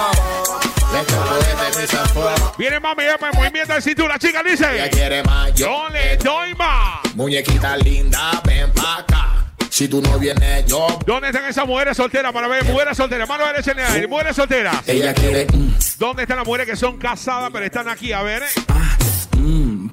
Viene 2.58 2.80
mami, 2.80 3.04
ya 3.04 3.18
me 3.18 3.38
movimiento 3.38 3.74
de 3.74 3.82
cintura. 3.82 4.18
Chica 4.18 4.42
dice. 4.42 4.74
Ella 4.74 4.90
quiere 4.90 5.22
más, 5.22 5.54
yo 5.54 5.66
Yo 5.66 5.88
le 5.90 6.16
doy 6.16 6.54
más. 6.56 7.14
Muñequita 7.14 7.76
linda, 7.76 8.40
ven 8.44 8.72
pa' 8.72 8.98
acá. 8.98 9.39
Si 9.80 9.88
tú 9.88 10.02
no 10.02 10.18
vienes, 10.18 10.66
yo. 10.66 10.86
¿Dónde 11.06 11.28
están 11.28 11.46
esas 11.46 11.66
mujeres 11.66 11.96
solteras 11.96 12.34
para 12.34 12.46
ver 12.48 12.62
mujeres 12.66 12.94
solteras? 12.94 13.26
Mano 13.26 13.46
derecha 13.46 13.70
en 13.72 13.78
el 13.78 13.86
aire, 13.86 14.06
mujeres 14.08 14.36
solteras. 14.36 14.76
Ella 14.86 15.14
quiere. 15.14 15.46
mm, 15.50 15.70
¿Dónde 15.98 16.20
están 16.24 16.36
las 16.36 16.46
mujeres 16.46 16.66
que 16.66 16.76
son 16.76 16.98
casadas 16.98 17.48
pero 17.50 17.64
están 17.64 17.88
aquí? 17.88 18.12
A 18.12 18.22
ver. 18.22 18.42
eh. 18.42 18.46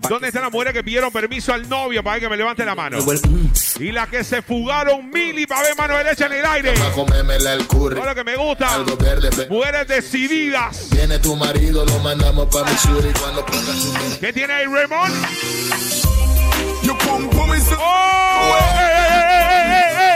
¿Dónde 0.10 0.28
están 0.28 0.42
las 0.44 0.52
mujeres 0.52 0.74
que 0.74 0.84
pidieron 0.84 1.10
permiso 1.10 1.54
al 1.54 1.70
novio 1.70 2.04
para 2.04 2.20
que 2.20 2.28
me 2.28 2.36
levante 2.36 2.66
la 2.66 2.76
mano? 2.76 2.98
Y 3.80 3.94
las 3.94 4.10
que 4.10 4.26
se 4.26 4.42
fugaron 4.42 5.10
mili 5.10 5.48
para 5.48 5.62
ver 5.62 5.78
mano 5.78 5.96
derecha 5.96 6.26
en 6.26 6.34
el 6.34 6.46
aire. 6.46 6.74
El 6.74 7.66
curry. 7.68 7.98
Ahora 7.98 8.14
que 8.14 8.26
me 8.26 8.36
gusta. 8.36 8.74
Algo 8.76 8.98
verde, 8.98 9.30
pe- 9.30 9.48
Mujeres 9.48 9.88
decididas. 9.88 10.90
Viene 10.92 11.18
tu 11.20 11.34
marido, 11.38 11.86
lo 11.86 11.98
mandamos 12.00 12.54
pa' 12.54 12.66
Missouri 12.70 13.14
cuando 13.22 13.46
pongas 13.46 14.18
¿Qué 14.20 14.34
tiene 14.34 14.52
ahí 14.52 14.66
Raymond? 14.66 15.14
Yo 16.84 16.98
pum 16.98 17.30
pum 17.30 17.56
y 17.56 17.60
¡Oh! 17.80 19.17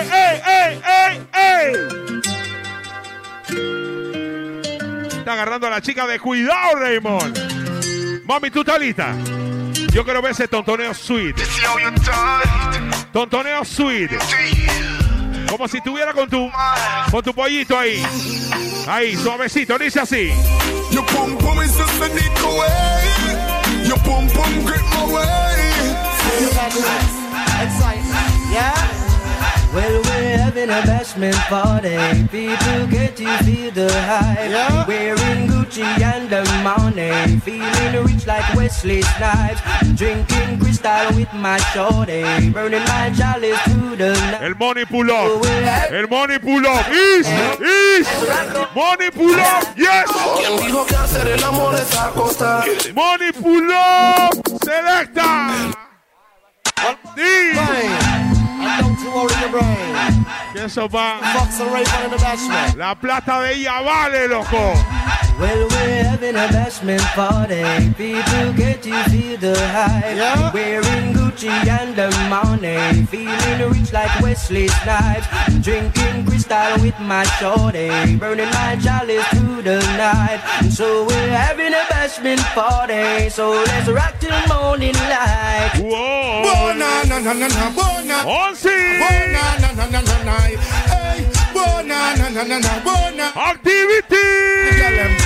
¡Ey, 0.02 0.10
ey, 0.10 0.41
ey, 0.48 0.82
ey, 0.84 1.22
ey, 1.36 1.52
ey! 1.53 1.73
Está 5.19 5.34
agarrando 5.34 5.68
a 5.68 5.69
la 5.69 5.82
chica 5.82 6.07
de 6.07 6.19
cuidado, 6.19 6.76
Raymond. 6.80 8.23
Mami, 8.26 8.49
¿tú 8.49 8.61
estás 8.61 8.80
lista? 8.80 9.15
Yo 9.94 10.03
quiero 10.03 10.23
ver 10.23 10.32
ese 10.32 10.48
tontoneo 10.48 10.95
sweet. 10.95 11.36
Tontoneo 13.14 13.64
sweet. 13.64 14.10
Como 15.48 15.68
si 15.68 15.78
estuviera 15.78 16.14
con 16.14 16.28
tu, 16.28 16.49
con 17.11 17.22
tu 17.23 17.32
pollito 17.36 17.78
ahí. 17.78 18.03
Ahí, 18.88 19.15
suavecito, 19.15 19.78
dice 19.78 19.99
así. 19.99 20.32
Your 20.91 21.06
pum 21.06 21.38
pum 21.38 21.61
is 21.61 21.78
just 21.78 21.99
beneath 21.99 22.34
the 22.36 22.48
way. 22.48 23.88
Your 23.88 23.99
pum 23.99 24.28
pum 24.30 24.65
grip 24.65 24.82
my 24.82 25.06
way. 25.14 25.22
Yeah? 28.52 29.01
Well, 29.73 30.02
we're 30.03 30.38
having 30.38 30.69
a 30.69 30.81
bashment 30.84 31.39
party. 31.48 31.95
People 32.27 32.88
get 32.88 33.15
to 33.15 33.38
feel 33.45 33.72
the 33.72 33.89
hype. 34.03 34.85
Wearing 34.85 35.48
Gucci 35.48 35.84
and 36.02 36.30
the 36.30 36.43
money. 36.61 37.39
Feeling 37.39 38.03
rich 38.06 38.27
like 38.27 38.53
Wesley 38.53 39.02
Snipes. 39.02 39.61
Drinking 39.95 40.60
crystal 40.60 41.15
with 41.15 41.31
my 41.34 41.57
shorty. 41.72 42.49
Burning 42.49 42.84
my 42.84 43.14
chalice 43.15 43.64
to 43.64 43.95
the 43.95 44.11
night. 44.31 44.43
El 44.43 44.56
money 44.56 44.84
pull 44.84 45.10
up. 45.10 45.39
Oh, 45.39 45.88
el 45.89 46.07
money 46.07 46.38
pull 46.38 46.68
up. 46.68 46.85
Is, 46.89 47.27
is. 47.61 48.07
Money 48.76 49.10
pull 49.10 49.39
up. 49.39 49.64
Yes. 49.77 50.10
¿Quién 50.38 50.68
dijo 50.68 50.85
que 50.85 50.95
hacer 50.98 51.27
el 51.27 51.43
amor 51.45 51.76
es 51.76 51.98
acostar? 51.98 52.68
Money 52.93 53.31
pull 53.31 53.72
up. 53.72 54.34
Selecta. 54.65 55.72
Sí. 57.15 58.10
Que 60.53 60.65
eso 60.65 60.89
va. 60.89 61.19
La 62.75 62.95
plata 62.95 63.41
de 63.41 63.53
ella 63.55 63.81
vale, 63.81 64.27
loco. 64.27 64.73
Well, 65.41 65.68
we're 65.69 66.03
having 66.03 66.35
a 66.35 66.47
bashment 66.53 67.01
party. 67.18 67.63
People 67.97 68.53
get 68.53 68.84
to 68.84 68.93
feel 69.09 69.38
the 69.39 69.57
hype. 69.73 70.53
Wearing 70.53 71.13
Gucci 71.18 71.49
and 71.49 71.95
the 71.95 72.09
money. 72.30 73.07
Feeling 73.07 73.72
rich 73.73 73.91
like 73.91 74.13
Wesley 74.22 74.68
Snipes. 74.68 75.26
Drinking 75.65 76.26
crystal 76.27 76.73
with 76.84 76.99
my 76.99 77.23
shorty. 77.41 77.89
Burning 78.18 78.51
my 78.53 78.77
chalice 78.84 79.26
through 79.34 79.63
the 79.63 79.80
night. 79.97 80.41
So 80.69 81.05
we're 81.07 81.30
having 81.30 81.73
a 81.73 81.84
bashment 81.89 82.43
party. 82.53 83.30
So 83.30 83.49
let's 83.49 83.89
rock 83.89 84.13
till 84.19 84.38
morning 84.47 84.93
light. 85.09 85.73
Whoa. 85.81 86.43
Bona 86.45 86.89
na 87.09 87.18
na 87.18 87.34
na 87.34 87.47
na 87.47 87.65
bona. 87.73 88.18
Once. 88.30 88.61
Bona 89.01 89.43
na 89.57 89.69
na 89.73 89.85
na 89.89 90.01
na 90.05 90.18
na. 90.23 90.38
Hey, 90.93 91.26
bona 91.51 91.97
na 92.19 92.30
na 92.30 92.43
na 92.43 92.57
na 92.59 92.73
bona. 92.85 93.26
Activity. 93.35 95.20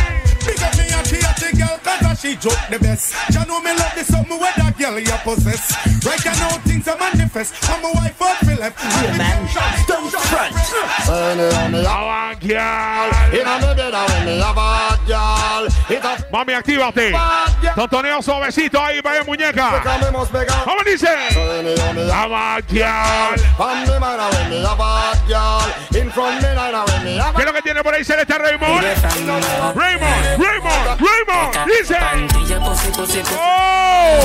She 2.26 2.36
joke 2.38 2.58
the 2.70 2.80
best. 2.80 3.14
Ya 3.30 3.44
know 3.46 3.62
me 3.62 3.70
love 3.70 3.94
the 3.94 4.04
something 4.04 4.40
where 4.40 4.54
that 4.58 4.78
girl 4.78 4.98
you 5.00 5.18
possess. 5.24 5.70
Right 6.06 6.26
now 6.26 6.58
things 6.66 6.88
are 6.88 6.98
manifest. 6.98 7.54
I'm 7.70 7.86
a 7.86 7.92
wife 7.94 8.22
up 8.22 8.38
for 8.38 8.56
left. 8.58 8.82
Yeah 8.82 9.18
man, 9.18 9.46
don't 9.88 10.10
front. 10.10 10.56
Mami, 16.32 16.54
actívate. 16.54 17.14
Tontoneo 17.76 18.22
suavecito 18.22 18.84
ahí, 18.84 19.02
vaya 19.02 19.24
muñeca. 19.24 19.84
¿Cómo 20.64 20.84
dice? 20.86 21.08
Vamos, 22.08 22.64
girl. 22.70 23.36
¿Qué 27.36 27.42
es 27.42 27.46
lo 27.46 27.54
que 27.54 27.62
tiene 27.62 27.84
por 27.84 27.94
ahí 27.94 28.04
Celeste 28.04 28.38
Raymond? 28.38 28.84
Raymond, 29.76 30.38
Raymond, 30.38 31.00
Raymond. 31.00 31.58
Dice. 31.68 31.98
Oh. 33.32 34.16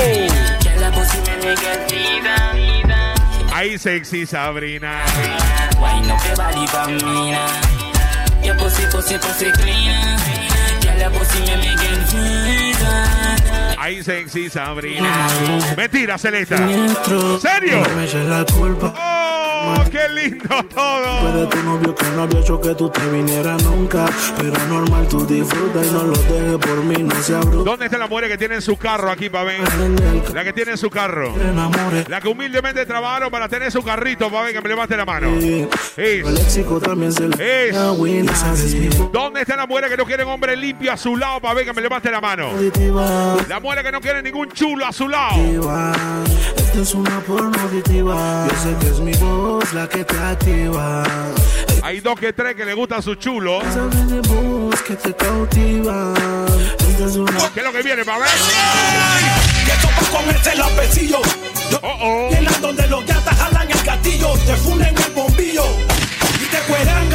Ahí 3.53 3.77
sexy 3.77 4.25
Sabrina. 4.25 5.03
Why 5.79 5.99
no 6.07 6.17
que 6.17 6.35
body 6.35 6.65
bambina? 6.71 7.47
Your 8.43 8.55
pussy, 8.57 8.85
pussy, 8.91 9.17
pussy 9.17 9.51
clean. 9.51 10.17
Girl, 10.81 10.97
your 10.97 11.11
pussy 11.11 11.39
me 11.41 11.71
Ahí 13.81 14.03
sexy 14.03 14.47
Sabrina. 14.47 15.27
Mentira, 15.75 16.15
Celeste. 16.15 16.55
¿Serio? 17.39 17.81
La. 18.29 18.45
Oh, 19.63 19.83
qué 19.91 20.07
lindo 20.09 20.63
todo. 20.73 21.19
Puede 21.21 21.47
tu 21.47 21.63
novio 21.63 21.95
que 21.95 22.05
no 22.15 22.23
había 22.23 22.39
hecho 22.39 22.61
que 22.61 22.75
tú 22.75 22.89
te 22.89 23.01
vinieras 23.09 23.63
nunca. 23.63 24.05
Pero 24.37 24.53
normal, 24.67 25.07
tú 25.07 25.25
disfruta 25.25 25.83
y 25.83 25.89
no 25.91 26.03
lo 26.03 26.13
dejes 26.13 26.57
por 26.57 26.83
mí, 26.83 27.03
no 27.03 27.15
sea 27.23 27.39
bruto. 27.39 27.63
¿Dónde 27.63 27.85
están 27.85 28.01
las 28.01 28.09
mujeres 28.09 28.31
que 28.31 28.37
tienen 28.37 28.61
su 28.61 28.77
carro 28.77 29.09
aquí, 29.11 29.29
pa' 29.29 29.43
ver? 29.43 29.61
La 30.33 30.43
que 30.43 30.53
tienen 30.53 30.77
su 30.77 30.89
carro. 30.89 31.33
La 32.07 32.21
que 32.21 32.27
humildemente 32.27 32.85
trabajaron 32.85 33.31
para 33.31 33.49
tener 33.49 33.71
su 33.71 33.83
carrito, 33.83 34.29
pa' 34.31 34.43
ver 34.43 34.53
que 34.53 34.61
me 34.61 34.69
levante 34.69 34.95
la 34.95 35.05
mano. 35.05 35.29
Es. 35.97 36.23
Es. 37.39 37.73
¿Dónde 39.11 39.41
están 39.41 39.57
las 39.57 39.67
mujeres 39.67 39.89
que 39.89 39.97
no 39.97 40.05
quieren 40.05 40.27
hombre 40.27 40.55
limpio 40.55 40.91
a 40.91 40.97
su 40.97 41.17
lado 41.17 41.39
para 41.39 41.55
ver 41.55 41.65
que 41.65 41.73
me 41.73 41.81
levante 41.81 42.11
la 42.11 42.21
mano? 42.21 42.49
Mujeres 43.71 43.85
que 43.85 43.91
no 43.93 44.01
quieren 44.01 44.23
ningún 44.25 44.51
chulo 44.51 44.85
a 44.85 44.91
su 44.91 45.07
lado. 45.07 45.37
Esta 46.57 46.81
es 46.81 46.93
una 46.93 47.21
porno 47.21 47.57
auditiva. 47.61 48.45
Yo 48.49 48.55
sé 48.57 48.75
que 48.81 48.87
es 48.91 48.99
mi 48.99 49.13
voz 49.13 49.71
la 49.71 49.87
que 49.87 50.03
te 50.03 50.17
activa. 50.17 51.03
Hay 51.81 52.01
dos 52.01 52.19
que 52.19 52.33
tres 52.33 52.55
que 52.55 52.65
le 52.65 52.73
gustan 52.73 53.01
su 53.01 53.15
chulo. 53.15 53.59
Que 54.85 54.95
te 54.95 55.15
cautiva. 55.15 56.13
Esta 56.89 57.05
es 57.05 57.15
una 57.15 57.49
¿Qué 57.53 57.59
es 57.61 57.65
lo 57.65 57.71
que 57.71 57.81
viene, 57.81 58.03
pa' 58.03 58.17
ver? 58.17 58.27
Que 59.65 59.87
pa' 59.87 60.17
comerse 60.17 60.55
los 60.57 60.75
besillos. 60.75 61.21
Llenan 62.29 62.61
donde 62.61 62.87
los 62.87 63.05
gatas 63.05 63.37
jalan 63.37 63.71
el 63.71 63.83
gatillo, 63.83 64.33
te 64.45 64.55
funden 64.57 64.93
el 64.97 65.11
bombillo. 65.13 65.63
Y 66.41 66.45
te 66.45 66.57
cueran 66.67 67.11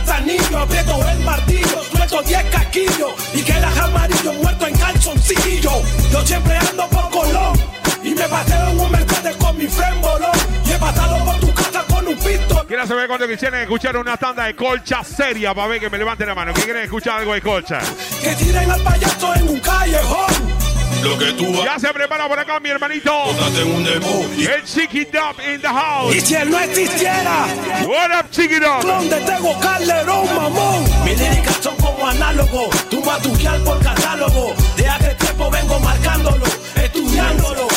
manzanillo, 0.00 0.58
aprieto 0.58 1.08
el 1.08 1.18
martillo, 1.20 1.82
suelto 1.90 2.22
10 2.22 2.44
casquillos. 2.50 3.12
Y 3.34 3.42
quedas 3.42 3.78
amarillo 3.78 4.32
muerto 4.34 4.66
en 4.66 4.76
calzoncillo. 4.76 5.82
Yo 6.12 6.26
siempre 6.26 6.56
ando 6.56 6.88
por 6.88 7.10
Colón. 7.10 7.58
Y 8.02 8.14
me 8.14 8.26
paseo 8.28 8.68
en 8.70 8.80
un 8.80 8.90
Mercedes 8.90 9.36
con 9.36 9.56
mi 9.56 9.66
friend 9.66 10.00
Bolón. 10.00 10.30
Y 10.64 10.72
he 10.72 10.78
pasado 10.78 11.24
por 11.24 11.40
tu 11.40 11.54
casa 11.54 11.84
con 11.88 12.06
un 12.06 12.16
pistol. 12.16 12.66
Quiero 12.66 12.86
saber 12.86 13.08
cuánto 13.08 13.28
quisieran 13.28 13.60
escuchar 13.60 13.96
una 13.96 14.16
tanda 14.16 14.44
de 14.44 14.54
colcha 14.54 15.04
seria 15.04 15.54
para 15.54 15.68
ver 15.68 15.80
que 15.80 15.90
me 15.90 15.98
levante 15.98 16.24
la 16.24 16.34
mano. 16.34 16.52
¿Quién 16.52 16.64
quiere 16.64 16.84
escuchar 16.84 17.20
algo 17.20 17.34
de 17.34 17.42
colcha? 17.42 17.80
Que 18.22 18.34
tiren 18.36 18.70
al 18.70 18.80
payaso 18.82 19.34
en 19.34 19.48
un 19.48 19.60
callejón. 19.60 20.69
Lo 21.02 21.18
que 21.18 21.32
tú 21.32 21.52
vas. 21.56 21.64
Ya 21.64 21.78
se 21.78 21.88
prepara 21.94 22.28
por 22.28 22.38
acá, 22.38 22.60
mi 22.60 22.68
hermanito. 22.68 23.12
Póngate 23.24 23.64
un 23.64 23.84
demo. 23.84 24.26
El 24.38 24.64
Chiqui 24.64 25.04
Dub 25.04 25.36
in 25.52 25.60
the 25.60 25.68
house. 25.68 26.14
Y 26.14 26.20
si 26.20 26.34
él 26.34 26.50
no 26.50 26.58
existiera, 26.58 27.46
What 27.86 28.10
up, 28.20 28.30
Chiqui 28.30 28.56
Dub? 28.58 28.82
donde 28.82 29.16
tengo 29.20 29.58
Calderón, 29.60 30.34
mamón. 30.34 30.84
Mis 31.04 31.18
líricas 31.18 31.56
son 31.62 31.76
como 31.76 32.06
análogos, 32.06 32.68
tú 32.88 33.02
vas 33.02 33.20
a 33.20 33.64
por 33.64 33.82
catálogo. 33.82 34.54
De 34.76 34.88
hace 34.88 35.14
tiempo 35.14 35.50
vengo 35.50 35.80
marcándolo, 35.80 36.44
estudiándolo, 36.76 37.68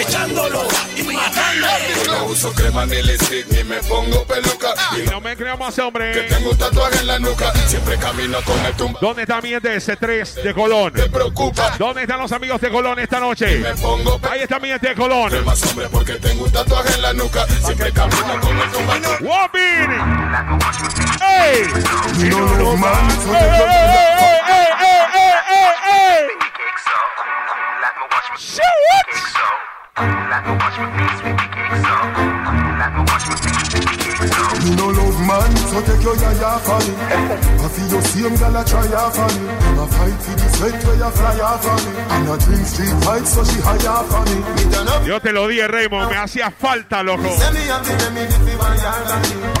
acechándolo 0.00 0.68
y 0.96 1.02
matándolo. 1.02 2.18
No 2.18 2.24
uso 2.26 2.52
crema 2.52 2.84
ni 2.86 3.02
lipstick 3.02 3.46
ni 3.48 3.64
me 3.64 3.76
pongo 3.82 4.24
peluca. 4.24 4.74
Y 4.96 5.08
no 5.10 5.20
me 5.20 5.32
ese 5.32 5.44
Que 5.76 5.82
hombre. 5.82 6.22
tengo 6.22 6.50
un 6.50 6.58
tatuaje 6.58 6.98
en 6.98 7.06
la 7.06 7.18
nuca. 7.18 7.52
Siempre 7.66 7.96
camino 7.98 8.38
con 8.44 8.58
el 8.64 8.74
tumba. 8.74 8.98
¿Dónde 9.00 9.22
está 9.22 9.40
mi 9.40 9.50
gente 9.50 9.70
de 9.70 9.78
C3 9.78 10.42
de 10.42 10.54
Colón? 10.54 10.92
Te 10.92 11.08
preocupa. 11.08 11.74
¿Dónde 11.78 12.02
están 12.02 12.20
los 12.20 12.32
amigos 12.32 12.60
de 12.60 12.70
Colón 12.70 12.98
esta 12.98 13.20
noche? 13.20 13.58
Me 13.58 13.74
pongo 13.74 14.20
Ahí 14.30 14.40
está 14.42 14.58
mi 14.58 14.68
gente 14.68 14.88
de 14.88 14.94
Colón. 14.94 15.30
Soy 15.30 15.44
más 15.44 15.62
hombre 15.64 15.88
porque 15.90 16.14
tengo 16.14 16.44
un 16.44 16.52
tatuaje 16.52 16.94
en 16.94 17.02
la 17.02 17.12
nuca. 17.12 17.46
Siempre 17.64 17.92
camino 17.92 18.40
con 18.40 18.58
el 18.58 18.70
tumba. 18.70 18.96
¡Ey! 21.26 21.66
No, 22.30 22.76
man. 22.76 23.08
¡Ey, 23.28 23.34
ey, 23.34 24.16
ey, 24.18 24.38
ey, 24.48 24.68
ey, 25.14 25.32
ey, 25.48 26.20
ey! 26.20 26.46
Yo 45.06 45.20
te 45.20 45.32
lo 45.32 45.48
di, 45.48 45.62
Raymond, 45.62 46.10
me 46.10 46.16
hacía 46.18 46.50
falta, 46.50 47.02
loco. 47.02 47.22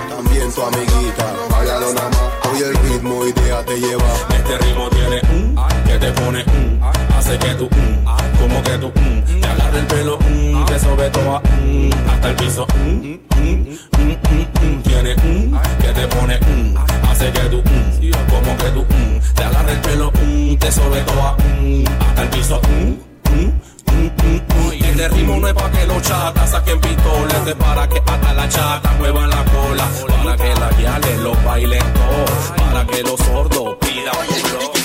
También 0.08 0.52
tu 0.52 0.62
amiguita, 0.62 1.32
váyalo 1.50 1.94
nada. 1.94 2.10
Hoy 2.52 2.62
el 2.62 2.74
ritmo 2.74 3.24
idea 3.24 3.64
te 3.64 3.78
lleva. 3.78 4.04
Este 4.36 4.58
ritmo 4.58 4.90
tiene 4.90 5.20
un 5.30 5.56
que 5.86 5.98
te 5.98 6.12
pone 6.12 6.44
un, 6.46 6.80
hace 7.16 7.38
que 7.38 7.54
tú 7.54 7.68
un, 7.72 8.25
como 8.46 8.62
que 8.62 8.78
tú 8.78 8.92
un, 8.94 9.40
te 9.40 9.46
agarra 9.46 9.78
el 9.78 9.86
pelo 9.86 10.18
un, 10.18 10.64
te 10.66 10.78
sobe 10.78 11.10
toda 11.10 11.40
un, 11.60 11.90
hasta 12.08 12.28
el 12.28 12.36
piso 12.36 12.66
un, 12.74 13.20
un, 13.36 13.78
un, 13.98 14.18
un, 14.30 14.48
un, 14.62 14.82
tiene 14.82 15.14
un 15.24 15.60
que 15.80 15.88
te 15.88 16.06
pone 16.06 16.38
un, 16.46 16.78
hace 17.08 17.32
que 17.32 17.40
tú 17.40 17.56
un, 17.58 18.12
como 18.30 18.56
que 18.56 18.70
tú 18.70 18.86
un, 18.88 19.20
te 19.34 19.42
agarra 19.42 19.72
el 19.72 19.80
pelo 19.80 20.12
un, 20.22 20.56
te 20.58 20.72
sobe 20.72 21.00
toda 21.02 21.36
un, 21.36 21.84
hasta 22.08 22.22
el 22.22 22.28
piso 22.28 22.60
un, 22.68 23.02
un, 23.32 23.60
un, 23.88 24.12
un, 24.24 24.42
un. 24.64 24.72
Este 24.72 25.08
ritmo 25.08 25.36
no 25.36 25.48
es 25.48 25.54
pa' 25.54 25.70
que 25.70 25.86
los 25.86 26.02
chatas 26.02 26.50
saquen 26.50 26.80
pistolas, 26.80 27.46
es 27.46 27.54
para 27.56 27.86
que 27.88 27.98
hasta 28.06 28.32
la 28.32 28.48
chata 28.48 28.92
muevan 28.98 29.28
la 29.28 29.44
cola, 29.44 29.88
para 30.24 30.36
que 30.36 30.60
las 30.60 30.78
guiales 30.78 31.18
lo 31.20 31.34
bailen 31.44 31.82
todos, 31.92 32.52
para 32.56 32.86
que 32.86 33.02
los 33.02 33.20
sordos 33.20 33.76
pidan 33.80 34.14
puro. 34.14 34.75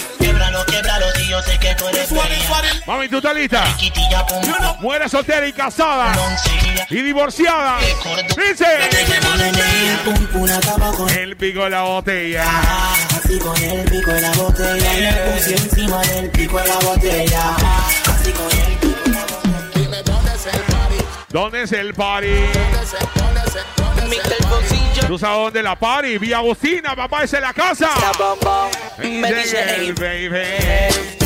Quiebralo, 1.42 1.42
quiebralo, 1.42 1.44
si 1.44 1.52
yo 1.52 1.52
sé 1.52 1.60
que 1.60 1.76
tú 1.76 1.88
eres 1.88 2.08
fría. 2.08 2.84
Mami, 2.88 3.08
¿tú 3.10 3.18
estás 3.18 3.36
lista? 3.36 3.64
Muere 4.80 5.10
soltera 5.10 5.48
y 5.48 5.54
casada. 5.54 6.14
Y 6.90 7.02
divorciada. 7.02 7.80
Dice. 8.30 8.66
El 11.18 11.38
pico 11.38 11.64
de 11.64 11.70
la 11.70 11.82
botella. 11.84 12.46
Así 13.10 13.40
con 13.40 13.58
el 13.62 13.90
pico 13.90 14.12
de 14.12 14.22
la 14.22 14.32
botella 14.32 14.98
y 14.98 15.02
me 15.02 15.14
puse 15.14 15.52
encima 15.56 16.02
del 16.02 16.30
pico 16.32 16.58
de 16.60 16.68
la 16.68 16.76
botella. 16.80 17.56
Así 18.06 18.32
con 18.32 18.52
el 18.52 18.78
pico 18.78 19.02
de 19.06 19.12
la 19.12 19.22
botella. 19.22 19.70
Dime 19.76 20.04
dónde 20.04 20.34
es 20.34 20.46
el 20.46 20.62
party. 20.62 20.96
¿Dónde 21.30 21.64
es 21.64 21.72
el 21.72 21.94
party? 21.94 22.28
¿Dónde 22.28 22.82
es 22.84 22.94
el, 22.94 23.08
dónde 23.16 23.42
es 23.46 23.56
el, 23.56 23.64
dónde 23.78 24.02
es 24.02 24.32
el 24.32 24.48
party? 24.48 25.08
¿Tú 25.08 25.18
sabes 25.20 25.38
dónde 25.38 25.60
es 25.60 25.66
la 25.66 25.76
party? 25.76 26.18
Vía 26.18 26.38
Agustina, 26.38 26.96
papá, 26.96 27.24
esa 27.24 27.38
es 27.38 27.44
la 27.44 27.54
casa. 27.54 27.90
Me 29.00 29.34
dice, 29.34 29.64
hey, 29.68 29.94
baby. 29.98 31.21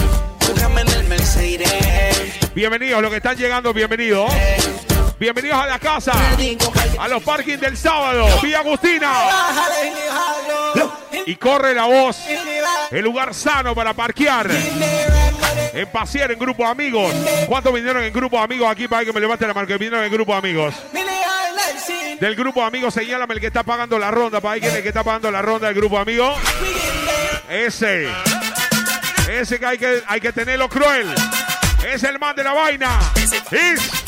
Bienvenidos, 2.56 3.02
los 3.02 3.12
que 3.12 3.18
están 3.18 3.36
llegando, 3.38 3.74
bienvenidos. 3.74 4.32
Bienvenidos 5.20 5.58
a 5.58 5.68
la 5.68 5.80
casa. 5.80 6.14
A 7.00 7.08
los 7.08 7.24
parkings 7.24 7.60
del 7.60 7.78
sábado. 7.78 8.28
Vía 8.42 8.60
Agustina. 8.60 9.12
Y 11.26 11.36
corre 11.36 11.74
la 11.74 11.86
voz. 11.86 12.18
El 12.92 13.04
lugar 13.04 13.34
sano 13.34 13.74
para 13.74 13.94
parquear. 13.94 14.50
En 15.74 15.88
pasear 15.92 16.32
en 16.32 16.40
grupo 16.40 16.64
de 16.64 16.70
amigos. 16.70 17.14
¿Cuántos 17.48 17.74
vinieron 17.74 18.04
en 18.04 18.14
grupo 18.14 18.38
de 18.38 18.44
amigos 18.44 18.70
aquí 18.70 18.88
para 18.88 19.06
que 19.06 19.14
me 19.14 19.20
levante 19.20 19.48
la 19.48 19.54
mano? 19.54 19.68
Que 19.68 19.78
vinieron 19.78 20.04
en 20.04 20.12
grupo 20.12 20.32
de 20.34 20.38
amigos. 20.38 20.76
Del 22.20 22.36
grupo 22.36 22.62
de 22.62 22.68
amigos, 22.68 22.94
señálame 22.94 23.34
el 23.34 23.40
que 23.40 23.48
está 23.48 23.64
pagando 23.64 24.00
la 24.00 24.12
ronda. 24.12 24.42
Para 24.42 24.60
quién 24.60 24.72
es 24.72 24.78
el 24.78 24.84
que 24.84 24.90
está 24.90 25.04
pagando 25.04 25.32
la 25.32 25.42
ronda 25.42 25.68
del 25.68 25.76
grupo 25.76 25.96
de 25.96 26.02
amigos. 26.02 26.38
Ese. 27.50 28.08
Ese 29.30 29.60
que 29.60 29.66
hay 29.66 29.78
que, 29.78 30.04
hay 30.08 30.22
que 30.22 30.32
tenerlo 30.32 30.70
cruel. 30.70 31.14
Es 31.88 32.04
el 32.04 32.20
man 32.20 32.36
de 32.36 32.44
la 32.44 32.54
vaina. 32.54 33.00
Is. 33.52 34.06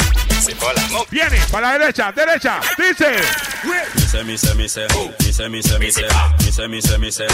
Viene 1.10 1.39
para 1.52 1.73
la 1.73 1.80
derecha, 1.80 2.11
derecha. 2.11 2.60
Dice. 2.77 3.18
Mise, 3.64 4.23
mise, 4.23 4.56
mise, 4.56 4.88
mise, 5.19 5.49
mise, 5.49 5.80
mise, 5.80 5.80
mise, 5.80 6.68
mise, 6.68 6.68
mise, 6.68 6.68
mise, 6.68 7.27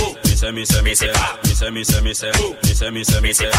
mise, 0.52 0.52
mise, 0.52 0.82
mise, 0.82 1.12
mise, 1.72 1.72
mise, 1.72 2.02
mise, 2.02 2.02
mise, 2.02 2.92
mise, 2.92 3.22
mise, 3.22 3.22
mise, 3.22 3.50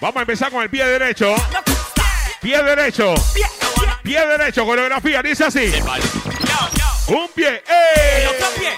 Vamos 0.00 0.16
a 0.16 0.20
empezar 0.20 0.50
con 0.50 0.62
el 0.62 0.70
pie 0.70 0.86
derecho. 0.86 1.34
Pie 2.40 2.62
derecho. 2.62 3.14
Pie 4.02 4.26
derecho, 4.26 4.64
coreografía, 4.64 5.22
dice 5.22 5.44
así. 5.44 5.72
Un 7.08 7.26
pie, 7.34 7.48
ey. 7.48 8.24
El 8.24 8.36
pie, 8.58 8.68
ey. 8.68 8.74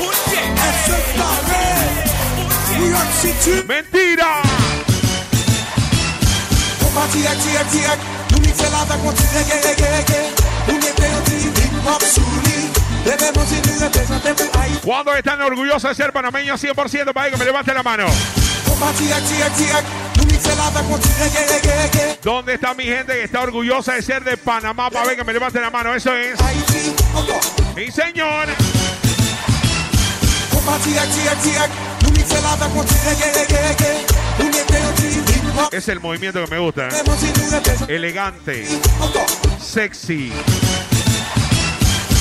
Un 0.00 0.14
pie. 0.30 0.40
Eso 0.40 0.96
es 0.96 1.18
la 1.18 1.30
red. 1.50 2.78
New 2.78 2.90
York 2.90 3.10
City. 3.20 3.64
Mentira. 3.68 4.40
Compartir, 6.82 7.26
están 15.16 15.42
orgullosos 15.42 15.90
de 15.90 15.94
ser 15.94 16.14
panameños 16.14 16.62
100%? 16.62 17.12
Para 17.12 17.30
que 17.30 17.36
me 17.36 17.44
levante 17.44 17.74
la 17.74 17.82
mano. 17.82 18.06
¿Dónde 22.22 22.54
está 22.54 22.74
mi 22.74 22.84
gente 22.84 23.12
que 23.12 23.24
está 23.24 23.40
orgullosa 23.42 23.94
de 23.94 24.02
ser 24.02 24.24
de 24.24 24.36
Panamá 24.36 24.90
para 24.90 25.06
ver 25.06 25.16
que 25.16 25.24
me 25.24 25.32
levante 25.32 25.60
la 25.60 25.70
mano? 25.70 25.94
Eso 25.94 26.14
es. 26.14 26.38
Mi 27.74 27.90
señor. 27.90 28.48
Es 35.72 35.88
el 35.88 36.00
movimiento 36.00 36.44
que 36.44 36.50
me 36.50 36.58
gusta. 36.58 36.88
Elegante. 37.88 38.66
Sexy. 39.60 40.32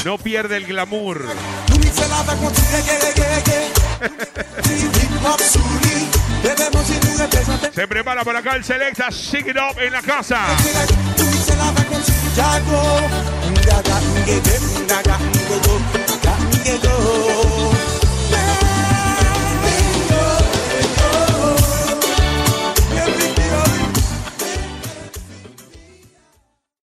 No 0.05 0.17
pierde 0.17 0.57
el 0.57 0.65
glamour. 0.65 1.25
Se 7.73 7.87
prepara 7.87 8.23
por 8.23 8.35
acá 8.35 8.55
el 8.55 8.63
Selecta 8.63 9.09
Shake 9.09 9.47
It 9.49 9.57
Up 9.57 9.79
en 9.79 9.93
la 9.93 10.01
casa. 10.01 10.39